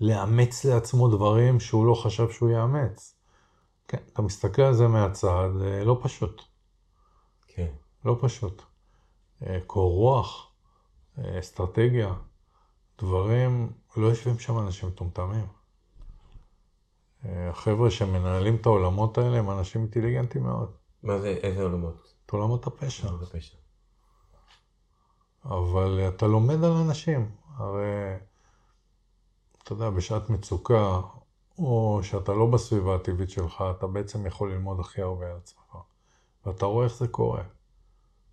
לאמץ 0.00 0.64
לעצמו 0.64 1.08
דברים 1.08 1.60
שהוא 1.60 1.86
לא 1.86 1.94
חשב 1.94 2.30
שהוא 2.30 2.50
יאמץ. 2.50 3.14
כן, 3.88 3.98
אתה 4.12 4.22
מסתכל 4.22 4.62
על 4.62 4.74
זה 4.74 4.88
מהצד, 4.88 5.48
לא 5.84 6.00
פשוט. 6.02 6.42
כן. 7.46 7.66
לא 8.04 8.18
פשוט. 8.20 8.62
אה, 9.46 9.58
קור 9.66 9.92
רוח, 9.92 10.52
אה, 11.18 11.38
אסטרטגיה, 11.38 12.14
דברים, 12.98 13.72
לא 13.96 14.06
יושבים 14.06 14.38
שם 14.38 14.58
אנשים 14.58 14.88
מטומטמים. 14.88 15.46
אה, 17.24 17.50
החבר'ה 17.50 17.90
שמנהלים 17.90 18.56
את 18.56 18.66
העולמות 18.66 19.18
האלה 19.18 19.38
הם 19.38 19.50
אנשים 19.50 19.82
אינטליגנטים 19.82 20.42
מאוד. 20.42 20.72
מה 21.02 21.18
זה, 21.18 21.28
איזה 21.28 21.62
עולמות? 21.62 22.14
את 22.26 22.30
עולמות 22.30 22.66
הפשע. 22.66 23.08
עולמות 23.08 23.22
הפשע. 23.22 23.57
אבל 25.44 26.08
אתה 26.08 26.26
לומד 26.26 26.64
על 26.64 26.72
אנשים. 26.72 27.30
הרי, 27.56 28.16
אתה 29.62 29.72
יודע, 29.72 29.90
בשעת 29.90 30.30
מצוקה, 30.30 31.00
או 31.58 32.00
שאתה 32.02 32.32
לא 32.32 32.46
בסביבה 32.46 32.94
הטבעית 32.94 33.30
שלך, 33.30 33.64
אתה 33.78 33.86
בעצם 33.86 34.26
יכול 34.26 34.52
ללמוד 34.52 34.80
הכי 34.80 35.02
הרבה 35.02 35.26
על 35.26 35.36
עצמך. 35.36 35.76
ואתה 36.46 36.66
רואה 36.66 36.84
איך 36.84 36.94
זה 36.94 37.08
קורה. 37.08 37.42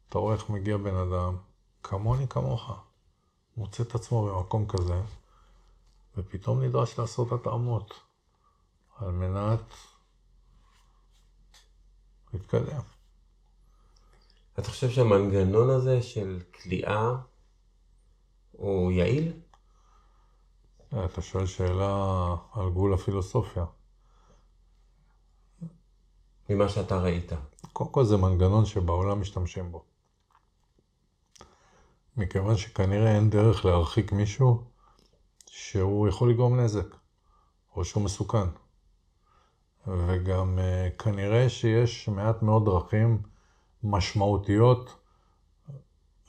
אתה 0.09 0.17
רואה 0.17 0.35
איך 0.35 0.49
מגיע 0.49 0.77
בן 0.77 0.95
אדם 0.95 1.37
כמוני 1.83 2.27
כמוך, 2.27 2.71
מוצא 3.57 3.83
את 3.83 3.95
עצמו 3.95 4.25
במקום 4.25 4.67
כזה, 4.67 5.01
ופתאום 6.17 6.61
נדרש 6.61 6.99
לעשות 6.99 7.31
התאמות 7.31 7.93
על 8.97 9.11
מנת 9.11 9.73
להתקדם. 12.33 12.94
אתה 14.59 14.71
חושב 14.71 14.89
שהמנגנון 14.89 15.69
הזה 15.69 16.01
של 16.01 16.39
כליאה 16.63 17.15
הוא 18.51 18.91
יעיל? 18.91 19.33
אתה 21.05 21.21
שואל 21.21 21.45
שאלה 21.45 22.35
על 22.53 22.69
גבול 22.69 22.93
הפילוסופיה. 22.93 23.65
ממה 26.49 26.69
שאתה 26.69 26.97
ראית. 26.97 27.31
קודם 27.73 27.89
כל 27.91 28.05
זה 28.05 28.17
מנגנון 28.17 28.65
שבעולם 28.65 29.21
משתמשים 29.21 29.71
בו. 29.71 29.83
מכיוון 32.17 32.57
שכנראה 32.57 33.15
אין 33.15 33.29
דרך 33.29 33.65
להרחיק 33.65 34.11
מישהו 34.11 34.63
שהוא 35.45 36.07
יכול 36.07 36.29
לגרום 36.29 36.59
נזק, 36.59 36.95
או 37.75 37.85
שהוא 37.85 38.03
מסוכן. 38.03 38.47
וגם 39.87 40.59
uh, 40.59 41.03
כנראה 41.03 41.49
שיש 41.49 42.07
מעט 42.07 42.41
מאוד 42.41 42.65
דרכים 42.65 43.21
משמעותיות 43.85 44.95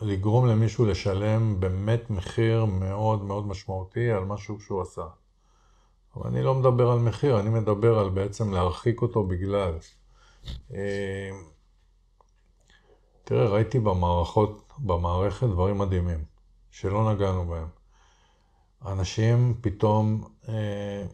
לגרום 0.00 0.46
למישהו 0.46 0.84
לשלם 0.84 1.60
באמת 1.60 2.10
מחיר 2.10 2.64
מאוד 2.64 3.24
מאוד 3.24 3.46
משמעותי 3.46 4.10
על 4.10 4.24
משהו 4.24 4.60
שהוא 4.60 4.82
עשה. 4.82 5.06
אבל 6.16 6.28
אני 6.28 6.42
לא 6.42 6.54
מדבר 6.54 6.90
על 6.90 6.98
מחיר, 6.98 7.40
אני 7.40 7.50
מדבר 7.50 7.98
על 7.98 8.08
בעצם 8.08 8.52
להרחיק 8.52 9.02
אותו 9.02 9.24
בגלל. 9.24 9.74
אה, 10.74 11.30
תראה, 13.24 13.48
ראיתי 13.48 13.80
במערכות, 13.80 14.72
במערכת 14.78 15.46
דברים 15.46 15.78
מדהימים, 15.78 16.24
שלא 16.70 17.12
נגענו 17.12 17.44
בהם. 17.44 17.68
אנשים 18.86 19.54
פתאום 19.60 20.24
אה, 20.48 21.06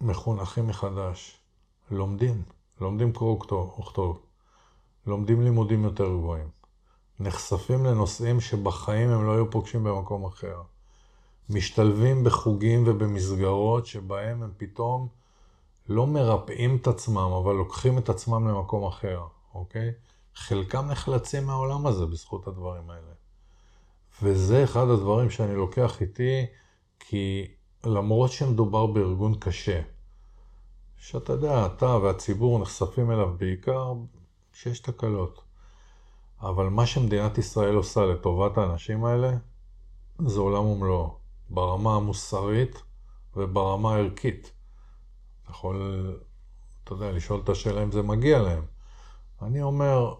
מחונכים 0.00 0.66
מחדש, 0.66 1.40
לומדים, 1.90 2.42
לומדים 2.80 3.12
קרוא 3.12 3.38
וכתוב, 3.80 4.22
לומדים 5.06 5.42
לימודים 5.42 5.84
יותר 5.84 6.08
גבוהים, 6.08 6.48
נחשפים 7.20 7.84
לנושאים 7.84 8.40
שבחיים 8.40 9.10
הם 9.10 9.26
לא 9.26 9.32
היו 9.32 9.50
פוגשים 9.50 9.84
במקום 9.84 10.24
אחר, 10.24 10.62
משתלבים 11.50 12.24
בחוגים 12.24 12.84
ובמסגרות 12.86 13.86
שבהם 13.86 14.42
הם 14.42 14.50
פתאום 14.56 15.08
לא 15.88 16.06
מרפאים 16.06 16.76
את 16.76 16.86
עצמם, 16.86 17.32
אבל 17.42 17.54
לוקחים 17.54 17.98
את 17.98 18.08
עצמם 18.08 18.48
למקום 18.48 18.86
אחר, 18.86 19.22
אוקיי? 19.54 19.92
חלקם 20.34 20.86
נחלצים 20.90 21.46
מהעולם 21.46 21.86
הזה 21.86 22.06
בזכות 22.06 22.46
הדברים 22.46 22.90
האלה. 22.90 23.12
וזה 24.22 24.64
אחד 24.64 24.88
הדברים 24.88 25.30
שאני 25.30 25.54
לוקח 25.54 26.00
איתי, 26.00 26.46
כי 27.00 27.46
למרות 27.84 28.30
שמדובר 28.30 28.86
בארגון 28.86 29.34
קשה, 29.34 29.80
שאתה 30.96 31.32
יודע, 31.32 31.66
אתה 31.66 31.86
והציבור 31.86 32.58
נחשפים 32.58 33.10
אליו 33.10 33.34
בעיקר 33.38 33.92
כשיש 34.52 34.80
תקלות. 34.80 35.44
אבל 36.40 36.68
מה 36.68 36.86
שמדינת 36.86 37.38
ישראל 37.38 37.74
עושה 37.74 38.00
לטובת 38.00 38.58
האנשים 38.58 39.04
האלה, 39.04 39.36
זה 40.26 40.40
עולם 40.40 40.64
ומלואו. 40.64 41.16
ברמה 41.50 41.96
המוסרית 41.96 42.82
וברמה 43.36 43.94
הערכית. 43.94 44.52
אתה 45.42 45.50
יכול, 45.50 46.20
אתה 46.84 46.92
יודע, 46.92 47.12
לשאול 47.12 47.40
את 47.44 47.48
השאלה 47.48 47.82
אם 47.82 47.92
זה 47.92 48.02
מגיע 48.02 48.38
להם. 48.38 48.64
אני 49.42 49.62
אומר, 49.62 50.14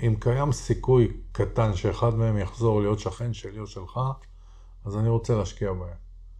אם 0.00 0.14
קיים 0.20 0.52
סיכוי 0.52 1.20
קטן 1.32 1.76
שאחד 1.76 2.14
מהם 2.14 2.38
יחזור 2.38 2.80
להיות 2.80 2.98
שכן 2.98 3.32
שלי 3.32 3.60
או 3.60 3.66
שלך, 3.66 4.00
אז 4.84 4.96
אני 4.96 5.08
רוצה 5.08 5.34
להשקיע 5.34 5.72
בהם. 5.72 5.96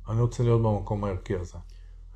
אני 0.09 0.21
רוצה 0.21 0.43
להיות 0.43 0.63
במקום 0.63 1.05
הערכי 1.05 1.37
הזה. 1.37 1.59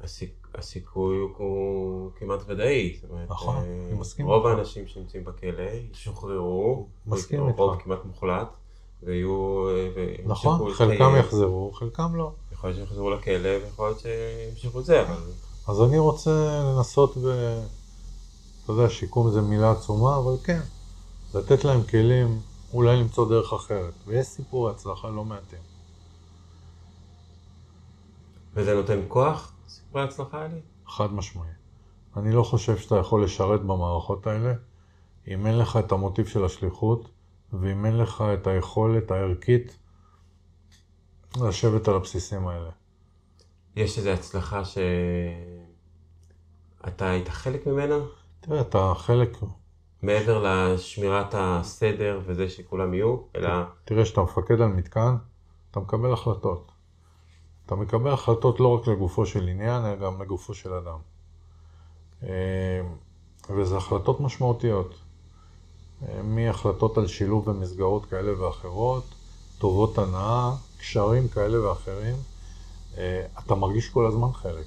הסיכ... 0.00 0.41
הסיכוי 0.54 1.16
הוא 1.36 2.10
כמעט 2.18 2.40
ודאי. 2.46 2.96
נכון, 3.28 3.56
אה, 3.56 3.62
אני 3.62 4.00
מסכים 4.00 4.26
רוב 4.26 4.46
האנשים 4.46 4.86
שנמצאים 4.86 5.24
בכלא 5.24 5.62
ישוחררו, 5.92 6.86
מסכים 7.06 7.48
איתך. 7.48 7.58
רוב 7.58 7.76
כמעט 7.82 8.04
מוחלט, 8.04 8.56
ויהיו... 9.02 9.64
אה, 9.68 10.14
נכון, 10.26 10.74
חלקם 10.74 11.16
יחזרו, 11.18 11.72
חלקם 11.72 12.16
לא. 12.16 12.32
יכול 12.52 12.70
להיות 12.70 12.76
שהם 12.76 12.86
יחזרו 12.86 13.10
לכלא, 13.10 13.48
ויכול 13.64 13.88
להיות 13.88 14.00
שימשיכו 14.00 14.80
את 14.80 14.84
זה, 14.84 15.02
אבל... 15.02 15.20
אז 15.68 15.82
אני 15.82 15.98
רוצה 15.98 16.62
לנסות 16.64 17.16
ב... 17.16 17.26
אתה 18.64 18.72
יודע, 18.72 18.90
שיקום 18.90 19.30
זה 19.30 19.40
מילה 19.40 19.70
עצומה, 19.70 20.16
אבל 20.16 20.36
כן, 20.44 20.60
לתת 21.34 21.64
להם 21.64 21.82
כלים, 21.82 22.40
אולי 22.74 22.96
למצוא 22.96 23.28
דרך 23.28 23.52
אחרת. 23.52 23.92
ויש 24.06 24.26
סיפורי 24.26 24.70
הצלחה 24.70 25.08
לא 25.08 25.24
מעטים. 25.24 25.58
וזה 28.54 28.74
נותן 28.74 29.00
כוח, 29.08 29.51
סיפורי 29.92 30.04
הצלחה 30.04 30.42
האלה? 30.42 30.58
חד 30.86 31.12
משמעי. 31.12 31.48
אני 32.16 32.32
לא 32.32 32.42
חושב 32.42 32.76
שאתה 32.76 32.96
יכול 32.96 33.24
לשרת 33.24 33.60
במערכות 33.60 34.26
האלה 34.26 34.54
אם 35.28 35.46
אין 35.46 35.58
לך 35.58 35.76
את 35.76 35.92
המוטיב 35.92 36.26
של 36.26 36.44
השליחות 36.44 37.10
ואם 37.52 37.86
אין 37.86 37.98
לך 37.98 38.24
את 38.34 38.46
היכולת 38.46 39.10
הערכית 39.10 39.76
לשבת 41.42 41.88
על 41.88 41.94
הבסיסים 41.94 42.48
האלה. 42.48 42.70
יש 43.76 43.98
איזו 43.98 44.10
הצלחה 44.10 44.62
שאתה 44.64 44.80
היית 47.10 47.28
חלק 47.28 47.66
ממנה? 47.66 47.98
תראה, 48.40 48.60
אתה 48.60 48.92
חלק... 48.96 49.38
מעבר 50.02 50.44
לשמירת 50.44 51.34
הסדר 51.34 52.20
וזה 52.26 52.48
שכולם 52.48 52.94
יהיו, 52.94 53.16
אלא... 53.36 53.50
תראה, 53.84 54.04
כשאתה 54.04 54.22
מפקד 54.22 54.60
על 54.60 54.68
מתקן, 54.68 55.14
אתה 55.70 55.80
מקבל 55.80 56.12
החלטות. 56.12 56.71
אתה 57.72 57.80
מקבל 57.80 58.10
החלטות 58.10 58.60
לא 58.60 58.68
רק 58.68 58.86
לגופו 58.86 59.26
של 59.26 59.48
עניין, 59.48 59.84
אלא 59.84 59.94
גם 59.94 60.22
לגופו 60.22 60.54
של 60.54 60.72
אדם. 60.72 60.98
אה, 62.22 62.80
וזה 63.56 63.76
החלטות 63.76 64.20
משמעותיות. 64.20 64.94
אה, 66.02 66.22
מהחלטות 66.22 66.98
על 66.98 67.06
שילוב 67.06 67.50
במסגרות 67.50 68.06
כאלה 68.06 68.42
ואחרות, 68.42 69.04
טובות 69.58 69.98
הנאה, 69.98 70.52
קשרים 70.78 71.28
כאלה 71.28 71.68
ואחרים, 71.68 72.16
אה, 72.98 73.26
אתה 73.38 73.54
מרגיש 73.54 73.88
כל 73.88 74.06
הזמן 74.06 74.32
חלק. 74.32 74.66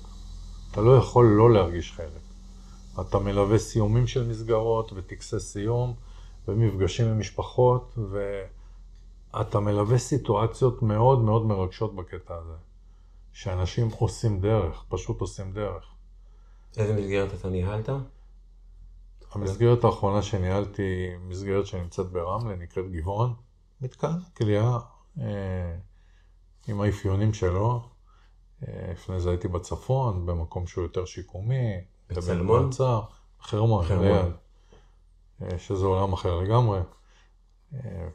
אתה 0.72 0.82
לא 0.82 0.98
יכול 0.98 1.26
לא 1.26 1.52
להרגיש 1.54 1.94
חלק. 1.94 2.22
אתה 3.02 3.20
מלווה 3.20 3.58
סיומים 3.58 4.08
של 4.08 4.28
מסגרות 4.28 4.92
וטקסי 4.96 5.40
סיום 5.40 5.94
ומפגשים 6.48 7.08
עם 7.08 7.20
משפחות, 7.20 7.98
ואתה 9.34 9.60
מלווה 9.60 9.98
סיטואציות 9.98 10.82
מאוד 10.82 11.20
מאוד 11.22 11.46
מרגשות 11.46 11.96
בקטע 11.96 12.36
הזה. 12.36 12.56
שאנשים 13.36 13.90
עושים 14.00 14.42
דרך, 14.42 14.84
פשוט 14.90 15.22
עושים 15.22 15.52
דרך. 15.54 15.84
איזה 16.78 16.94
מסגרת 16.94 17.34
אתה 17.34 17.50
ניהלת? 17.50 17.90
המסגרת 19.32 19.84
האחרונה 19.84 20.22
שניהלתי, 20.22 21.10
מסגרת 21.20 21.66
שנמצאת 21.66 22.06
ברמלה, 22.12 22.56
נקראת 22.56 22.92
גבעון, 22.92 23.34
מתקן 23.82 24.18
כליאה 24.38 24.78
אה, 25.20 25.76
עם 26.68 26.82
האפיונים 26.82 27.34
שלו. 27.34 27.90
אה, 28.68 28.92
לפני 28.92 29.20
זה 29.20 29.30
הייתי 29.30 29.48
בצפון, 29.48 30.26
במקום 30.26 30.68
שהוא 30.68 30.84
יותר 30.84 31.06
שיקומי. 31.06 31.82
בצלמון? 32.10 32.70
חרמון, 33.42 33.86
ליד. 34.02 34.32
אה, 35.42 35.60
שזה 35.60 35.86
עולם 35.86 36.14
אחר 36.14 36.40
לגמרי. 36.40 36.80
אה, 37.74 38.08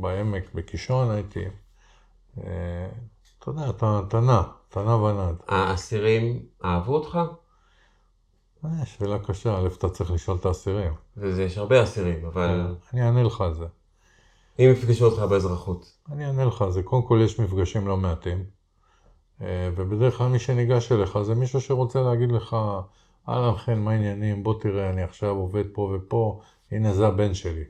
בעמק, 0.00 0.54
בקישון 0.54 1.10
הייתי. 1.10 1.44
אה, 2.38 2.88
אתה 3.46 3.54
יודע, 3.54 3.70
אתה, 3.70 4.00
אתה 4.68 4.82
נע 4.82 4.94
ונד. 4.94 5.36
האסירים 5.48 6.42
אהבו 6.64 6.94
אותך? 6.94 7.18
אה, 8.64 8.86
שאלה 8.86 9.18
קשה, 9.18 9.58
א', 9.58 9.66
אתה 9.78 9.88
צריך 9.88 10.10
לשאול 10.10 10.36
את 10.36 10.46
האסירים. 10.46 10.92
יש 11.40 11.58
הרבה 11.58 11.82
אסירים, 11.82 12.26
אבל... 12.26 12.74
אני 12.92 13.02
אענה 13.02 13.22
לך 13.22 13.40
על 13.40 13.54
זה. 13.54 13.66
אם 14.58 14.68
יפגשו 14.72 15.04
אותך 15.04 15.22
באזרחות. 15.22 15.92
אני 16.12 16.26
אענה 16.26 16.44
לך 16.44 16.62
על 16.62 16.70
זה. 16.70 16.82
קודם 16.82 17.02
כל, 17.02 17.20
יש 17.24 17.40
מפגשים 17.40 17.86
לא 17.86 17.96
מעטים. 17.96 18.44
אה, 19.42 19.70
ובדרך 19.76 20.18
כלל 20.18 20.28
מי 20.28 20.38
שניגש 20.38 20.92
אליך 20.92 21.18
זה 21.22 21.34
מישהו 21.34 21.60
שרוצה 21.60 22.00
להגיד 22.00 22.32
לך, 22.32 22.56
אהלן 23.28 23.56
חן, 23.56 23.78
מה 23.78 23.90
העניינים? 23.90 24.42
בוא 24.42 24.60
תראה, 24.60 24.90
אני 24.90 25.02
עכשיו 25.02 25.30
עובד 25.30 25.64
פה 25.72 25.96
ופה, 25.96 26.40
הנה 26.70 26.92
זה 26.92 27.06
הבן 27.06 27.34
שלי. 27.34 27.64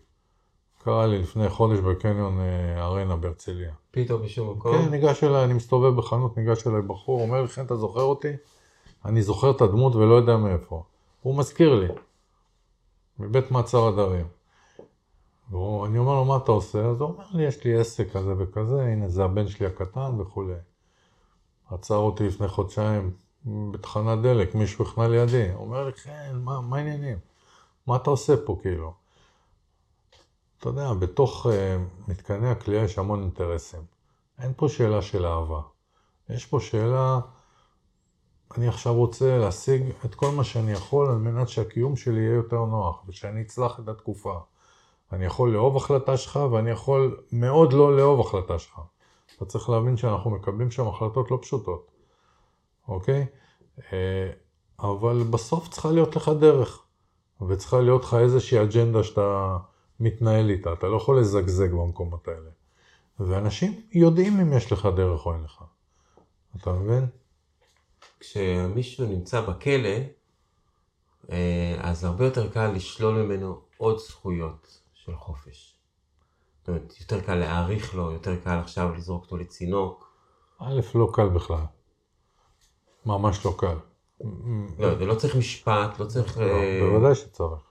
קרה 0.86 1.06
לי 1.06 1.18
לפני 1.18 1.48
חודש 1.48 1.78
בקניון 1.78 2.40
אה, 2.40 2.84
ארנה 2.84 3.16
בהרצליה. 3.16 3.72
פתאום 3.90 4.24
משום 4.24 4.56
מקום? 4.56 4.72
כן, 4.78 4.90
ניגש 4.90 5.24
אליי, 5.24 5.44
אני 5.44 5.54
מסתובב 5.54 5.96
בחנות, 5.96 6.36
ניגש 6.36 6.66
אליי 6.66 6.82
בחור, 6.82 7.20
אומר 7.20 7.42
לי, 7.42 7.48
חן, 7.48 7.64
אתה 7.64 7.76
זוכר 7.76 8.02
אותי? 8.02 8.32
אני 9.04 9.22
זוכר 9.22 9.50
את 9.50 9.60
הדמות 9.60 9.94
ולא 9.94 10.14
יודע 10.14 10.36
מאיפה. 10.36 10.82
הוא 11.22 11.38
מזכיר 11.38 11.74
לי, 11.74 11.86
מבית 13.18 13.50
מעצר 13.50 13.88
הדרים. 13.88 14.26
ואני 15.50 15.98
אומר 15.98 16.14
לו, 16.14 16.24
מה 16.24 16.36
אתה 16.36 16.52
עושה? 16.52 16.86
אז 16.86 17.00
הוא 17.00 17.08
אומר 17.08 17.24
לי, 17.32 17.42
יש 17.42 17.64
לי 17.64 17.78
עסק 17.78 18.12
כזה 18.12 18.34
וכזה, 18.38 18.82
הנה 18.82 19.08
זה 19.08 19.24
הבן 19.24 19.48
שלי 19.48 19.66
הקטן 19.66 20.20
וכולי. 20.20 20.54
עצר 21.70 21.96
אותי 21.96 22.26
לפני 22.26 22.48
חודשיים 22.48 23.10
בתחנת 23.44 24.22
דלק, 24.22 24.54
מישהו 24.54 24.84
הכנע 24.84 25.08
לידי. 25.08 25.48
אומר 25.54 25.86
לי, 25.86 25.92
כן, 25.92 26.32
מה, 26.34 26.60
מה 26.60 26.76
העניינים? 26.76 27.18
מה 27.86 27.96
אתה 27.96 28.10
עושה 28.10 28.34
פה 28.44 28.58
כאילו? 28.62 29.05
אתה 30.58 30.68
יודע, 30.68 30.92
בתוך 30.92 31.46
uh, 31.46 31.50
מתקני 32.10 32.50
הכלייה 32.50 32.84
יש 32.84 32.98
המון 32.98 33.22
אינטרסים. 33.22 33.82
אין 34.38 34.52
פה 34.56 34.68
שאלה 34.68 35.02
של 35.02 35.26
אהבה. 35.26 35.60
יש 36.28 36.46
פה 36.46 36.60
שאלה, 36.60 37.20
אני 38.56 38.68
עכשיו 38.68 38.94
רוצה 38.94 39.38
להשיג 39.38 39.82
את 40.04 40.14
כל 40.14 40.30
מה 40.30 40.44
שאני 40.44 40.72
יכול 40.72 41.10
על 41.10 41.16
מנת 41.16 41.48
שהקיום 41.48 41.96
שלי 41.96 42.20
יהיה 42.20 42.34
יותר 42.34 42.64
נוח 42.64 43.04
ושאני 43.08 43.42
אצלח 43.42 43.80
את 43.80 43.88
התקופה. 43.88 44.38
אני 45.12 45.24
יכול 45.24 45.52
לאהוב 45.52 45.76
החלטה 45.76 46.16
שלך 46.16 46.36
ואני 46.52 46.70
יכול 46.70 47.16
מאוד 47.32 47.72
לא 47.72 47.96
לאהוב 47.96 48.20
החלטה 48.20 48.58
שלך. 48.58 48.80
אתה 49.36 49.44
צריך 49.44 49.70
להבין 49.70 49.96
שאנחנו 49.96 50.30
מקבלים 50.30 50.70
שם 50.70 50.88
החלטות 50.88 51.30
לא 51.30 51.38
פשוטות, 51.42 51.90
אוקיי? 52.88 53.26
אה, 53.92 54.30
אבל 54.78 55.22
בסוף 55.30 55.68
צריכה 55.68 55.90
להיות 55.90 56.16
לך 56.16 56.28
דרך, 56.28 56.82
וצריכה 57.48 57.80
להיות 57.80 58.04
לך 58.04 58.14
איזושהי 58.14 58.62
אג'נדה 58.62 59.04
שאתה 59.04 59.56
מתנהל 60.00 60.50
איתה, 60.50 60.72
אתה 60.72 60.86
לא 60.86 60.96
יכול 60.96 61.20
לזגזג 61.20 61.72
במקומות 61.72 62.28
האלה. 62.28 62.50
ואנשים 63.20 63.80
יודעים 63.92 64.40
אם 64.40 64.52
יש 64.52 64.72
לך 64.72 64.88
דרך 64.96 65.26
או 65.26 65.34
אין 65.34 65.42
לך. 65.42 65.64
אתה 66.56 66.72
מבין? 66.72 67.06
כשמישהו 68.20 69.06
נמצא 69.06 69.40
בכלא, 69.40 69.98
אה, 71.30 71.76
אז 71.80 72.04
הרבה 72.04 72.24
יותר 72.24 72.52
קל 72.52 72.72
לשלול 72.72 73.22
ממנו 73.22 73.60
עוד 73.76 73.98
זכויות 73.98 74.80
של 74.94 75.16
חופש. 75.16 75.76
זאת 76.60 76.68
אומרת, 76.68 77.00
יותר 77.00 77.20
קל 77.20 77.34
להעריך 77.34 77.94
לו, 77.94 78.12
יותר 78.12 78.36
קל 78.36 78.58
עכשיו 78.58 78.94
לזרוק 78.94 79.22
אותו 79.22 79.36
לצינוק. 79.36 80.10
א', 80.58 80.80
לא 80.94 81.10
קל 81.12 81.28
בכלל. 81.28 81.64
ממש 83.06 83.46
לא 83.46 83.54
קל. 83.58 83.76
לא, 84.78 84.98
זה 84.98 85.04
לא 85.04 85.14
צריך 85.14 85.36
משפט, 85.36 86.00
לא 86.00 86.04
צריך... 86.04 86.38
לא, 86.38 86.44
אה, 86.44 86.80
בוודאי 86.82 87.14
שצריך. 87.14 87.65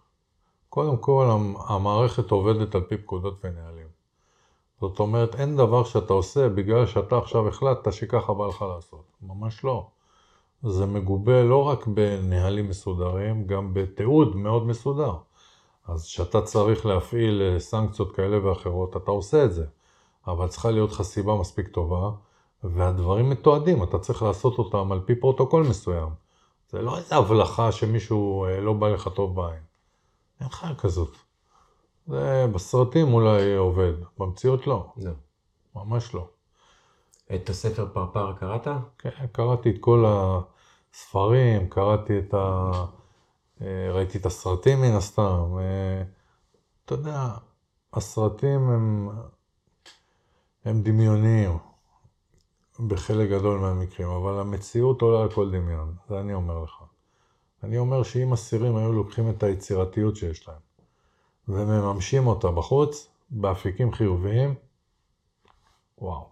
קודם 0.76 0.97
כל, 0.97 1.28
המ- 1.32 1.55
המערכת 1.67 2.32
עובדת 2.32 2.76
על 2.76 2.82
פי 2.82 2.97
פקודות 2.97 3.34
ונהלים. 3.43 3.88
זאת 4.82 4.99
אומרת, 4.99 5.36
אין 5.36 5.57
דבר 5.57 5.84
שאתה 5.84 6.13
עושה 6.13 6.49
בגלל 6.49 6.86
שאתה 6.86 7.17
עכשיו 7.17 7.47
החלטת 7.47 7.93
שככה 7.93 8.34
בא 8.34 8.47
לך 8.47 8.61
לעשות. 8.61 9.03
ממש 9.21 9.63
לא. 9.63 9.88
זה 10.63 10.86
מגובה 10.86 11.43
לא 11.43 11.63
רק 11.63 11.88
בנהלים 11.88 12.69
מסודרים, 12.69 13.47
גם 13.47 13.73
בתיעוד 13.73 14.36
מאוד 14.36 14.67
מסודר. 14.67 15.13
אז 15.88 16.05
כשאתה 16.05 16.41
צריך 16.41 16.86
להפעיל 16.86 17.41
אה, 17.41 17.59
סנקציות 17.59 18.15
כאלה 18.15 18.47
ואחרות, 18.47 18.97
אתה 18.97 19.11
עושה 19.11 19.45
את 19.45 19.53
זה. 19.53 19.65
אבל 20.28 20.47
צריכה 20.47 20.71
להיות 20.71 20.91
לך 20.91 21.01
סיבה 21.01 21.36
מספיק 21.36 21.67
טובה, 21.67 22.11
והדברים 22.63 23.30
מתועדים, 23.30 23.84
אתה 23.84 23.99
צריך 23.99 24.23
לעשות 24.23 24.57
אותם 24.57 24.91
על 24.91 24.99
פי 25.05 25.15
פרוטוקול 25.15 25.63
מסוים. 25.69 26.09
זה 26.69 26.82
לא 26.82 26.97
איזה 26.97 27.15
הבלחה 27.15 27.71
שמישהו 27.71 28.45
אה, 28.45 28.61
לא 28.61 28.73
בא 28.73 28.89
לך 28.89 29.09
טוב 29.15 29.36
בעין. 29.36 29.74
אין 30.41 30.49
חיה 30.49 30.75
כזאת. 30.75 31.15
זה 32.07 32.45
בסרטים 32.53 33.13
אולי 33.13 33.55
עובד, 33.55 33.93
במציאות 34.17 34.67
לא, 34.67 34.93
לא. 34.97 35.11
ממש 35.75 36.15
לא. 36.15 36.27
את 37.36 37.49
הספר 37.49 37.88
פרפר 37.93 38.33
קראת? 38.33 38.67
כן, 38.97 39.27
קראתי 39.31 39.69
את 39.69 39.75
כל 39.79 40.05
הספרים, 40.07 41.69
קראתי 41.69 42.19
את 42.19 42.33
ה... 42.33 42.71
אה, 43.61 43.91
ראיתי 43.91 44.17
את 44.17 44.25
הסרטים 44.25 44.81
מן 44.81 44.95
הסתם. 44.95 45.57
אה, 45.59 46.03
אתה 46.86 46.93
יודע, 46.93 47.27
הסרטים 47.93 48.69
הם, 48.69 49.09
הם 50.65 50.81
דמיוניים 50.81 51.57
בחלק 52.88 53.29
גדול 53.29 53.59
מהמקרים, 53.59 54.09
אבל 54.09 54.39
המציאות 54.39 55.01
עולה 55.01 55.21
על 55.21 55.31
כל 55.31 55.51
דמיון, 55.51 55.95
זה 56.09 56.19
אני 56.19 56.33
אומר 56.33 56.63
לך. 56.63 56.84
אני 57.66 57.78
אומר 57.78 58.03
שאם 58.03 58.34
אסירים 58.34 58.76
היו 58.76 58.93
לוקחים 58.93 59.30
את 59.30 59.43
היצירתיות 59.43 60.16
שיש 60.16 60.47
להם 60.47 60.59
ומממשים 61.47 62.28
אותה 62.28 62.51
בחוץ, 62.51 63.07
באפיקים 63.30 63.93
חיוביים, 63.93 64.55
וואו. 65.97 66.30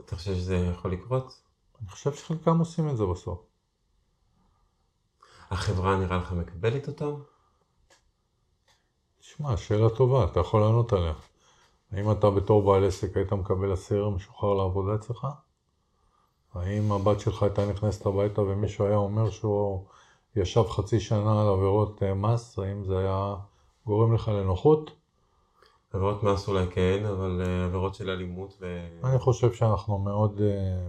אתה 0.00 0.16
חושב 0.16 0.34
שזה 0.34 0.56
יכול 0.56 0.92
לקרות? 0.92 1.42
אני 1.80 1.88
חושב 1.88 2.14
שחלקם 2.14 2.58
עושים 2.58 2.88
את 2.88 2.96
זה 2.96 3.04
בסוף. 3.06 3.40
החברה 5.50 5.96
נראה 5.96 6.16
לך 6.16 6.32
מקבלת 6.32 6.88
אותם? 6.88 7.14
תשמע, 9.18 9.56
שאלה 9.56 9.90
טובה, 9.90 10.24
אתה 10.24 10.40
יכול 10.40 10.60
לענות 10.60 10.92
עליה. 10.92 11.14
האם 11.92 12.10
אתה 12.12 12.30
בתור 12.30 12.62
בעל 12.62 12.84
עסק 12.84 13.16
היית 13.16 13.32
מקבל 13.32 13.74
אסיר 13.74 14.08
משוחרר 14.08 14.54
לעבודה 14.54 14.94
אצלך? 14.94 15.26
האם 16.54 16.92
הבת 16.92 17.20
שלך 17.20 17.42
הייתה 17.42 17.66
נכנסת 17.66 18.06
הביתה 18.06 18.40
ומישהו 18.40 18.86
היה 18.86 18.96
אומר 18.96 19.30
שהוא 19.30 19.86
ישב 20.36 20.64
חצי 20.68 21.00
שנה 21.00 21.42
על 21.42 21.48
עבירות 21.48 22.02
אה, 22.02 22.14
מס? 22.14 22.58
האם 22.58 22.84
זה 22.84 22.98
היה 22.98 23.34
גורם 23.86 24.14
לך 24.14 24.28
לנוחות? 24.28 24.90
עבירות 25.92 26.22
מס 26.22 26.48
אולי 26.48 26.66
כן, 26.70 27.04
אבל 27.04 27.42
אה, 27.46 27.64
עבירות 27.64 27.94
של 27.94 28.10
אלימות 28.10 28.54
ו... 28.60 28.88
אני 29.04 29.18
חושב 29.18 29.52
שאנחנו 29.52 29.98
מאוד... 29.98 30.40
אה, 30.40 30.88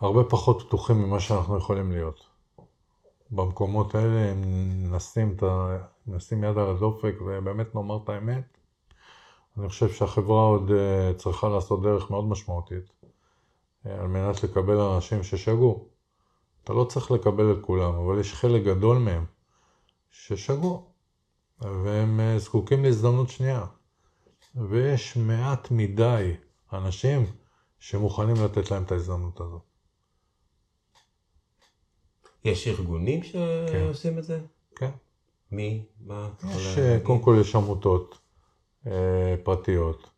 הרבה 0.00 0.24
פחות 0.24 0.62
פתוחים 0.62 0.96
ממה 0.96 1.20
שאנחנו 1.20 1.58
יכולים 1.58 1.92
להיות. 1.92 2.26
במקומות 3.30 3.94
האלה, 3.94 4.32
אם 4.32 4.42
נשים, 4.94 5.34
את 5.36 5.42
ה... 5.42 5.78
נשים 6.06 6.44
יד 6.44 6.58
על 6.58 6.70
הדופק 6.70 7.14
ובאמת 7.20 7.74
נאמר 7.74 7.98
את 8.04 8.08
האמת, 8.08 8.58
אני 9.58 9.68
חושב 9.68 9.88
שהחברה 9.92 10.42
עוד 10.42 10.70
צריכה 11.16 11.48
לעשות 11.48 11.82
דרך 11.82 12.10
מאוד 12.10 12.24
משמעותית 12.24 12.84
על 13.84 14.06
מנת 14.06 14.44
לקבל 14.44 14.80
אנשים 14.80 15.22
ששגו. 15.22 15.91
אתה 16.64 16.72
לא 16.72 16.84
צריך 16.84 17.10
לקבל 17.10 17.52
את 17.52 17.58
כולם, 17.60 17.94
אבל 17.94 18.20
יש 18.20 18.34
חלק 18.34 18.62
גדול 18.62 18.98
מהם 18.98 19.24
ששגו, 20.10 20.86
והם 21.60 22.20
אה, 22.20 22.38
זקוקים 22.38 22.84
להזדמנות 22.84 23.30
שנייה. 23.30 23.66
ויש 24.54 25.16
מעט 25.16 25.70
מדי 25.70 26.34
אנשים 26.72 27.26
שמוכנים 27.78 28.36
לתת 28.44 28.70
להם 28.70 28.82
את 28.82 28.92
ההזדמנות 28.92 29.40
הזאת. 29.40 29.62
יש 32.44 32.68
ארגונים 32.68 33.20
שעושים 33.22 34.18
את 34.18 34.24
זה? 34.24 34.40
כן. 34.76 34.90
מי? 35.52 35.84
מה? 36.00 36.30
יש, 36.50 36.78
להגיד? 36.78 37.06
קודם 37.06 37.22
כל 37.22 37.36
יש 37.40 37.54
עמותות 37.54 38.18
אה, 38.86 39.34
פרטיות, 39.44 40.10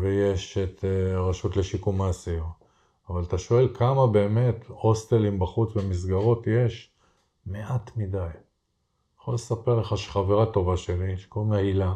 ויש 0.00 0.58
את 0.58 0.84
אה, 0.84 1.16
הרשות 1.16 1.56
לשיקום 1.56 2.02
האסיר, 2.02 2.44
אבל 3.10 3.22
אתה 3.22 3.38
שואל 3.38 3.68
כמה 3.74 4.06
באמת 4.06 4.64
הוסטלים 4.68 5.38
בחוץ 5.38 5.76
ומסגרות 5.76 6.46
יש? 6.46 6.90
מעט 7.46 7.90
מדי. 7.96 8.28
יכול 9.20 9.34
לספר 9.34 9.80
לך 9.80 9.98
שחברה 9.98 10.46
טובה 10.46 10.76
שלי, 10.76 11.18
שקוראים 11.18 11.52
לה 11.52 11.58
הילה, 11.58 11.94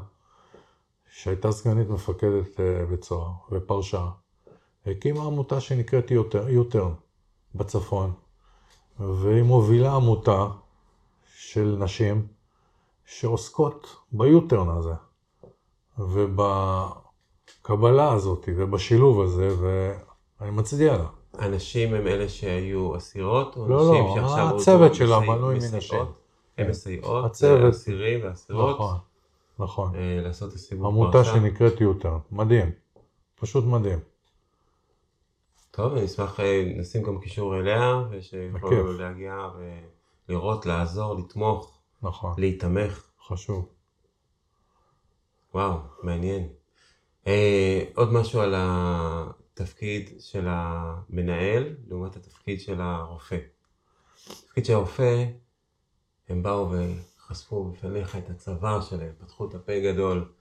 שהייתה 1.10 1.52
סגנית 1.52 1.88
מפקדת 1.88 2.60
אה, 2.60 2.86
בית 2.86 3.04
סוהר 3.04 3.30
ופרשה, 3.52 4.08
הקימה 4.86 5.24
עמותה 5.24 5.60
שנקראת 5.60 6.10
יוטר- 6.10 6.48
יוטרן 6.48 6.92
בצפון, 7.54 8.12
והיא 8.98 9.42
מובילה 9.42 9.94
עמותה 9.94 10.46
של 11.36 11.76
נשים 11.78 12.26
שעוסקות 13.06 13.96
ביוטרן 14.12 14.68
הזה, 14.68 14.94
ובקבלה 15.98 16.82
הזאת, 18.12 18.48
ובשילוב 18.56 19.20
הזה, 19.20 19.48
ואני 20.41 20.51
מצדיע 20.51 20.97
לה. 20.97 21.07
הנשים 21.32 21.95
הם 21.95 22.07
אלה 22.07 22.28
שהיו 22.28 22.97
אסירות? 22.97 23.57
או 23.57 23.68
לא, 23.68 23.93
נשים 23.93 24.05
לא, 24.05 24.14
שעכשיו 24.14 24.57
הצוות 24.57 24.95
שלה 24.95 25.20
בנוי? 25.20 25.55
מנשים. 25.55 26.01
הן 26.01 26.07
כן. 26.57 26.70
מסייעות 26.70 27.24
הצוות. 27.24 27.61
לאסירים 27.61 28.20
ואסירות 28.24 28.74
נכון, 28.74 28.97
נכון. 29.59 29.95
אה, 29.95 30.20
לעשות 30.22 30.51
את 30.51 30.55
הסיבוב 30.55 30.87
עמותה. 30.87 31.24
שנקראת 31.24 31.80
יוטרן, 31.80 32.18
מדהים, 32.32 32.70
פשוט 33.35 33.64
מדהים. 33.64 33.99
טוב, 35.70 35.93
אני 35.93 36.05
אשמח, 36.05 36.41
אה, 36.41 36.72
נשים 36.76 37.03
גם 37.03 37.20
קישור 37.20 37.59
אליה, 37.59 38.03
בכיף. 38.53 38.87
להגיע 38.99 39.49
ולראות, 40.28 40.66
לעזור, 40.66 41.14
לתמוך, 41.14 41.78
נכון, 42.03 42.35
להיתמך. 42.39 43.05
חשוב. 43.28 43.68
וואו, 45.55 45.78
מעניין. 46.03 46.49
אה, 47.26 47.85
עוד 47.95 48.12
משהו 48.12 48.41
על 48.41 48.55
התפקיד 49.55 50.11
של 50.18 50.46
המנהל 50.48 51.76
לעומת 51.88 52.16
התפקיד 52.16 52.61
של 52.61 52.80
הרופא. 52.80 53.38
התפקיד 54.26 54.64
של 54.64 54.72
הרופא, 54.72 55.24
הם 56.28 56.42
באו 56.42 56.70
וחשפו 56.70 57.64
בפניך 57.64 58.16
את 58.16 58.30
הצוואר 58.30 58.80
שלהם, 58.80 59.12
פתחו 59.18 59.48
את 59.48 59.55
הפה 59.55 59.80
גדול, 59.80 60.32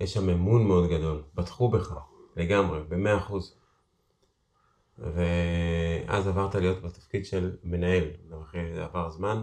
יש 0.00 0.14
שם 0.14 0.28
אמון 0.28 0.66
מאוד 0.66 0.90
גדול, 0.90 1.22
בטחו 1.34 1.68
בך 1.68 1.94
לגמרי, 2.36 2.80
במאה 2.88 3.16
אחוז. 3.18 3.54
ואז 4.98 6.28
עברת 6.28 6.54
להיות 6.54 6.82
בתפקיד 6.82 7.26
של 7.26 7.56
מנהל, 7.64 8.04
אחרי 8.42 8.74
זה 8.74 8.84
עבר 8.84 9.10
זמן, 9.10 9.42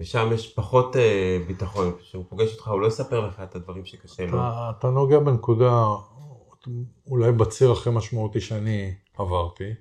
ושם 0.00 0.30
יש 0.32 0.54
פחות 0.54 0.96
אה, 0.96 1.38
ביטחון, 1.46 1.92
כשהוא 1.98 2.24
פוגש 2.28 2.52
אותך 2.52 2.68
הוא 2.68 2.80
לא 2.80 2.86
יספר 2.86 3.26
לך 3.26 3.40
את 3.40 3.54
הדברים 3.54 3.84
שקשה 3.84 4.26
לו. 4.26 4.38
אתה 4.78 4.90
נוגע 4.90 5.18
בנקודה, 5.18 5.84
אולי 7.06 7.32
בציר 7.32 7.72
הכי 7.72 7.90
משמעותי 7.90 8.40
שאני 8.40 8.94
עברתי. 9.18 9.74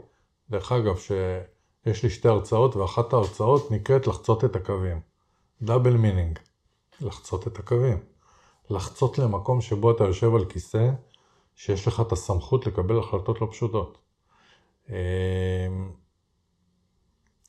דרך 0.50 0.72
אגב, 0.72 0.98
שיש 0.98 2.04
לי 2.04 2.10
שתי 2.10 2.28
הרצאות, 2.28 2.76
ואחת 2.76 3.14
ההרצאות 3.14 3.72
נקראת 3.72 4.08
לחצות 4.08 4.46
את 4.46 4.56
הקווים. 4.56 5.02
double 5.62 5.98
meaning, 5.98 6.40
לחצות 7.02 7.48
את 7.48 7.60
הקווים. 7.60 7.98
לחצות 8.70 9.18
למקום 9.18 9.62
שבו 9.62 9.92
אתה 9.92 10.04
יושב 10.04 10.36
על 10.36 10.46
כיסא, 10.46 10.90
שיש 11.56 11.88
לך 11.88 12.02
את 12.02 12.12
הסמכות 12.12 12.68
לקבל 12.68 13.00
החלטות 13.00 13.42
לא 13.42 13.48
פשוטות. 13.52 13.98
אמ, 14.90 14.96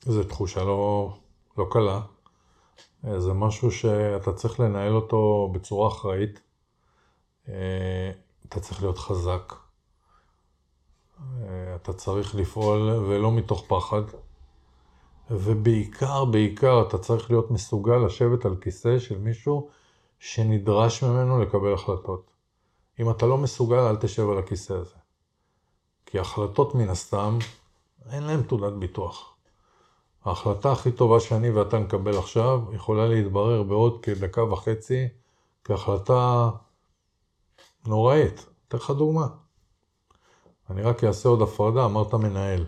זו 0.03 0.25
תחושה 0.25 0.65
לא, 0.65 1.15
לא 1.59 1.67
קלה. 1.71 2.01
זה 3.19 3.33
משהו 3.33 3.71
שאתה 3.71 4.33
צריך 4.33 4.61
לנהל 4.61 4.97
אותו 4.97 5.51
בצורה 5.55 5.89
אחראית. 5.89 6.41
אתה 8.49 8.61
צריך 8.61 8.83
להיות 8.83 8.99
חזק. 8.99 9.55
אה, 11.21 11.75
אתה 11.75 11.93
צריך 11.93 12.35
לפעול 12.35 12.81
ולא 12.81 13.33
מתוך 13.33 13.65
פחד. 13.69 14.03
ובעיקר, 15.31 16.25
בעיקר, 16.25 16.83
אתה 16.89 16.99
צריך 16.99 17.31
להיות 17.31 17.51
מסוגל 17.51 17.97
לשבת 17.97 18.45
על 18.45 18.57
כיסא 18.57 18.99
של 18.99 19.19
מישהו 19.19 19.69
שנדרש 20.19 21.05
ממנו 21.05 21.43
לקבל 21.43 21.75
החלטות. 21.75 22.31
אם 23.01 23.11
אתה 23.11 23.27
לא 23.27 23.39
מסוגל, 23.39 23.79
אל 23.79 23.97
תשב 23.97 24.31
על 24.31 24.39
הכיסא 24.39 24.73
הזה. 24.73 24.95
כי 26.07 26.19
החלטות 26.19 26.75
מן 26.75 26.89
הסתם, 26.89 27.39
אין 28.11 28.23
להן 28.23 28.43
תעודת 28.43 28.73
ביטוח. 28.73 29.35
ההחלטה 30.25 30.73
הכי 30.73 30.93
טובה 30.93 31.21
שאני 31.21 31.51
ואתה 31.51 31.79
נקבל 31.79 32.19
עכשיו, 32.19 32.61
יכולה 32.73 33.09
להתברר 33.09 33.63
בעוד 33.63 34.03
כדקה 34.03 34.45
וחצי 34.45 35.09
כהחלטה 35.65 36.51
נוראית. 37.87 38.47
אתן 38.69 38.77
לך 38.77 38.91
דוגמה. 38.91 39.27
אני 40.71 40.83
רק 40.83 41.05
אעשה 41.05 41.29
עוד 41.29 41.43
הפרדה, 41.43 41.85
אמרת 41.85 42.15
מנהל, 42.15 42.67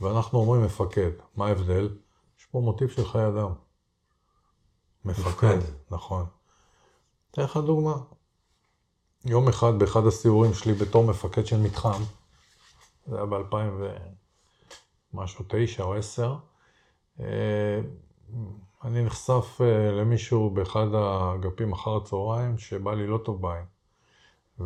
ואנחנו 0.00 0.38
אומרים 0.38 0.64
מפקד. 0.64 1.10
מה 1.36 1.46
ההבדל? 1.46 1.98
יש 2.38 2.46
פה 2.46 2.60
מוטיב 2.60 2.88
של 2.88 3.04
חיי 3.04 3.28
אדם. 3.28 3.52
מפקד, 5.04 5.58
נכון. 5.90 6.26
אתן 7.30 7.42
לך 7.42 7.56
דוגמה. 7.56 7.94
יום 9.24 9.48
אחד 9.48 9.78
באחד 9.78 10.06
הסיורים 10.06 10.54
שלי 10.54 10.72
בתור 10.72 11.04
מפקד 11.04 11.46
של 11.46 11.60
מתחם, 11.60 12.02
זה 13.06 13.16
היה 13.16 13.26
ב-2000 13.26 13.56
ומשהו, 15.14 15.44
תשע 15.48 15.82
או 15.82 15.94
עשר, 15.94 16.36
אה, 17.20 17.80
אני 18.84 19.04
נחשף 19.04 19.60
אה, 19.60 19.90
למישהו 19.92 20.50
באחד 20.50 20.94
האגפים 20.94 21.72
אחר 21.72 21.96
הצהריים 21.96 22.58
שבא 22.58 22.94
לי 22.94 23.06
לא 23.06 23.18
טוב 23.18 23.42
בעין. 23.42 23.64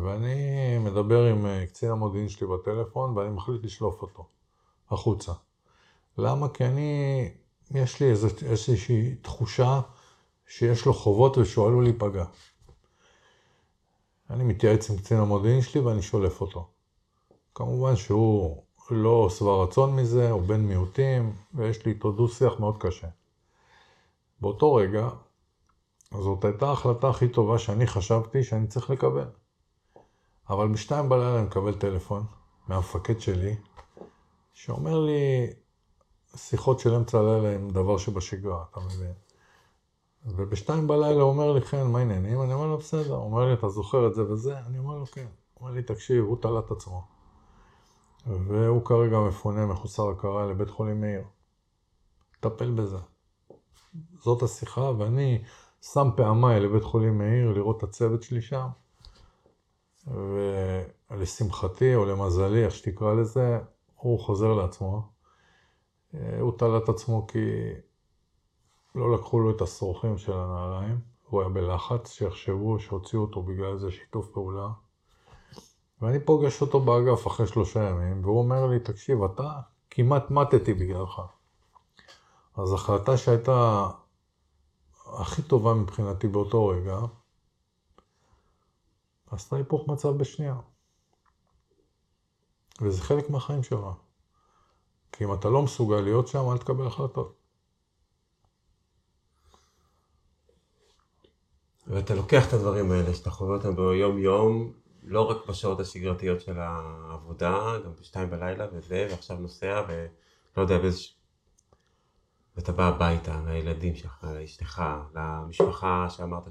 ואני 0.03 0.77
מדבר 0.77 1.25
עם 1.25 1.45
אה, 1.45 1.65
קצין 1.65 1.91
המודיעין 1.91 2.29
שלי 2.29 2.47
בטלפון 2.47 3.17
ואני 3.17 3.29
מחליט 3.29 3.63
לשלוף 3.63 4.01
אותו 4.01 4.27
החוצה. 4.89 5.31
למה? 6.17 6.49
כי 6.49 6.65
אני, 6.65 7.29
יש 7.71 7.99
לי 7.99 8.09
איזו, 8.09 8.27
איזושהי 8.45 9.15
תחושה 9.15 9.81
שיש 10.47 10.85
לו 10.85 10.93
חובות 10.93 11.37
ושהוא 11.37 11.67
עלול 11.67 11.83
להיפגע. 11.83 12.25
אני 14.29 14.43
מתייעץ 14.43 14.89
עם 14.89 14.97
קצין 14.97 15.17
המודיעין 15.17 15.61
שלי 15.61 15.81
ואני 15.81 16.01
שולף 16.01 16.41
אותו. 16.41 16.67
כמובן 17.55 17.95
שהוא 17.95 18.63
לא 18.91 19.29
שבע 19.29 19.63
רצון 19.63 19.95
מזה, 19.95 20.31
הוא 20.31 20.41
בן 20.41 20.61
מיעוטים, 20.61 21.35
ויש 21.53 21.85
לי 21.85 21.91
איתו 21.91 22.11
דו-שיח 22.11 22.59
מאוד 22.59 22.77
קשה. 22.77 23.07
באותו 24.41 24.73
רגע, 24.73 25.09
זאת 26.11 26.45
הייתה 26.45 26.67
ההחלטה 26.67 27.09
הכי 27.09 27.27
טובה 27.27 27.59
שאני 27.59 27.87
חשבתי 27.87 28.43
שאני 28.43 28.67
צריך 28.67 28.89
לקבל. 28.89 29.27
אבל 30.49 30.67
בשתיים 30.67 31.09
בלילה 31.09 31.39
אני 31.39 31.45
מקבל 31.45 31.73
טלפון 31.73 32.23
מהמפקד 32.67 33.19
שלי, 33.19 33.55
שאומר 34.53 34.99
לי, 34.99 35.47
שיחות 36.35 36.79
של 36.79 36.93
אמצע 36.93 37.19
הלילה 37.19 37.55
הם 37.55 37.69
דבר 37.69 37.97
שבשגרה, 37.97 38.63
אתה 38.71 38.79
מבין? 38.79 39.13
ובשתיים 40.25 40.87
בלילה 40.87 41.21
הוא 41.21 41.29
אומר 41.29 41.51
לי, 41.51 41.61
כן, 41.61 41.87
מה 41.87 41.99
העניינים? 41.99 42.41
אני 42.41 42.53
אומר 42.53 42.67
לו, 42.67 42.77
בסדר. 42.77 43.15
הוא 43.15 43.25
אומר 43.25 43.45
לי, 43.45 43.53
אתה 43.53 43.69
זוכר 43.69 44.07
את 44.07 44.15
זה 44.15 44.31
וזה? 44.31 44.59
אני 44.59 44.79
אומר 44.79 44.97
לו, 44.97 45.05
כן. 45.05 45.27
הוא 45.53 45.61
אומר 45.61 45.71
לי, 45.71 45.83
תקשיב, 45.83 46.25
הוא 46.25 46.37
תלה 46.41 46.59
את 46.59 46.71
עצמו. 46.71 47.07
והוא 48.27 48.85
כרגע 48.85 49.19
מפונה 49.19 49.65
מחוסר 49.65 50.09
הכרה 50.09 50.45
לבית 50.45 50.69
חולים 50.69 51.01
מאיר. 51.01 51.23
טפל 52.39 52.71
בזה. 52.71 52.97
זאת 54.19 54.43
השיחה, 54.43 54.91
ואני 54.97 55.43
שם 55.81 56.09
פעמיי 56.15 56.59
לבית 56.59 56.83
חולים 56.83 57.17
מאיר 57.17 57.51
לראות 57.51 57.77
את 57.77 57.83
הצוות 57.83 58.23
שלי 58.23 58.41
שם. 58.41 58.67
ולשמחתי, 60.07 61.95
או 61.95 62.05
למזלי, 62.05 62.65
איך 62.65 62.75
שתקרא 62.75 63.13
לזה, 63.13 63.59
הוא 63.95 64.19
חוזר 64.19 64.53
לעצמו. 64.53 65.01
הוא 66.39 66.57
תלה 66.57 66.77
את 66.77 66.89
עצמו 66.89 67.27
כי 67.27 67.39
לא 68.95 69.13
לקחו 69.13 69.39
לו 69.39 69.51
את 69.51 69.61
השרוכים 69.61 70.17
של 70.17 70.33
הנעליים, 70.33 70.99
הוא 71.29 71.41
היה 71.41 71.49
בלחץ, 71.49 72.11
שיחשבו 72.11 72.79
שהוציאו 72.79 73.21
אותו 73.21 73.43
בגלל 73.43 73.73
איזה 73.73 73.91
שיתוף 73.91 74.27
פעולה. 74.27 74.69
ואני 76.01 76.19
פוגש 76.19 76.61
אותו 76.61 76.79
באגף 76.79 77.27
אחרי 77.27 77.47
שלושה 77.47 77.83
ימים, 77.83 78.25
והוא 78.25 78.39
אומר 78.39 78.67
לי, 78.67 78.79
תקשיב, 78.79 79.23
אתה 79.23 79.59
כמעט 79.89 80.31
מתתי 80.31 80.73
בגללך. 80.73 81.21
אז 82.57 82.73
החלטה 82.73 83.17
שהייתה 83.17 83.89
הכי 85.05 85.41
טובה 85.41 85.73
מבחינתי 85.73 86.27
באותו 86.27 86.67
רגע, 86.67 86.99
עשתה 89.35 89.55
היפוך 89.55 89.87
מצב 89.87 90.09
בשנייה. 90.17 90.55
וזה 92.81 93.01
חלק 93.01 93.29
מהחיים 93.29 93.63
שלך. 93.63 93.85
כי 95.11 95.23
אם 95.23 95.33
אתה 95.33 95.49
לא 95.49 95.61
מסוגל 95.61 96.01
להיות 96.01 96.27
שם, 96.27 96.49
אל 96.51 96.57
תקבל 96.57 96.87
החלטות. 96.87 97.35
ואתה 101.87 102.15
לוקח 102.15 102.47
את 102.47 102.53
הדברים 102.53 102.91
האלה, 102.91 103.13
שאתה 103.13 103.29
חווה 103.29 103.55
אותם 103.55 103.75
ביום-יום, 103.75 104.73
לא 105.03 105.29
רק 105.29 105.49
בשעות 105.49 105.79
השגרתיות 105.79 106.41
של 106.41 106.59
העבודה, 106.59 107.77
גם 107.85 107.91
בשתיים 107.99 108.29
בלילה 108.29 108.65
וזה, 108.73 109.07
ועכשיו 109.11 109.37
נוסע, 109.37 109.83
ולא 109.87 110.61
יודע 110.61 110.77
באיזה... 110.77 110.99
ואתה 112.55 112.71
בא 112.71 112.87
הביתה, 112.87 113.41
לילדים 113.45 113.95
שלך, 113.95 114.27
לאשתך, 114.35 114.83
למשפחה 115.13 116.09
שאמרת 116.09 116.47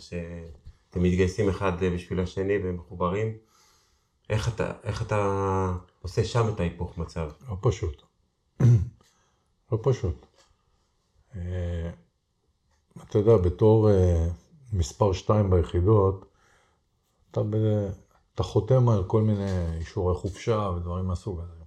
שאתם 0.95 1.05
מתגייסים 1.05 1.49
אחד 1.49 1.73
בשביל 1.95 2.21
השני 2.21 2.59
והם 2.59 2.77
מחוברים. 2.77 3.37
איך 4.31 4.49
אתה, 4.49 4.73
איך 4.83 5.03
אתה 5.03 5.73
עושה 6.03 6.25
שם 6.25 6.49
את 6.49 6.61
ההיפוך 6.61 6.99
מצב? 6.99 7.31
לא 7.49 7.57
פשוט. 7.61 8.03
לא 9.73 9.79
פשוט. 9.83 10.27
אה, 11.37 11.91
אתה 13.03 13.19
יודע, 13.19 13.37
בתור 13.37 13.91
אה, 13.91 14.29
מספר 14.73 15.13
2 15.13 15.51
ביחידות, 15.51 16.25
אתה, 17.31 17.43
ב... 17.43 17.57
אתה 18.35 18.43
חותם 18.43 18.89
על 18.89 19.05
כל 19.05 19.23
מיני 19.23 19.77
אישורי 19.79 20.15
חופשה 20.15 20.71
ודברים 20.77 21.05
מהסוג 21.05 21.41
הזה. 21.41 21.65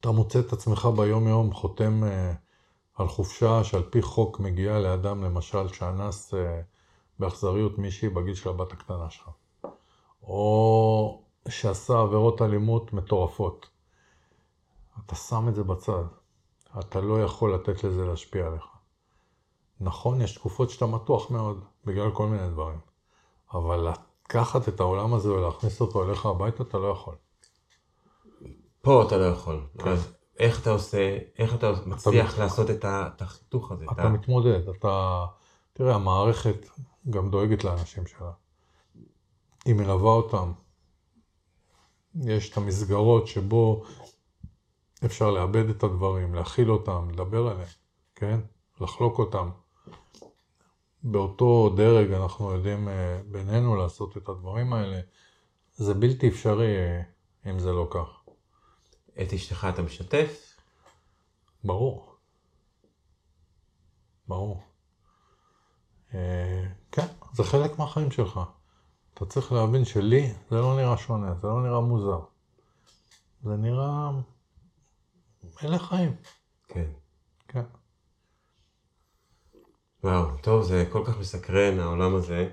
אתה 0.00 0.10
מוצא 0.10 0.40
את 0.40 0.52
עצמך 0.52 0.88
ביום-יום 0.96 1.52
חותם 1.52 2.02
uh, 2.02 2.36
על 2.94 3.08
חופשה 3.08 3.64
שעל 3.64 3.82
פי 3.82 4.02
חוק 4.02 4.40
מגיעה 4.40 4.78
לאדם, 4.78 5.24
למשל, 5.24 5.68
שאנס 5.68 6.34
uh, 6.34 6.36
באכזריות 7.18 7.78
מישהי 7.78 8.08
בגיל 8.08 8.34
של 8.34 8.48
הבת 8.48 8.72
הקטנה 8.72 9.10
שלך. 9.10 9.30
או 10.22 11.22
שעשה 11.48 12.00
עבירות 12.00 12.42
אלימות 12.42 12.92
מטורפות. 12.92 13.68
אתה 15.06 15.14
שם 15.14 15.48
את 15.48 15.54
זה 15.54 15.64
בצד. 15.64 16.04
אתה 16.80 17.00
לא 17.00 17.22
יכול 17.22 17.54
לתת 17.54 17.84
לזה 17.84 18.04
להשפיע 18.04 18.46
עליך. 18.46 18.64
נכון, 19.80 20.20
יש 20.20 20.34
תקופות 20.34 20.70
שאתה 20.70 20.86
מתוח 20.86 21.30
מאוד, 21.30 21.64
בגלל 21.84 22.10
כל 22.10 22.26
מיני 22.26 22.48
דברים. 22.48 22.78
אבל 23.54 23.88
לקחת 24.26 24.68
את 24.68 24.80
העולם 24.80 25.14
הזה 25.14 25.32
ולהכניס 25.32 25.80
אותו 25.80 26.04
אליך 26.04 26.26
הביתה, 26.26 26.62
אתה 26.62 26.78
לא 26.78 26.86
יכול. 26.86 27.14
פה 28.80 29.02
אתה 29.06 29.16
לא 29.16 29.24
יכול. 29.24 29.66
כן. 29.78 29.94
איך 30.38 30.62
אתה 30.62 30.70
עושה, 30.70 31.18
איך 31.38 31.54
אתה 31.54 31.72
מצליח 31.86 32.34
אתה 32.34 32.42
לעשות 32.42 32.70
את 32.70 33.22
החיתוך 33.22 33.72
הזה? 33.72 33.84
אתה 33.92 34.08
מתמודד, 34.08 34.68
אתה... 34.68 35.24
תראה, 35.72 35.94
המערכת 35.94 36.68
גם 37.10 37.30
דואגת 37.30 37.64
לאנשים 37.64 38.06
שלה. 38.06 38.32
היא 39.64 39.74
מלווה 39.74 40.12
אותם. 40.12 40.52
יש 42.14 42.50
את 42.50 42.56
המסגרות 42.56 43.26
שבו 43.26 43.84
אפשר 45.04 45.30
לאבד 45.30 45.68
את 45.68 45.82
הדברים, 45.82 46.34
להכיל 46.34 46.70
אותם, 46.70 47.10
לדבר 47.10 47.46
עליהם, 47.46 47.68
כן? 48.14 48.40
לחלוק 48.80 49.18
אותם. 49.18 49.50
באותו 51.02 51.74
דרג 51.76 52.12
אנחנו 52.12 52.52
יודעים 52.52 52.88
אה, 52.88 53.20
בינינו 53.30 53.76
לעשות 53.76 54.16
את 54.16 54.28
הדברים 54.28 54.72
האלה, 54.72 55.00
זה 55.74 55.94
בלתי 55.94 56.28
אפשרי 56.28 56.76
אה, 56.76 57.02
אם 57.50 57.58
זה 57.58 57.72
לא 57.72 57.88
כך. 57.90 58.24
את 59.22 59.32
אשתך 59.32 59.66
אתה 59.74 59.82
משתף? 59.82 60.56
ברור. 61.64 62.14
ברור. 64.28 64.62
אה, 66.14 66.64
כן, 66.92 67.06
זה 67.32 67.44
חלק 67.44 67.78
מהחיים 67.78 68.10
שלך. 68.10 68.40
אתה 69.14 69.26
צריך 69.26 69.52
להבין 69.52 69.84
שלי 69.84 70.32
זה 70.50 70.56
לא 70.56 70.76
נראה 70.76 70.96
שונה, 70.96 71.34
זה 71.34 71.46
לא 71.46 71.62
נראה 71.62 71.80
מוזר. 71.80 72.20
זה 73.42 73.56
נראה... 73.56 74.10
אלה 75.64 75.78
חיים. 75.78 76.16
כן. 76.68 76.90
כן. 77.48 77.62
וואו, 80.04 80.36
טוב, 80.42 80.62
זה 80.62 80.86
כל 80.92 81.02
כך 81.06 81.18
מסקרן 81.18 81.78
העולם 81.80 82.14
הזה. 82.14 82.50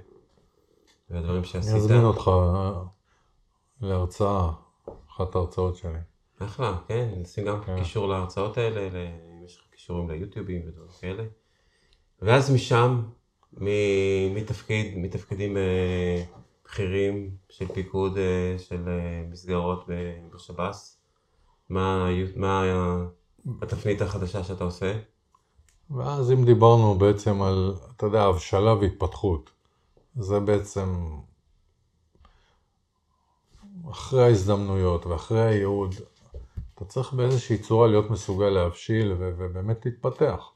והדברים 1.09 1.43
שעשית. 1.43 1.72
אני 1.72 1.80
אזמין 1.80 2.03
אותך 2.03 2.32
להרצאה, 3.82 4.51
אחת 5.09 5.36
ההרצאות 5.36 5.76
שלי. 5.76 5.99
אחלה, 6.39 6.78
כן, 6.88 7.09
נשים 7.18 7.45
גם 7.45 7.64
כן. 7.64 7.78
קישור 7.80 8.07
להרצאות 8.07 8.57
האלה, 8.57 8.82
אם 8.82 9.45
יש 9.45 9.57
לך 9.57 9.64
קישורים 9.72 10.09
ליוטיובים 10.09 10.62
ודברים 10.68 10.89
כאלה. 11.01 11.24
ואז 12.22 12.53
משם, 12.53 13.03
מתפקיד, 14.34 14.97
מתפקידים 14.97 15.58
אה, 15.58 16.24
בכירים 16.66 17.32
של 17.49 17.68
פיקוד 17.68 18.18
אה, 18.18 18.56
של 18.60 18.89
אה, 18.89 19.24
מסגרות 19.30 19.86
בשב"ס, 20.36 20.97
מה 21.70 22.10
מה 22.36 22.64
התפנית 23.62 24.02
החדשה 24.02 24.43
שאתה 24.43 24.64
עושה? 24.64 24.99
ואז 25.91 26.32
אם 26.32 26.45
דיברנו 26.45 26.95
בעצם 26.95 27.41
על, 27.41 27.76
אתה 27.95 28.06
יודע, 28.06 28.22
הבשלה 28.22 28.74
והתפתחות, 28.74 29.49
זה 30.16 30.39
בעצם 30.39 31.20
אחרי 33.91 34.24
ההזדמנויות 34.24 35.06
ואחרי 35.06 35.41
הייעוד, 35.41 35.95
אתה 36.76 36.86
צריך 36.86 37.14
באיזושהי 37.14 37.58
צורה 37.58 37.88
להיות 37.88 38.10
מסוגל 38.10 38.49
להבשיל 38.49 39.16
ובאמת 39.18 39.86
להתפתח. 39.86 40.51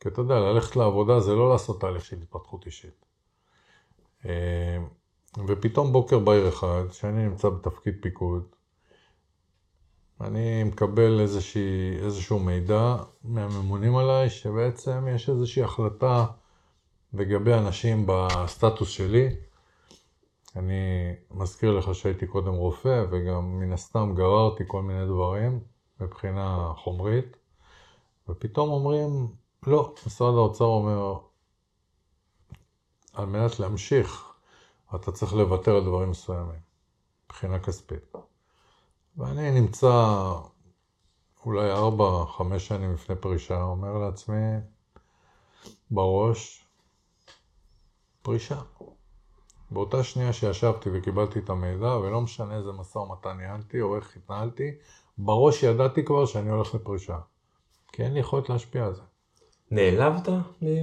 כי 0.00 0.08
אתה 0.08 0.20
יודע, 0.20 0.34
ללכת 0.34 0.76
לעבודה 0.76 1.20
זה 1.20 1.34
לא 1.34 1.50
לעשות 1.52 1.80
תהליך 1.80 2.04
של 2.04 2.16
התפתחות 2.22 2.66
אישית. 2.66 3.04
אה, 4.26 4.78
ופתאום 5.46 5.92
בוקר 5.92 6.18
בהיר 6.18 6.48
אחד, 6.48 6.82
שאני 6.92 7.28
נמצא 7.28 7.48
בתפקיד 7.48 7.94
פיקוד, 8.02 8.44
אני 10.20 10.64
מקבל 10.64 11.20
איזושהי, 11.20 11.98
איזשהו 12.02 12.38
מידע 12.38 12.96
מהממונים 13.24 13.96
עליי, 13.96 14.30
שבעצם 14.30 15.08
יש 15.14 15.28
איזושהי 15.28 15.62
החלטה 15.62 16.26
לגבי 17.12 17.54
אנשים 17.54 18.04
בסטטוס 18.08 18.88
שלי. 18.88 19.28
אני 20.56 21.12
מזכיר 21.30 21.78
לך 21.78 21.94
שהייתי 21.94 22.26
קודם 22.26 22.54
רופא, 22.54 23.04
וגם 23.10 23.60
מן 23.60 23.72
הסתם 23.72 24.12
גררתי 24.16 24.64
כל 24.66 24.82
מיני 24.82 25.06
דברים 25.06 25.60
מבחינה 26.00 26.72
חומרית, 26.76 27.36
ופתאום 28.28 28.70
אומרים, 28.70 29.28
לא, 29.66 29.94
משרד 30.06 30.34
האוצר 30.34 30.64
אומר, 30.64 31.18
על 33.12 33.26
מנת 33.26 33.60
להמשיך, 33.60 34.32
אתה 34.94 35.12
צריך 35.12 35.32
לוותר 35.32 35.76
על 35.76 35.84
דברים 35.84 36.10
מסוימים, 36.10 36.60
מבחינה 37.26 37.58
כספית. 37.58 38.12
ואני 39.16 39.60
נמצא 39.60 40.24
אולי 41.44 41.70
ארבע, 41.70 42.24
חמש 42.26 42.66
שנים 42.66 42.94
לפני 42.94 43.16
פרישה, 43.16 43.62
אומר 43.62 43.98
לעצמי 43.98 44.56
בראש, 45.90 46.64
פרישה. 48.22 48.60
באותה 49.70 50.04
שנייה 50.04 50.32
שישבתי 50.32 50.90
וקיבלתי 50.92 51.38
את 51.38 51.50
המידע, 51.50 51.96
ולא 51.96 52.20
משנה 52.20 52.56
איזה 52.56 52.72
משא 52.72 52.98
ומתן 52.98 53.36
ניהלתי 53.36 53.80
או 53.80 53.96
איך 53.96 54.16
התנהלתי, 54.16 54.70
בראש 55.18 55.62
ידעתי 55.62 56.04
כבר 56.04 56.26
שאני 56.26 56.50
הולך 56.50 56.74
לפרישה. 56.74 57.18
כי 57.92 58.02
אין 58.02 58.14
לי 58.14 58.20
יכולת 58.20 58.48
להשפיע 58.48 58.86
על 58.86 58.94
זה. 58.94 59.02
נעלבת 59.70 60.28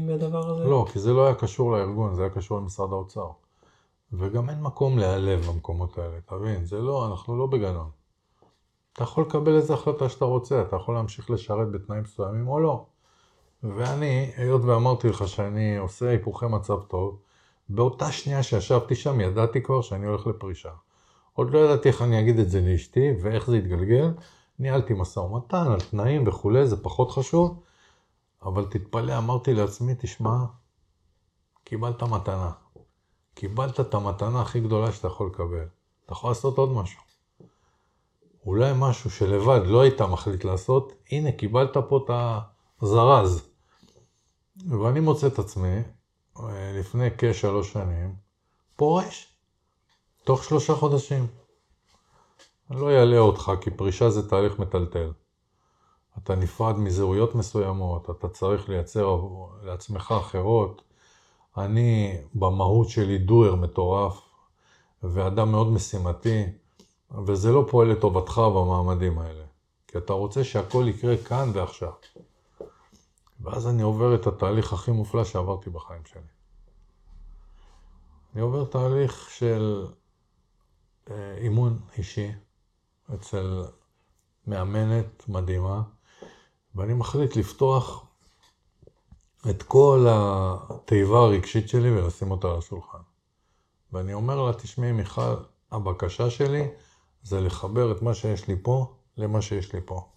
מהדבר 0.02 0.50
הזה? 0.50 0.64
לא, 0.64 0.86
כי 0.94 1.00
זה 1.00 1.14
לא 1.14 1.26
היה 1.26 1.36
קשור 1.36 1.72
לארגון, 1.72 2.16
זה 2.16 2.22
היה 2.22 2.30
קשור 2.30 2.58
למשרד 2.58 2.92
האוצר. 2.92 3.28
וגם 4.14 4.50
אין 4.50 4.62
מקום 4.62 4.98
להיעלב 4.98 5.46
במקומות 5.46 5.98
האלה, 5.98 6.18
תבין, 6.26 6.66
זה 6.66 6.78
לא, 6.80 7.08
אנחנו 7.08 7.38
לא 7.38 7.48
בגנון. 7.48 7.90
אתה 8.94 9.04
יכול 9.04 9.24
לקבל 9.24 9.56
איזה 9.56 9.74
החלטה 9.74 10.10
שאתה 10.10 10.26
רוצה, 10.26 10.62
אתה 10.62 10.76
יכול 10.76 10.96
להמשיך 10.96 11.32
לשרת 11.32 11.72
בתנאים 11.72 12.04
מסוימים 12.04 12.48
או 12.48 12.60
לא. 12.60 12.86
ואני, 13.64 14.32
היות 14.38 14.62
ואמרתי 14.66 15.10
לך 15.10 15.28
שאני 15.28 15.78
עושה 15.78 16.10
היפוכי 16.10 16.46
מצב 16.46 16.82
טוב, 16.82 17.20
באותה 17.70 18.12
שנייה 18.12 18.44
שישבתי 18.44 18.96
שם 18.96 19.20
ידעתי 19.20 19.64
כבר 19.64 19.82
שאני 19.82 20.06
הולך 20.06 20.28
לפרישה. 20.28 20.72
עוד 21.34 21.52
לא 21.52 21.60
ידעתי 21.60 21.90
איך 21.90 22.02
אני 22.02 22.20
אגיד 22.20 22.40
את 22.40 22.50
זה 22.50 22.62
לאשתי 22.62 23.12
ואיך 23.22 23.48
זה 23.48 23.58
יתגלגל. 23.58 24.12
ניהלתי 24.60 24.94
משא 24.94 25.20
ומתן 25.20 25.72
על 25.72 25.80
תנאים 25.80 26.28
וכולי, 26.28 26.68
זה 26.68 26.84
פחות 26.84 27.12
חשוב. 27.12 27.60
אבל 28.44 28.66
תתפלא, 28.66 29.18
אמרתי 29.18 29.54
לעצמי, 29.54 29.94
תשמע, 30.00 30.38
קיבלת 31.64 32.04
מתנה. 32.04 32.52
קיבלת 33.34 33.80
את 33.80 33.94
המתנה 33.94 34.42
הכי 34.42 34.60
גדולה 34.60 34.92
שאתה 34.92 35.08
יכול 35.08 35.28
לקבל. 35.28 35.66
אתה 36.06 36.14
יכול 36.14 36.30
לעשות 36.30 36.58
עוד 36.58 36.72
משהו. 36.72 37.02
אולי 38.46 38.72
משהו 38.76 39.10
שלבד 39.10 39.62
לא 39.66 39.82
היית 39.82 40.02
מחליט 40.02 40.44
לעשות, 40.44 40.94
הנה, 41.12 41.32
קיבלת 41.32 41.78
פה 41.90 42.06
את 42.06 42.12
הזרז. 42.82 43.50
ואני 44.70 45.00
מוצא 45.00 45.28
את 45.28 45.40
עצמי, 45.40 45.78
אה, 46.40 46.72
לפני 46.80 47.08
כשלוש 47.18 47.74
שנים, 47.74 48.16
פורש. 48.76 49.34
תוך 50.24 50.44
שלושה 50.44 50.76
חודשים. 50.76 51.28
אני 52.72 52.82
לא 52.82 52.92
אעלה 52.92 53.18
אותך, 53.18 53.52
כי 53.62 53.72
פרישה 53.72 54.10
זה 54.10 54.30
תהליך 54.30 54.60
מטלטל. 54.60 55.12
אתה 56.24 56.36
נפרד 56.36 56.78
מזהויות 56.78 57.36
מסוימות, 57.36 58.10
אתה 58.10 58.28
צריך 58.28 58.70
לייצר 58.70 59.20
לעצמך 59.64 60.14
אחרות. 60.22 60.82
אני 61.58 62.18
במהות 62.36 62.90
שלי 62.90 63.18
דואר 63.18 63.56
מטורף, 63.56 64.22
ואדם 65.04 65.52
מאוד 65.52 65.68
משימתי, 65.68 66.46
וזה 67.26 67.52
לא 67.52 67.66
פועל 67.70 67.88
לטובתך 67.88 68.38
במעמדים 68.38 69.20
האלה. 69.20 69.44
כי 69.88 69.98
אתה 69.98 70.14
רוצה 70.14 70.44
שהכל 70.44 70.86
יקרה 70.88 71.18
כאן 71.18 71.52
ועכשיו. 71.54 71.92
ואז 73.42 73.68
אני 73.68 73.82
עובר 73.82 74.16
את 74.16 74.28
התהליך 74.28 74.74
הכי 74.74 74.92
מופלא 74.92 75.24
שעברתי 75.24 75.70
בחיים 75.70 76.02
שלי. 76.06 76.22
אני 78.34 78.42
עובר 78.42 78.66
תהליך 78.66 79.30
של 79.30 79.88
אה, 81.12 81.38
אימון 81.38 81.80
אישי 81.98 82.32
אצל 83.16 83.66
מאמנת 84.48 85.30
מדהימה, 85.30 85.82
ואני 86.78 86.94
מחליט 86.94 87.36
לפתוח 87.36 88.06
את 89.50 89.64
כל 89.64 90.06
התיבה 90.10 91.20
הרגשית 91.20 91.70
שלי 91.70 91.92
ולשים 91.92 92.32
אותה 92.32 92.48
על 92.48 92.58
השולחן. 92.58 92.98
ואני 93.94 94.14
אומר 94.14 94.44
לה, 94.44 94.54
תשמעי 94.54 94.92
מיכל, 94.92 95.36
הבקשה 95.72 96.30
שלי 96.30 96.68
זה 97.24 97.42
לחבר 97.42 97.92
את 97.92 98.02
מה 98.02 98.14
שיש 98.14 98.48
לי 98.48 98.56
פה 98.62 98.96
למה 99.18 99.42
שיש 99.42 99.74
לי 99.74 99.80
פה. 99.86 100.10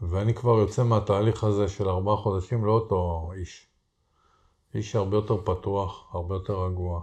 ואני 0.00 0.34
כבר 0.34 0.58
יוצא 0.58 0.84
מהתהליך 0.84 1.44
הזה 1.44 1.68
של 1.68 1.88
ארבעה 1.88 2.16
חודשים 2.16 2.64
לאותו 2.64 3.30
איש. 3.36 3.66
איש 4.74 4.96
הרבה 4.96 5.16
יותר 5.16 5.36
פתוח, 5.44 6.14
הרבה 6.14 6.34
יותר 6.34 6.64
רגוע, 6.64 7.02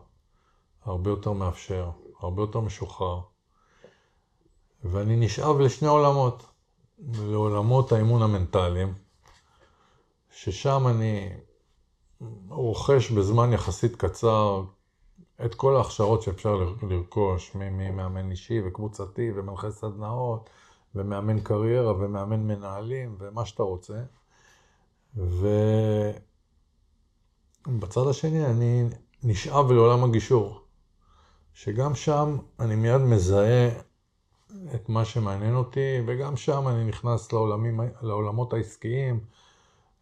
הרבה 0.85 1.09
יותר 1.09 1.31
מאפשר, 1.31 1.89
הרבה 2.19 2.41
יותר 2.41 2.59
משוחרר. 2.59 3.21
ואני 4.83 5.15
נשאב 5.15 5.59
לשני 5.59 5.87
עולמות, 5.87 6.43
לעולמות 7.07 7.91
האימון 7.91 8.21
המנטליים, 8.21 8.93
ששם 10.31 10.87
אני 10.87 11.29
רוכש 12.49 13.11
בזמן 13.11 13.53
יחסית 13.53 13.95
קצר 13.95 14.63
את 15.45 15.55
כל 15.55 15.75
ההכשרות 15.75 16.21
שאפשר 16.21 16.73
לרכוש, 16.89 17.55
ממאמן 17.55 18.31
אישי 18.31 18.61
וקבוצתי 18.65 19.31
ומנחה 19.35 19.71
סדנאות 19.71 20.49
ומאמן 20.95 21.39
קריירה 21.39 21.93
ומאמן 21.93 22.47
מנהלים 22.47 23.15
ומה 23.19 23.45
שאתה 23.45 23.63
רוצה. 23.63 23.99
ובצד 25.15 25.57
השני 28.09 28.45
אני 28.45 28.83
נשאב 29.23 29.71
לעולם 29.71 30.03
הגישור, 30.03 30.61
שגם 31.53 31.95
שם 31.95 32.37
אני 32.59 32.75
מיד 32.75 33.01
מזהה 33.01 33.69
את 34.75 34.89
מה 34.89 35.05
שמעניין 35.05 35.55
אותי, 35.55 36.01
וגם 36.07 36.37
שם 36.37 36.67
אני 36.67 36.85
נכנס 36.85 37.33
לעולמים, 37.33 37.79
לעולמות 38.01 38.53
העסקיים, 38.53 39.19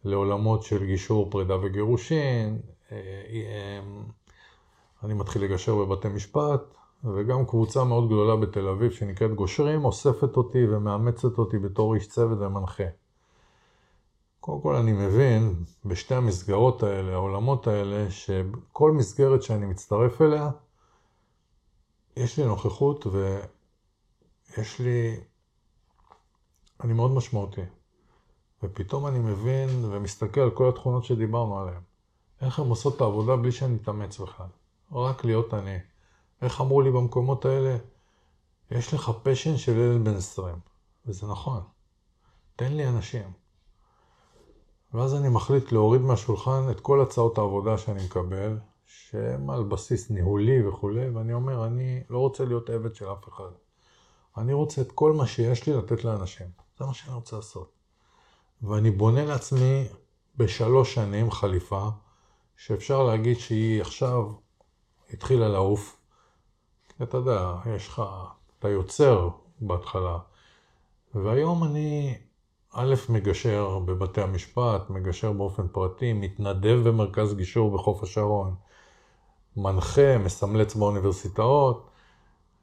לעולמות 0.04 0.62
של 0.62 0.84
גישור 0.84 1.30
פרידה 1.30 1.56
וגירושין, 1.62 2.60
אה, 2.92 2.96
אה, 3.30 3.80
אני 5.02 5.14
מתחיל 5.14 5.44
לגשר 5.44 5.74
בבתי 5.74 6.08
משפט, 6.08 6.60
וגם 7.04 7.46
קבוצה 7.46 7.84
מאוד 7.84 8.06
גדולה 8.06 8.36
בתל 8.36 8.68
אביב 8.68 8.92
שנקראת 8.92 9.34
גושרים, 9.34 9.84
אוספת 9.84 10.36
אותי 10.36 10.66
ומאמצת 10.68 11.38
אותי 11.38 11.58
בתור 11.58 11.94
איש 11.94 12.08
צוות 12.08 12.38
ומנחה. 12.38 12.84
קודם 14.40 14.60
כל 14.60 14.74
אני 14.74 14.92
מבין 14.92 15.54
בשתי 15.84 16.14
המסגרות 16.14 16.82
האלה, 16.82 17.12
העולמות 17.12 17.66
האלה, 17.66 18.10
שכל 18.10 18.92
מסגרת 18.92 19.42
שאני 19.42 19.66
מצטרף 19.66 20.22
אליה, 20.22 20.50
יש 22.16 22.38
לי 22.38 22.46
נוכחות 22.46 23.06
ויש 24.56 24.78
לי... 24.78 25.20
אני 26.84 26.92
מאוד 26.92 27.10
משמעותי. 27.10 27.60
ופתאום 28.62 29.06
אני 29.06 29.18
מבין 29.18 29.84
ומסתכל 29.84 30.40
על 30.40 30.50
כל 30.50 30.68
התכונות 30.68 31.04
שדיברנו 31.04 31.58
עליהן. 31.58 31.80
איך 32.40 32.58
הן 32.58 32.68
עושות 32.68 32.96
את 32.96 33.00
העבודה 33.00 33.36
בלי 33.36 33.52
שאני 33.52 33.76
אתאמץ 33.82 34.18
בכלל. 34.18 34.46
רק 34.92 35.24
להיות 35.24 35.54
אני. 35.54 35.78
איך 36.42 36.60
אמרו 36.60 36.80
לי 36.80 36.90
במקומות 36.90 37.44
האלה? 37.44 37.76
יש 38.70 38.94
לך 38.94 39.12
פשן 39.22 39.56
של 39.56 39.76
ילד 39.76 40.04
בן 40.04 40.16
20. 40.16 40.54
וזה 41.06 41.26
נכון. 41.26 41.62
תן 42.56 42.72
לי 42.72 42.88
אנשים. 42.88 43.32
ואז 44.94 45.14
אני 45.14 45.28
מחליט 45.28 45.72
להוריד 45.72 46.00
מהשולחן 46.00 46.70
את 46.70 46.80
כל 46.80 47.00
הצעות 47.00 47.38
העבודה 47.38 47.78
שאני 47.78 48.04
מקבל, 48.04 48.58
שהם 48.86 49.50
על 49.50 49.64
בסיס 49.64 50.10
ניהולי 50.10 50.66
וכולי, 50.66 51.10
ואני 51.10 51.32
אומר, 51.32 51.66
אני 51.66 52.02
לא 52.10 52.18
רוצה 52.18 52.44
להיות 52.44 52.70
עבד 52.70 52.94
של 52.94 53.12
אף 53.12 53.28
אחד. 53.28 53.50
אני 54.40 54.52
רוצה 54.52 54.80
את 54.80 54.92
כל 54.92 55.12
מה 55.12 55.26
שיש 55.26 55.66
לי 55.66 55.74
לתת 55.74 56.04
לאנשים. 56.04 56.46
זה 56.78 56.84
מה 56.84 56.94
שאני 56.94 57.14
רוצה 57.14 57.36
לעשות. 57.36 57.72
ואני 58.62 58.90
בונה 58.90 59.24
לעצמי 59.24 59.84
בשלוש 60.36 60.94
שנים 60.94 61.30
חליפה, 61.30 61.88
שאפשר 62.56 63.02
להגיד 63.02 63.38
שהיא 63.38 63.80
עכשיו 63.80 64.24
התחילה 65.12 65.48
לעוף. 65.48 66.00
אתה 67.02 67.16
יודע, 67.16 67.54
יש 67.74 67.88
לך, 67.88 68.02
אתה 68.58 68.68
יוצר 68.68 69.28
בהתחלה. 69.60 70.18
והיום 71.14 71.64
אני, 71.64 72.14
א', 72.72 72.94
מגשר 73.08 73.78
בבתי 73.78 74.20
המשפט, 74.20 74.90
מגשר 74.90 75.32
באופן 75.32 75.68
פרטי, 75.68 76.12
מתנדב 76.12 76.88
במרכז 76.88 77.34
גישור 77.34 77.70
בחוף 77.74 78.02
השרון, 78.02 78.54
מנחה, 79.56 80.18
מסמלץ 80.18 80.74
באוניברסיטאות, 80.74 81.87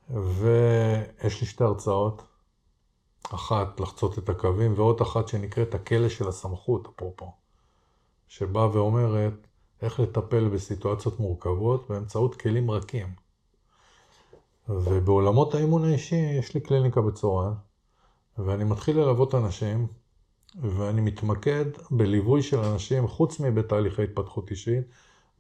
ויש 0.10 1.42
לי 1.42 1.48
שתי 1.48 1.64
הרצאות. 1.64 2.24
אחת, 3.34 3.80
לחצות 3.80 4.18
את 4.18 4.30
הקווים, 4.30 4.74
ועוד 4.76 5.02
אחת 5.02 5.28
שנקראת 5.28 5.76
הכלא 5.76 6.10
של 6.10 6.28
הסמכות, 6.28 6.88
אפרופו, 6.96 7.32
שבאה 8.28 8.70
ואומרת 8.72 9.48
איך 9.82 10.00
לטפל 10.00 10.50
בסיטואציות 10.50 11.20
מורכבות 11.20 11.90
באמצעות 11.90 12.36
כלים 12.36 12.72
רכים. 12.72 13.08
ובעולמות 14.70 15.56
האימון 15.56 15.86
האישי 15.86 16.16
יש 16.16 16.54
לי 16.54 16.62
קליניקה 16.62 17.02
בצורה, 17.02 17.54
ואני 18.38 18.64
מתחיל 18.64 19.00
ללוות 19.00 19.36
אנשים, 19.36 19.88
ואני 20.62 21.02
מתמקד 21.02 21.66
בליווי 21.92 22.44
של 22.44 22.60
אנשים, 22.60 23.08
חוץ 23.08 23.40
מבתהליכי 23.40 24.04
התפתחות 24.04 24.52
אישית, 24.52 24.84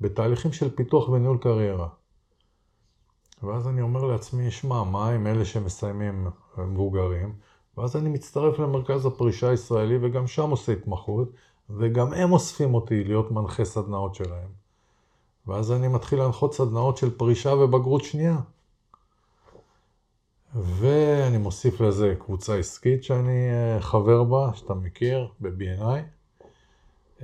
בתהליכים 0.01 0.53
של 0.53 0.75
פיתוח 0.75 1.09
וניהול 1.09 1.37
קריירה. 1.37 1.87
ואז 3.45 3.67
אני 3.67 3.81
אומר 3.81 4.03
לעצמי, 4.05 4.51
שמע, 4.51 4.83
מה 4.83 5.09
עם 5.09 5.27
אלה 5.27 5.45
שמסיימים 5.45 6.27
מבוגרים? 6.57 7.35
ואז 7.77 7.95
אני 7.95 8.09
מצטרף 8.09 8.59
למרכז 8.59 9.05
הפרישה 9.05 9.49
הישראלי 9.49 9.97
וגם 10.01 10.27
שם 10.27 10.49
עושה 10.49 10.71
התמחות, 10.71 11.31
וגם 11.69 12.13
הם 12.13 12.31
אוספים 12.31 12.73
אותי 12.73 13.03
להיות 13.03 13.31
מנחה 13.31 13.65
סדנאות 13.65 14.15
שלהם. 14.15 14.49
ואז 15.47 15.71
אני 15.71 15.87
מתחיל 15.87 16.19
להנחות 16.19 16.53
סדנאות 16.53 16.97
של 16.97 17.17
פרישה 17.17 17.53
ובגרות 17.53 18.03
שנייה. 18.03 18.37
ואני 20.55 21.37
מוסיף 21.37 21.81
לזה 21.81 22.15
קבוצה 22.19 22.57
עסקית 22.57 23.03
שאני 23.03 23.49
אה, 23.51 23.81
חבר 23.81 24.23
בה, 24.23 24.51
שאתה 24.53 24.73
מכיר, 24.73 25.27
ב-B&I. 25.39 25.99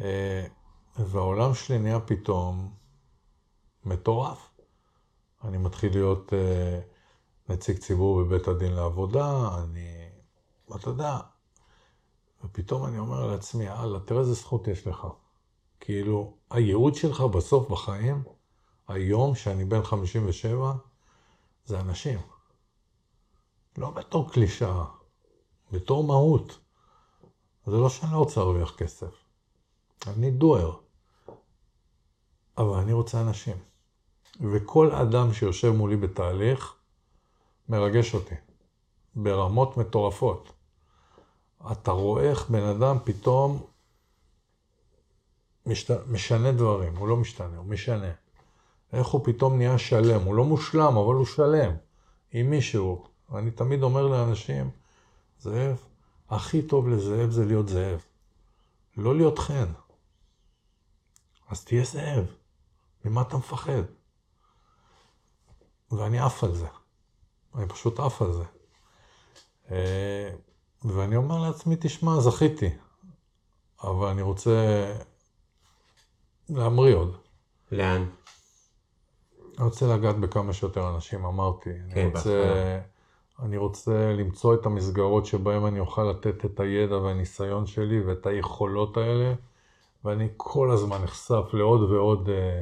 אה, 0.02 0.46
והעולם 1.00 1.54
שלי 1.54 1.80
נהיה 1.80 2.00
פתאום 2.00 2.72
מטורף. 3.86 4.51
אני 5.44 5.58
מתחיל 5.58 5.92
להיות 5.94 6.34
אה, 6.34 6.80
נציג 7.50 7.78
ציבור 7.78 8.24
בבית 8.24 8.48
הדין 8.48 8.74
לעבודה, 8.74 9.50
אני 9.64 10.10
ואתה 10.70 10.90
יודע, 10.90 11.20
ופתאום 12.44 12.86
אני 12.86 13.00
אומר 13.00 13.28
לעצמי, 13.28 13.64
יאללה, 13.64 14.00
תראה 14.00 14.20
איזה 14.20 14.34
זכות 14.34 14.68
יש 14.68 14.88
לך. 14.88 15.08
כאילו, 15.80 16.38
הייעוד 16.50 16.96
שלך 16.96 17.22
בסוף 17.22 17.70
בחיים, 17.72 18.24
היום 18.88 19.36
שאני 19.36 19.66
בן 19.66 19.84
57, 19.84 20.74
זה 21.66 21.80
אנשים. 21.80 22.20
לא 23.78 23.92
בתור 23.92 24.32
קלישאה, 24.32 24.86
בתור 25.72 26.04
מהות. 26.04 26.58
זה 27.66 27.78
לא 27.78 27.90
שאני 27.90 28.12
לא 28.12 28.18
רוצה 28.18 28.40
להרוויח 28.40 28.76
כסף. 28.76 29.26
אני 30.08 30.32
דואר. 30.32 30.78
אבל 32.58 32.78
אני 32.78 32.94
רוצה 32.94 33.22
אנשים. 33.22 33.58
וכל 34.42 34.92
אדם 34.92 35.34
שיושב 35.34 35.72
מולי 35.72 35.98
בתהליך, 35.98 36.76
מרגש 37.70 38.14
אותי. 38.14 38.36
ברמות 39.16 39.78
מטורפות. 39.78 40.54
אתה 41.72 41.92
רואה 41.92 42.30
איך 42.30 42.50
בן 42.50 42.64
אדם 42.64 42.98
פתאום 43.04 43.66
משת... 45.66 46.08
משנה 46.08 46.52
דברים, 46.52 46.96
הוא 46.96 47.08
לא 47.08 47.18
משתנה, 47.18 47.58
הוא 47.58 47.66
משנה. 47.66 48.12
איך 48.94 49.08
הוא 49.08 49.22
פתאום 49.26 49.58
נהיה 49.58 49.78
שלם, 49.78 50.22
הוא 50.22 50.36
לא 50.36 50.44
מושלם, 50.44 50.98
אבל 50.98 51.16
הוא 51.16 51.26
שלם 51.26 51.72
עם 52.32 52.50
מישהו. 52.50 53.06
ואני 53.30 53.52
תמיד 53.52 53.84
אומר 53.84 54.08
לאנשים, 54.08 54.70
זאב, 55.40 55.78
הכי 56.30 56.62
טוב 56.62 56.88
לזאב 56.88 57.30
זה 57.30 57.46
להיות 57.46 57.70
זאב, 57.70 58.02
לא 58.98 59.16
להיות 59.16 59.40
חן. 59.40 59.72
אז 61.50 61.66
תהיה 61.66 61.84
זאב, 61.84 62.26
ממה 63.06 63.22
אתה 63.22 63.38
מפחד? 63.38 63.82
ואני 65.92 66.20
עף 66.20 66.44
על 66.44 66.56
זה, 66.56 66.68
אני 67.56 67.68
פשוט 67.68 68.00
עף 68.00 68.22
על 68.22 68.34
זה. 68.34 68.44
אה, 69.72 70.30
ואני 70.86 71.16
אומר 71.16 71.40
לעצמי, 71.40 71.76
תשמע, 71.80 72.20
זכיתי, 72.20 72.70
אבל 73.84 74.08
אני 74.08 74.22
רוצה 74.22 74.86
להמריא 76.50 76.96
עוד. 76.96 77.18
לאן? 77.72 78.06
אני 79.58 79.66
רוצה 79.66 79.88
לגעת 79.88 80.20
בכמה 80.20 80.54
שיותר 80.54 80.90
אנשים, 80.96 81.26
אמרתי. 81.26 81.70
כן, 81.94 82.00
אני 82.00 82.06
רוצה, 82.06 82.80
אני 83.42 83.58
רוצה 83.58 84.14
למצוא 84.14 84.54
את 84.54 84.66
המסגרות 84.66 85.26
שבהן 85.26 85.66
אני 85.66 85.80
אוכל 85.80 86.04
לתת 86.04 86.46
את 86.46 86.60
הידע 86.60 86.98
והניסיון 86.98 87.66
שלי 87.66 88.02
ואת 88.02 88.26
היכולות 88.26 88.98
האלה, 88.98 89.34
ואני 90.06 90.28
כל 90.38 90.72
הזמן 90.72 91.04
נחשף 91.04 91.54
לעוד 91.54 91.92
ועוד 91.92 92.30
אה, 92.30 92.62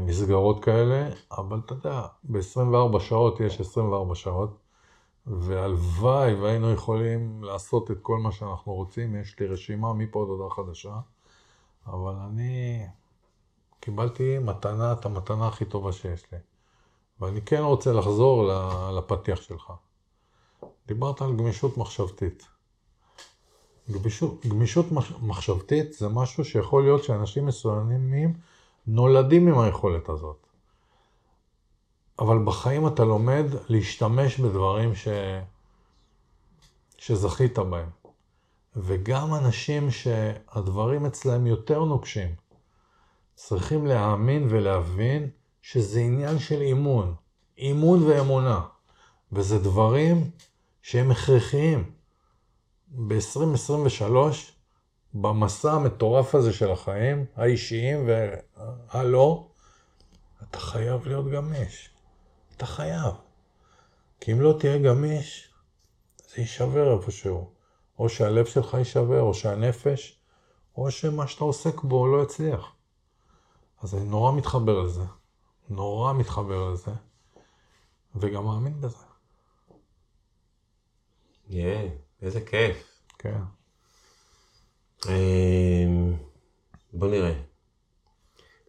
מסגרות 0.00 0.64
כאלה, 0.64 1.08
אבל 1.32 1.60
אתה 1.66 1.74
יודע, 1.74 2.02
ב-24 2.24 3.00
שעות 3.00 3.40
יש 3.40 3.60
24 3.60 4.14
שעות. 4.14 4.58
והלוואי 5.26 6.34
והיינו 6.34 6.72
יכולים 6.72 7.44
לעשות 7.44 7.90
את 7.90 7.96
כל 8.02 8.18
מה 8.18 8.32
שאנחנו 8.32 8.74
רוצים, 8.74 9.16
יש 9.16 9.38
לי 9.40 9.46
רשימה 9.46 9.92
מפה 9.92 10.22
עד 10.22 10.28
הודעה 10.28 10.50
חדשה, 10.50 10.94
אבל 11.86 12.14
אני 12.14 12.86
קיבלתי 13.80 14.38
מתנה, 14.38 14.92
את 14.92 15.06
המתנה 15.06 15.48
הכי 15.48 15.64
טובה 15.64 15.92
שיש 15.92 16.32
לי. 16.32 16.38
ואני 17.20 17.42
כן 17.42 17.62
רוצה 17.62 17.92
לחזור 17.92 18.50
לפתיח 18.96 19.40
שלך. 19.40 19.72
דיברת 20.86 21.22
על 21.22 21.36
גמישות 21.36 21.76
מחשבתית. 21.76 22.46
גמישות, 23.92 24.46
גמישות 24.46 24.86
מחשבתית 25.22 25.92
זה 25.92 26.08
משהו 26.08 26.44
שיכול 26.44 26.82
להיות 26.82 27.04
שאנשים 27.04 27.46
מסוימים 27.46 28.10
נולדים 28.90 29.48
עם 29.48 29.58
היכולת 29.58 30.08
הזאת. 30.08 30.46
אבל 32.18 32.38
בחיים 32.44 32.86
אתה 32.86 33.04
לומד 33.04 33.44
להשתמש 33.68 34.40
בדברים 34.40 34.94
ש... 34.94 35.08
שזכית 36.98 37.58
בהם. 37.58 37.90
וגם 38.76 39.34
אנשים 39.34 39.90
שהדברים 39.90 41.06
אצלם 41.06 41.46
יותר 41.46 41.84
נוקשים, 41.84 42.34
צריכים 43.34 43.86
להאמין 43.86 44.46
ולהבין 44.50 45.30
שזה 45.62 46.00
עניין 46.00 46.38
של 46.38 46.60
אימון, 46.60 47.14
אימון 47.58 48.02
ואמונה. 48.02 48.60
וזה 49.32 49.58
דברים 49.58 50.30
שהם 50.82 51.10
הכרחיים. 51.10 51.90
ב-2023, 52.88 54.14
במסע 55.20 55.72
המטורף 55.72 56.34
הזה 56.34 56.52
של 56.52 56.70
החיים, 56.70 57.24
האישיים 57.36 58.08
והלא, 58.08 59.48
אתה 60.42 60.58
חייב 60.58 61.06
להיות 61.06 61.26
גמיש. 61.26 61.90
אתה 62.56 62.66
חייב. 62.66 63.14
כי 64.20 64.32
אם 64.32 64.40
לא 64.40 64.56
תהיה 64.60 64.78
גמיש, 64.78 65.52
זה 66.28 66.40
יישבר 66.40 66.96
איפשהו. 66.96 67.50
או 67.98 68.08
שהלב 68.08 68.46
שלך 68.46 68.74
יישבר, 68.74 69.20
או 69.20 69.34
שהנפש, 69.34 70.18
או 70.76 70.90
שמה 70.90 71.26
שאתה 71.26 71.44
עוסק 71.44 71.82
בו 71.82 72.06
לא 72.06 72.22
יצליח. 72.22 72.72
אז 73.80 73.94
אני 73.94 74.04
נורא 74.04 74.32
מתחבר 74.32 74.82
לזה. 74.82 75.04
נורא 75.68 76.12
מתחבר 76.12 76.70
לזה. 76.70 76.90
וגם 78.14 78.44
מאמין 78.44 78.80
בזה. 78.80 79.04
יאה, 81.48 81.86
yeah, 81.86 82.22
איזה 82.22 82.40
כיף. 82.40 83.02
כן. 83.18 83.40
אמ, 85.06 86.16
בוא 86.92 87.08
נראה. 87.08 87.40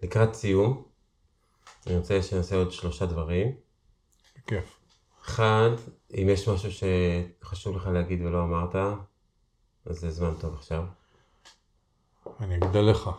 לקראת 0.03 0.33
סיום, 0.33 0.83
אני 1.87 1.97
רוצה 1.97 2.21
שנעשה 2.21 2.55
עוד 2.55 2.71
שלושה 2.71 3.05
דברים. 3.05 3.55
כיף. 4.47 4.79
אחד, 5.21 5.69
אם 6.13 6.27
יש 6.29 6.47
משהו 6.47 6.69
שחשוב 6.71 7.75
לך 7.75 7.87
להגיד 7.87 8.21
ולא 8.21 8.43
אמרת, 8.43 8.75
אז 9.85 9.99
זה 9.99 10.11
זמן 10.11 10.33
טוב 10.39 10.53
עכשיו. 10.53 10.85
אני 12.39 12.57
אגדל 12.57 12.81
לך. 12.81 13.09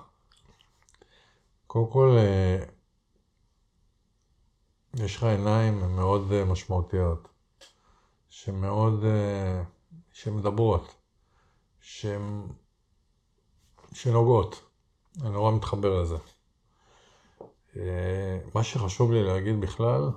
קודם 1.66 1.90
כל, 1.92 2.16
אה, 2.18 2.64
יש 4.94 5.16
לך 5.16 5.22
עיניים 5.24 5.96
מאוד 5.96 6.32
אה, 6.32 6.44
משמעותיות, 6.44 7.28
שמאוד, 8.28 9.04
אה, 9.04 9.62
שמדברות, 10.12 10.94
שהן, 11.80 12.46
שנוגעות. 13.92 14.60
אני 15.22 15.30
נורא 15.30 15.52
מתחבר 15.52 16.02
לזה. 16.02 16.16
אה, 17.76 18.38
מה 18.54 18.64
שחשוב 18.64 19.12
לי 19.12 19.22
להגיד 19.22 19.60
בכלל, 19.60 20.10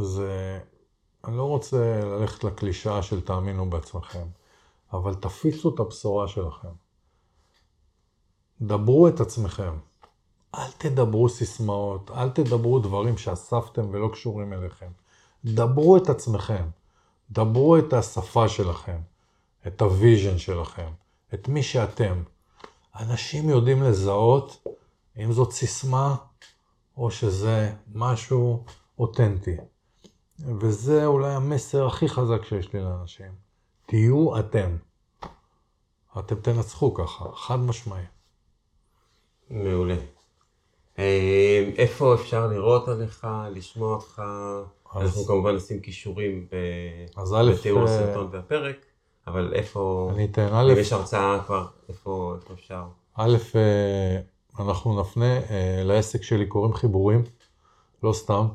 זה, 0.00 0.60
אני 1.24 1.36
לא 1.36 1.42
רוצה 1.42 2.00
ללכת 2.04 2.44
לקלישאה 2.44 3.02
של 3.02 3.20
תאמינו 3.20 3.70
בעצמכם, 3.70 4.26
אבל 4.92 5.14
תפיצו 5.14 5.74
את 5.74 5.80
הבשורה 5.80 6.28
שלכם. 6.28 6.68
דברו 8.60 9.08
את 9.08 9.20
עצמכם. 9.20 9.72
אל 10.54 10.70
תדברו 10.78 11.28
סיסמאות, 11.28 12.10
אל 12.10 12.30
תדברו 12.30 12.78
דברים 12.78 13.18
שאספתם 13.18 13.88
ולא 13.90 14.08
קשורים 14.12 14.52
אליכם. 14.52 14.90
דברו 15.44 15.96
את 15.96 16.08
עצמכם. 16.08 16.64
דברו 17.30 17.78
את 17.78 17.92
השפה 17.92 18.48
שלכם, 18.48 19.00
את 19.66 19.82
ה 19.82 19.90
vision 19.90 20.38
שלכם, 20.38 20.90
את 21.34 21.48
מי 21.48 21.62
שאתם. 21.62 22.22
אנשים 23.00 23.48
יודעים 23.48 23.82
לזהות 23.82 24.66
אם 25.18 25.32
זאת 25.32 25.52
סיסמה 25.52 26.14
או 26.96 27.10
שזה 27.10 27.72
משהו 27.94 28.64
אותנטי. 28.98 29.56
וזה 30.60 31.06
אולי 31.06 31.34
המסר 31.34 31.86
הכי 31.86 32.08
חזק 32.08 32.44
שיש 32.44 32.72
לי 32.72 32.80
לאנשים. 32.80 33.32
תהיו 33.86 34.38
אתם. 34.38 34.76
אתם 36.18 36.34
תנצחו 36.34 36.94
ככה, 36.94 37.24
חד 37.34 37.56
משמעי. 37.58 38.02
מעולה. 39.50 39.96
אה, 40.98 41.70
איפה 41.76 42.14
אפשר 42.14 42.46
לראות 42.46 42.88
עליך, 42.88 43.26
לשמוע 43.50 43.94
אותך? 43.96 44.22
אז- 44.94 45.02
אנחנו 45.02 45.24
כמובן 45.24 45.54
נשים 45.56 45.80
כישורים 45.80 46.46
ב- 46.50 47.20
בתיאור 47.52 47.78
אה, 47.80 47.84
הסרטון 47.84 48.28
והפרק, 48.32 48.76
אבל 49.26 49.52
איפה, 49.54 50.10
אני 50.14 50.24
אתן, 50.24 50.54
אם 50.54 50.78
יש 50.78 50.92
הרצאה 50.92 51.38
כבר, 51.46 51.66
איפה 51.88 52.34
איפה 52.40 52.54
אפשר? 52.54 52.84
א', 53.14 53.36
אה, 53.54 54.20
אנחנו 54.64 55.00
נפנה 55.00 55.36
אה, 55.36 55.82
לעסק 55.84 56.22
שלי, 56.22 56.46
קוראים 56.46 56.74
חיבורים, 56.74 57.24
לא 58.02 58.12
סתם. 58.12 58.46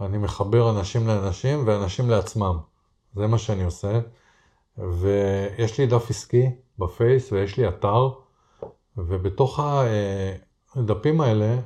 אני 0.00 0.18
מחבר 0.18 0.70
אנשים 0.70 1.06
לאנשים 1.06 1.62
ואנשים 1.66 2.10
לעצמם. 2.10 2.58
זה 3.14 3.26
מה 3.26 3.38
שאני 3.38 3.64
עושה. 3.64 4.00
ויש 4.78 5.78
לי 5.80 5.86
דף 5.86 6.10
עסקי 6.10 6.50
בפייס 6.78 7.32
ויש 7.32 7.56
לי 7.56 7.68
אתר, 7.68 8.10
ובתוך 8.96 9.60
הדפים 10.74 11.20
האלה 11.20 11.56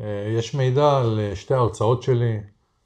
אה, 0.00 0.32
יש 0.38 0.54
מידע 0.54 0.96
על 0.96 1.20
אה, 1.20 1.36
שתי 1.36 1.54
ההרצאות 1.54 2.02
שלי, 2.02 2.40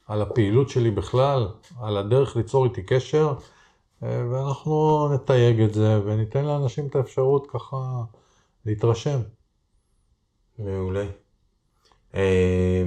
על 0.06 0.22
הפעילות 0.22 0.68
שלי 0.68 0.90
בכלל, 0.90 1.48
על 1.80 1.96
הדרך 1.96 2.36
ליצור 2.36 2.64
איתי 2.64 2.82
קשר, 2.82 3.28
אה, 3.28 3.34
ואנחנו 4.30 5.08
נתייג 5.14 5.60
את 5.60 5.74
זה 5.74 6.00
וניתן 6.04 6.44
לאנשים 6.44 6.86
את 6.86 6.96
האפשרות 6.96 7.46
ככה 7.50 8.02
להתרשם. 8.66 9.20
מעולה. 10.58 11.06
אה, 12.14 12.84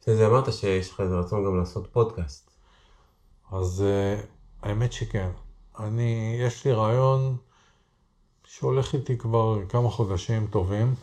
לפני 0.00 0.16
זה 0.16 0.26
אמרת 0.26 0.52
שיש 0.52 0.90
לך 0.90 1.00
איזה 1.00 1.14
רצון 1.14 1.44
גם 1.44 1.58
לעשות 1.58 1.86
פודקאסט. 1.92 2.50
אז 3.52 3.84
uh, 3.84 4.26
האמת 4.62 4.92
שכן. 4.92 5.30
אני, 5.78 6.36
יש 6.40 6.64
לי 6.64 6.72
רעיון 6.72 7.36
שהולך 8.44 8.94
איתי 8.94 9.18
כבר 9.18 9.66
כמה 9.68 9.90
חודשים 9.90 10.46
טובים, 10.46 10.94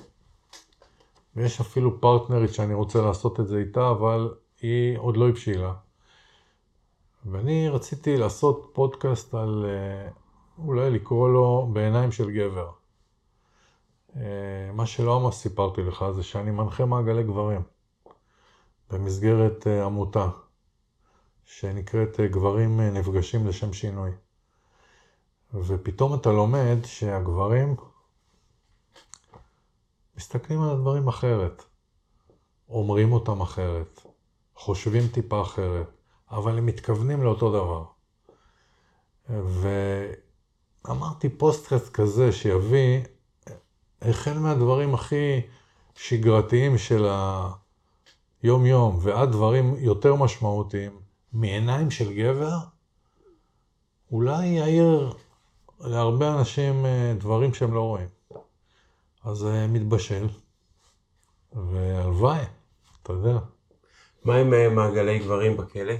ויש 1.36 1.62
אפילו 1.62 2.02
פרטנרית 2.02 2.54
שאני 2.54 2.74
רוצה 2.74 3.02
לעשות 3.02 3.40
את 3.40 3.48
זה 3.48 3.58
איתה, 3.58 3.92
אבל 3.92 4.34
היא 4.62 4.98
עוד 4.98 5.18
לא 5.18 5.30
הבשילה. 5.30 5.74
ואני 7.26 7.70
רציתי 7.70 8.18
לעשות 8.18 8.70
פודקאסט 8.74 9.34
על, 9.34 9.66
uh, 9.66 10.62
אולי 10.62 10.90
לקרוא 10.90 11.30
לו 11.30 11.70
בעיניים 11.74 12.12
של 12.12 12.32
גבר. 12.32 12.72
Uh, 14.10 14.16
מה 14.74 14.86
שלא 14.86 15.20
ממש 15.20 15.36
סיפרתי 15.36 15.82
לך 15.82 16.06
זה 16.12 16.24
שאני 16.24 16.52
מנחה 16.52 16.86
מעגלי 16.86 17.24
גברים 17.24 17.62
במסגרת 18.90 19.68
uh, 19.68 19.86
עמותה. 19.86 20.30
שנקראת 21.46 22.20
אה, 22.20 22.28
גברים 22.28 22.80
אה, 22.80 22.90
נפגשים 22.90 23.48
לשם 23.48 23.74
שינוי. 23.74 24.12
ופתאום 25.54 26.14
אתה 26.14 26.32
לומד 26.32 26.78
שהגברים 26.86 27.76
מסתכלים 30.18 30.62
על 30.62 30.70
הדברים 30.70 31.08
אחרת, 31.08 31.64
אומרים 32.70 33.12
אותם 33.12 33.42
אחרת, 33.42 34.02
חושבים 34.56 35.04
טיפה 35.08 35.42
אחרת, 35.42 36.03
אבל 36.34 36.58
הם 36.58 36.66
מתכוונים 36.66 37.24
לאותו 37.24 37.50
דבר. 37.52 37.84
ואמרתי 40.86 41.30
פודקאסט 41.30 41.92
כזה 41.94 42.32
שיביא, 42.32 43.02
אה, 43.48 43.54
החל 44.02 44.40
מהדברים 44.40 44.94
הכי 44.94 45.42
שגרתיים 45.96 46.78
של 46.78 47.08
היום-יום 48.44 49.00
ועד 49.02 49.32
דברים 49.32 49.76
יותר 49.78 50.16
משמעותיים, 50.16 51.00
מעיניים 51.34 51.92
של 51.92 52.14
גבר, 52.14 52.58
אולי 54.12 54.48
יעיר 54.48 55.14
להרבה 55.80 56.40
אנשים 56.40 56.86
אה, 56.86 57.14
דברים 57.18 57.54
שהם 57.54 57.74
לא 57.74 57.82
רואים. 57.82 58.08
אז 59.24 59.38
זה 59.38 59.68
מתבשל, 59.68 60.28
והלוואי, 61.54 62.44
אתה 63.02 63.14
יודע. 63.14 63.40
מה 64.24 64.36
עם 64.36 64.54
אה, 64.54 64.70
מעגלי 64.70 65.20
גברים 65.20 65.58
בכלא? 65.58 65.94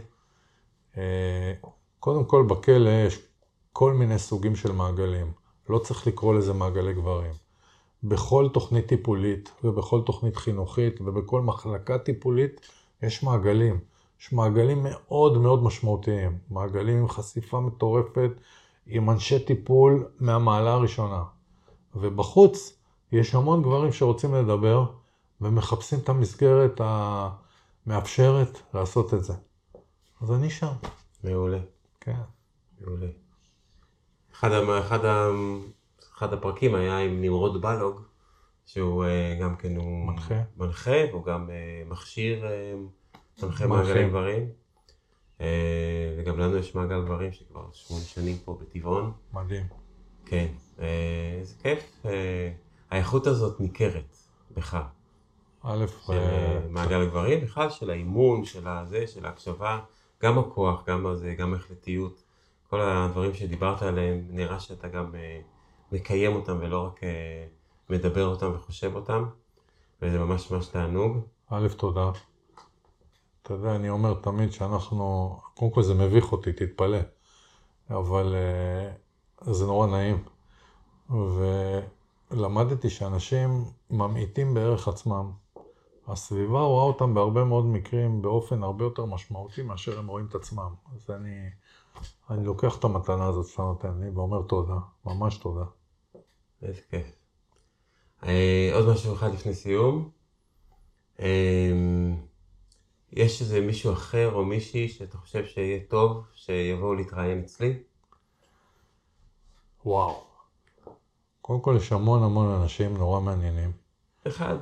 אה, 0.98 1.54
קודם 2.00 2.26
כל, 2.26 2.46
בכלא 2.50 2.90
יש 2.90 3.20
כל 3.74 3.94
מיני 3.94 4.20
סוגים 4.20 4.56
של 4.56 4.72
מעגלים. 4.72 5.32
לא 5.70 5.80
צריך 5.80 6.08
לקרוא 6.08 6.34
לזה 6.34 6.54
מעגלי 6.54 6.94
גברים. 6.94 7.34
בכל 8.04 8.50
תוכנית 8.54 8.88
טיפולית 8.88 9.52
ובכל 9.64 10.02
תוכנית 10.06 10.38
חינוכית 10.38 11.02
ובכל 11.02 11.42
מחלקה 11.42 11.98
טיפולית 11.98 12.62
יש 13.02 13.24
מעגלים. 13.24 13.80
יש 14.22 14.34
מעגלים 14.34 14.84
מאוד 14.84 15.38
מאוד 15.38 15.64
משמעותיים. 15.64 16.38
מעגלים 16.50 16.98
עם 16.98 17.08
חשיפה 17.08 17.60
מטורפת, 17.60 18.32
עם 18.88 19.10
אנשי 19.10 19.40
טיפול 19.40 20.08
מהמעלה 20.20 20.74
הראשונה. 20.74 21.24
ובחוץ 21.96 22.78
יש 23.12 23.36
המון 23.36 23.62
גברים 23.62 23.92
שרוצים 23.92 24.36
לדבר 24.36 24.86
ומחפשים 25.42 26.00
את 26.00 26.10
המסגרת 26.10 26.82
המאפשרת 26.84 28.62
לעשות 28.74 29.14
את 29.14 29.24
זה. 29.24 29.34
אז 30.24 30.32
אני 30.32 30.50
שם, 30.50 30.74
מעולה, 31.24 31.60
כן. 32.00 32.16
מעולה. 32.82 33.08
אחד, 34.34 34.50
אחד, 34.80 35.00
אחד 36.14 36.34
הפרקים 36.34 36.76
היה 36.76 37.00
עם 37.00 37.22
נמרוד 37.22 37.62
בלוג, 37.62 38.02
שהוא 38.66 39.06
אה, 39.06 39.38
גם 39.42 39.56
כן 39.56 39.76
הוא 39.76 40.08
מנחה. 40.08 40.42
מנחה 40.58 40.92
והוא 41.10 41.26
גם 41.26 41.50
אה, 41.50 41.84
מכשיר 41.86 42.46
אה, 42.46 42.74
מנחה. 43.44 43.68
מעגלי 43.68 44.10
גברים. 44.10 44.50
וגם 46.18 46.40
לנו 46.40 46.58
יש 46.58 46.76
מעגל 46.76 47.02
גברים 47.02 47.32
שכבר 47.32 47.66
שמונה 47.74 48.04
שנים 48.04 48.38
פה 48.46 48.58
בטבעון. 48.62 49.12
מדהים. 49.34 49.64
כן, 50.26 50.48
זה 51.44 51.56
כיף. 51.62 52.06
האיכות 52.90 53.28
הזאת 53.28 53.60
ניכרת 53.60 54.18
בך. 54.52 54.78
א', 55.64 55.86
של 56.06 56.20
מעגל 56.70 57.02
הגברים, 57.02 57.42
בכלל 57.42 57.70
של 57.70 57.90
האימון, 57.90 58.46
של 58.46 58.68
הזה, 58.68 59.08
של 59.08 59.26
ההקשבה, 59.26 59.80
גם 60.24 60.40
הכוח, 60.40 60.84
גם 60.88 61.06
הזה, 61.06 61.34
גם 61.34 61.54
ההחלטיות, 61.54 62.24
כל 62.70 62.82
הדברים 62.82 63.34
שדיברת 63.34 63.82
עליהם, 63.82 64.26
נראה 64.30 64.60
שאתה 64.60 64.88
גם 64.88 65.16
אה, 65.16 65.42
מקיים 65.92 66.36
אותם 66.36 66.58
ולא 66.60 66.86
רק 66.86 67.04
אה, 67.04 67.46
מדבר 67.90 68.26
אותם 68.26 68.52
וחושב 68.56 68.96
אותם, 68.96 69.24
וזה 70.02 70.20
ממש 70.20 70.52
ממש 70.52 70.68
תענוג. 70.68 71.18
א', 71.50 71.68
תודה. 71.78 72.12
אתה 73.42 73.54
יודע, 73.54 73.76
אני 73.76 73.90
אומר 73.90 74.14
תמיד 74.14 74.52
שאנחנו, 74.52 75.40
קודם 75.54 75.72
כל 75.72 75.84
זה 75.84 75.94
מביך 75.94 76.32
אותי, 76.32 76.54
תתפלא, 76.54 76.98
אבל 77.90 78.36
uh, 79.42 79.52
זה 79.52 79.66
נורא 79.66 79.88
נעים. 79.88 80.24
ולמדתי 82.32 82.90
שאנשים 82.90 83.66
ממעיטים 83.90 84.54
בערך 84.54 84.88
עצמם. 84.88 85.32
הסביבה 86.08 86.62
רואה 86.62 86.84
אותם 86.84 87.14
בהרבה 87.14 87.44
מאוד 87.44 87.66
מקרים 87.66 88.22
באופן 88.22 88.64
הרבה 88.64 88.84
יותר 88.84 89.06
משמעותי 89.06 89.62
מאשר 89.62 90.00
הם 90.00 90.08
רואים 90.08 90.26
את 90.26 90.36
עצמם. 90.36 90.74
אז 90.96 91.10
אני, 91.10 91.50
אני 92.30 92.46
לוקח 92.46 92.78
את 92.80 92.84
המתנה 92.84 93.28
הזאת 93.28 93.48
שאתה 93.48 93.62
נותן 93.62 94.00
לי 94.00 94.10
ואומר 94.10 94.42
תודה, 94.42 94.78
ממש 95.06 95.38
תודה. 95.38 95.66
איזה 96.62 96.82
כיף. 96.90 97.16
אה, 98.24 98.72
עוד 98.74 98.94
משהו 98.94 99.14
אחד 99.14 99.34
לפני 99.34 99.54
סיום. 99.54 100.10
אה, 101.20 101.72
יש 103.12 103.42
איזה 103.42 103.62
מישהו 103.62 103.94
אחר 103.94 104.34
או 104.34 104.46
מישהי 104.46 104.90
שאתה 104.90 105.18
חושב 105.18 105.46
שיהיה 105.46 105.80
טוב 105.90 106.26
שיבואו 106.34 106.94
להתראיין 106.94 107.40
אצלי? 107.40 107.84
וואו. 109.86 110.24
קודם 111.42 111.62
כל 111.62 111.76
יש 111.78 111.92
המון 111.92 112.24
המון 112.24 112.62
אנשים 112.62 112.98
נורא 112.98 113.20
מעניינים. 113.20 113.72
אחד, 114.28 114.56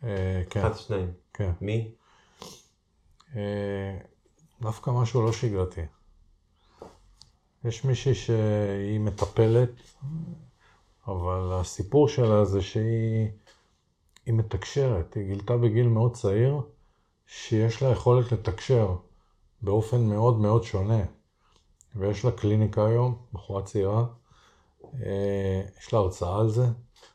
כן, 0.00 0.60
אחד 0.60 0.76
שניים. 0.76 1.12
כן. 1.34 1.52
מי? 1.60 1.90
אה, 3.36 3.98
דווקא 4.60 4.90
משהו 4.90 5.22
לא 5.22 5.32
שגרתי. 5.32 5.80
יש 7.64 7.84
מישהי 7.84 8.14
שהיא 8.14 9.00
מטפלת, 9.00 9.70
אבל 11.06 11.52
הסיפור 11.52 12.08
שלה 12.08 12.44
זה 12.44 12.62
שהיא 12.62 13.28
היא 14.26 14.34
מתקשרת, 14.34 15.14
היא 15.14 15.24
גילתה 15.26 15.56
בגיל 15.56 15.88
מאוד 15.88 16.14
צעיר 16.14 16.60
שיש 17.26 17.82
לה 17.82 17.88
יכולת 17.88 18.32
לתקשר 18.32 18.96
באופן 19.62 20.00
מאוד 20.00 20.38
מאוד 20.38 20.64
שונה. 20.64 21.04
ויש 21.96 22.24
לה 22.24 22.30
קליניקה 22.30 22.86
היום, 22.86 23.16
בחורה 23.32 23.62
צעירה, 23.62 24.04
אה, 24.84 25.62
יש 25.78 25.92
לה 25.92 25.98
הרצאה 25.98 26.40
על 26.40 26.48
זה, 26.48 26.66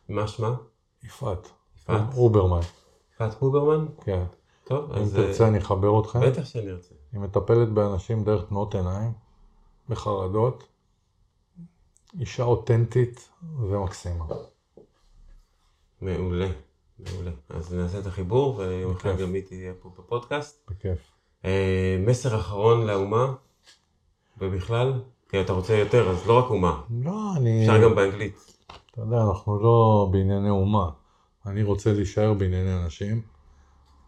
מה 0.09 0.27
שמה? 0.27 0.55
יפעת. 1.03 1.51
יפעת? 1.83 2.01
אוברמן, 2.17 2.59
יפעת 3.15 3.33
הוברמן? 3.39 3.85
כן. 4.03 4.23
טוב, 4.63 4.91
אם 4.91 5.01
אז... 5.01 5.19
אה, 5.19 5.23
תרצה 5.23 5.47
אני 5.47 5.57
אחבר 5.57 5.99
אתכם. 5.99 6.19
בטח 6.21 6.45
שאני 6.45 6.71
ארצה. 6.71 6.95
היא 7.11 7.21
מטפלת 7.21 7.69
באנשים 7.69 8.23
דרך 8.23 8.45
תנועות 8.49 8.75
עיניים, 8.75 9.11
בחרדות. 9.89 10.67
אישה 12.19 12.43
אותנטית 12.43 13.29
ומקסימה. 13.59 14.25
מעולה, 16.01 16.47
מעולה. 16.99 17.31
אז 17.49 17.73
נעשה 17.73 17.99
את 17.99 18.05
החיבור, 18.05 18.57
ויום 18.57 18.91
אחד. 18.91 19.17
גם 19.17 19.33
היא 19.33 19.43
תהיה 19.47 19.73
פה 19.81 19.89
בפודקאסט. 19.97 20.69
בכיף. 20.69 20.99
אה, 21.45 21.97
מסר 21.99 22.35
אחרון 22.35 22.87
לאומה, 22.87 23.33
ובכלל, 24.37 24.93
כי 25.29 25.41
אתה 25.41 25.53
רוצה 25.53 25.73
יותר, 25.73 26.09
אז 26.09 26.27
לא 26.27 26.39
רק 26.39 26.49
אומה, 26.49 26.81
לא, 27.03 27.33
אני... 27.37 27.61
אפשר 27.61 27.83
גם 27.83 27.95
באנגלית. 27.95 28.53
אתה 28.91 29.01
יודע, 29.01 29.21
אנחנו 29.21 29.59
לא 29.59 30.07
בענייני 30.11 30.49
אומה. 30.49 30.89
אני 31.45 31.63
רוצה 31.63 31.93
להישאר 31.93 32.33
בענייני 32.33 32.83
אנשים, 32.83 33.21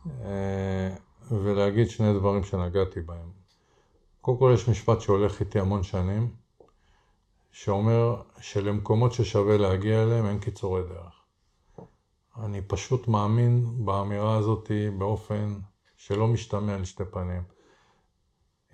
אה, 0.08 0.96
ולהגיד 1.32 1.90
שני 1.90 2.14
דברים 2.14 2.44
שנגעתי 2.44 3.02
בהם. 3.02 3.30
קודם 4.22 4.38
כל, 4.38 4.52
יש 4.54 4.70
משפט 4.70 5.02
שהולך 5.02 5.40
איתי 5.40 5.60
המון 5.60 5.84
שנים, 5.84 6.36
שאומר 7.52 8.22
שלמקומות 8.40 9.14
ששווה 9.14 9.58
להגיע 9.58 10.04
אליהם 10.04 10.26
אין 10.26 10.40
קיצורי 10.40 10.82
דרך. 10.84 11.24
אני 12.44 12.62
פשוט 12.62 13.08
מאמין 13.08 13.86
באמירה 13.86 14.38
הזאת 14.38 14.72
באופן 14.98 15.60
שלא 15.98 16.28
משתמע 16.28 16.78
לשתי 16.78 17.04
פנים. 17.12 17.44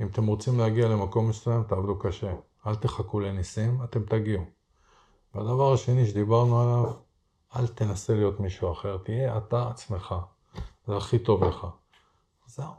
אם 0.02 0.08
אתם 0.08 0.28
רוצים 0.28 0.60
להגיע 0.60 0.88
למקום 0.88 1.30
מסוים, 1.30 1.64
תעבדו 1.64 2.00
קשה. 2.00 2.34
אל 2.68 2.76
תחכו 2.76 3.20
לניסים, 3.20 3.84
אתם 3.84 4.04
תגיעו. 4.04 4.44
והדבר 5.36 5.74
השני 5.74 6.08
שדיברנו 6.08 6.62
עליו, 6.62 6.94
אל 7.56 7.68
תנסה 7.68 8.14
להיות 8.14 8.40
מישהו 8.40 8.72
אחר, 8.72 8.98
תהיה 8.98 9.38
אתה 9.38 9.70
עצמך. 9.70 10.16
זה 10.88 10.98
הכי 10.98 11.20
טוב 11.20 11.44
לך. 11.44 11.68
זהו. 12.46 12.74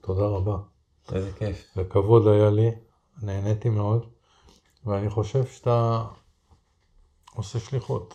תודה 0.00 0.26
רבה. 0.26 0.56
איזה 1.12 1.32
כיף. 1.32 1.72
וכבוד 1.76 2.26
היה 2.26 2.50
לי, 2.50 2.70
נהניתי 3.22 3.68
מאוד, 3.68 4.06
ואני 4.84 5.10
חושב 5.10 5.46
שאתה 5.46 6.04
עושה 7.34 7.58
שליחות. 7.58 8.14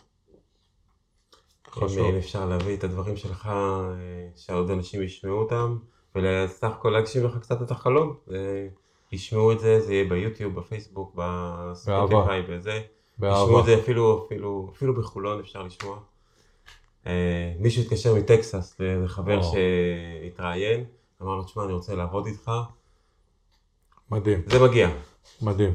חשוב. 1.67 2.05
אם 2.05 2.15
אפשר 2.17 2.45
להביא 2.45 2.77
את 2.77 2.83
הדברים 2.83 3.17
שלך, 3.17 3.47
אה, 3.47 4.29
שעוד 4.35 4.69
אנשים 4.69 5.03
ישמעו 5.03 5.37
אותם, 5.37 5.77
וסך 6.15 6.69
הכל 6.69 6.89
להגשים 6.89 7.25
לך 7.25 7.37
קצת 7.37 7.61
את 7.61 7.71
החלום. 7.71 8.17
ישמעו 9.11 9.51
את 9.51 9.59
זה, 9.59 9.81
זה 9.81 9.93
יהיה 9.93 10.09
ביוטיוב, 10.09 10.59
בפייסבוק, 10.59 11.15
בספוטיפיי 11.15 12.43
וזה. 12.47 12.71
ישמעו 12.71 12.83
באהבה. 13.17 13.59
את 13.59 13.65
זה 13.65 13.79
אפילו, 13.79 14.25
אפילו, 14.25 14.69
אפילו 14.75 14.95
בחולון 14.95 15.39
אפשר 15.39 15.63
לשמוע. 15.63 15.97
אה, 17.07 17.53
מישהו 17.59 17.83
התקשר 17.83 18.15
מטקסס 18.15 18.75
לחבר. 18.79 19.39
שהתראיין, 19.41 20.83
אמר 21.21 21.35
לו, 21.35 21.43
תשמע, 21.43 21.63
אני 21.63 21.73
רוצה 21.73 21.95
לעבוד 21.95 22.25
איתך. 22.25 22.51
מדהים, 24.11 24.41
זה 24.45 24.63
מגיע. 24.63 24.89
מדהים. 25.41 25.73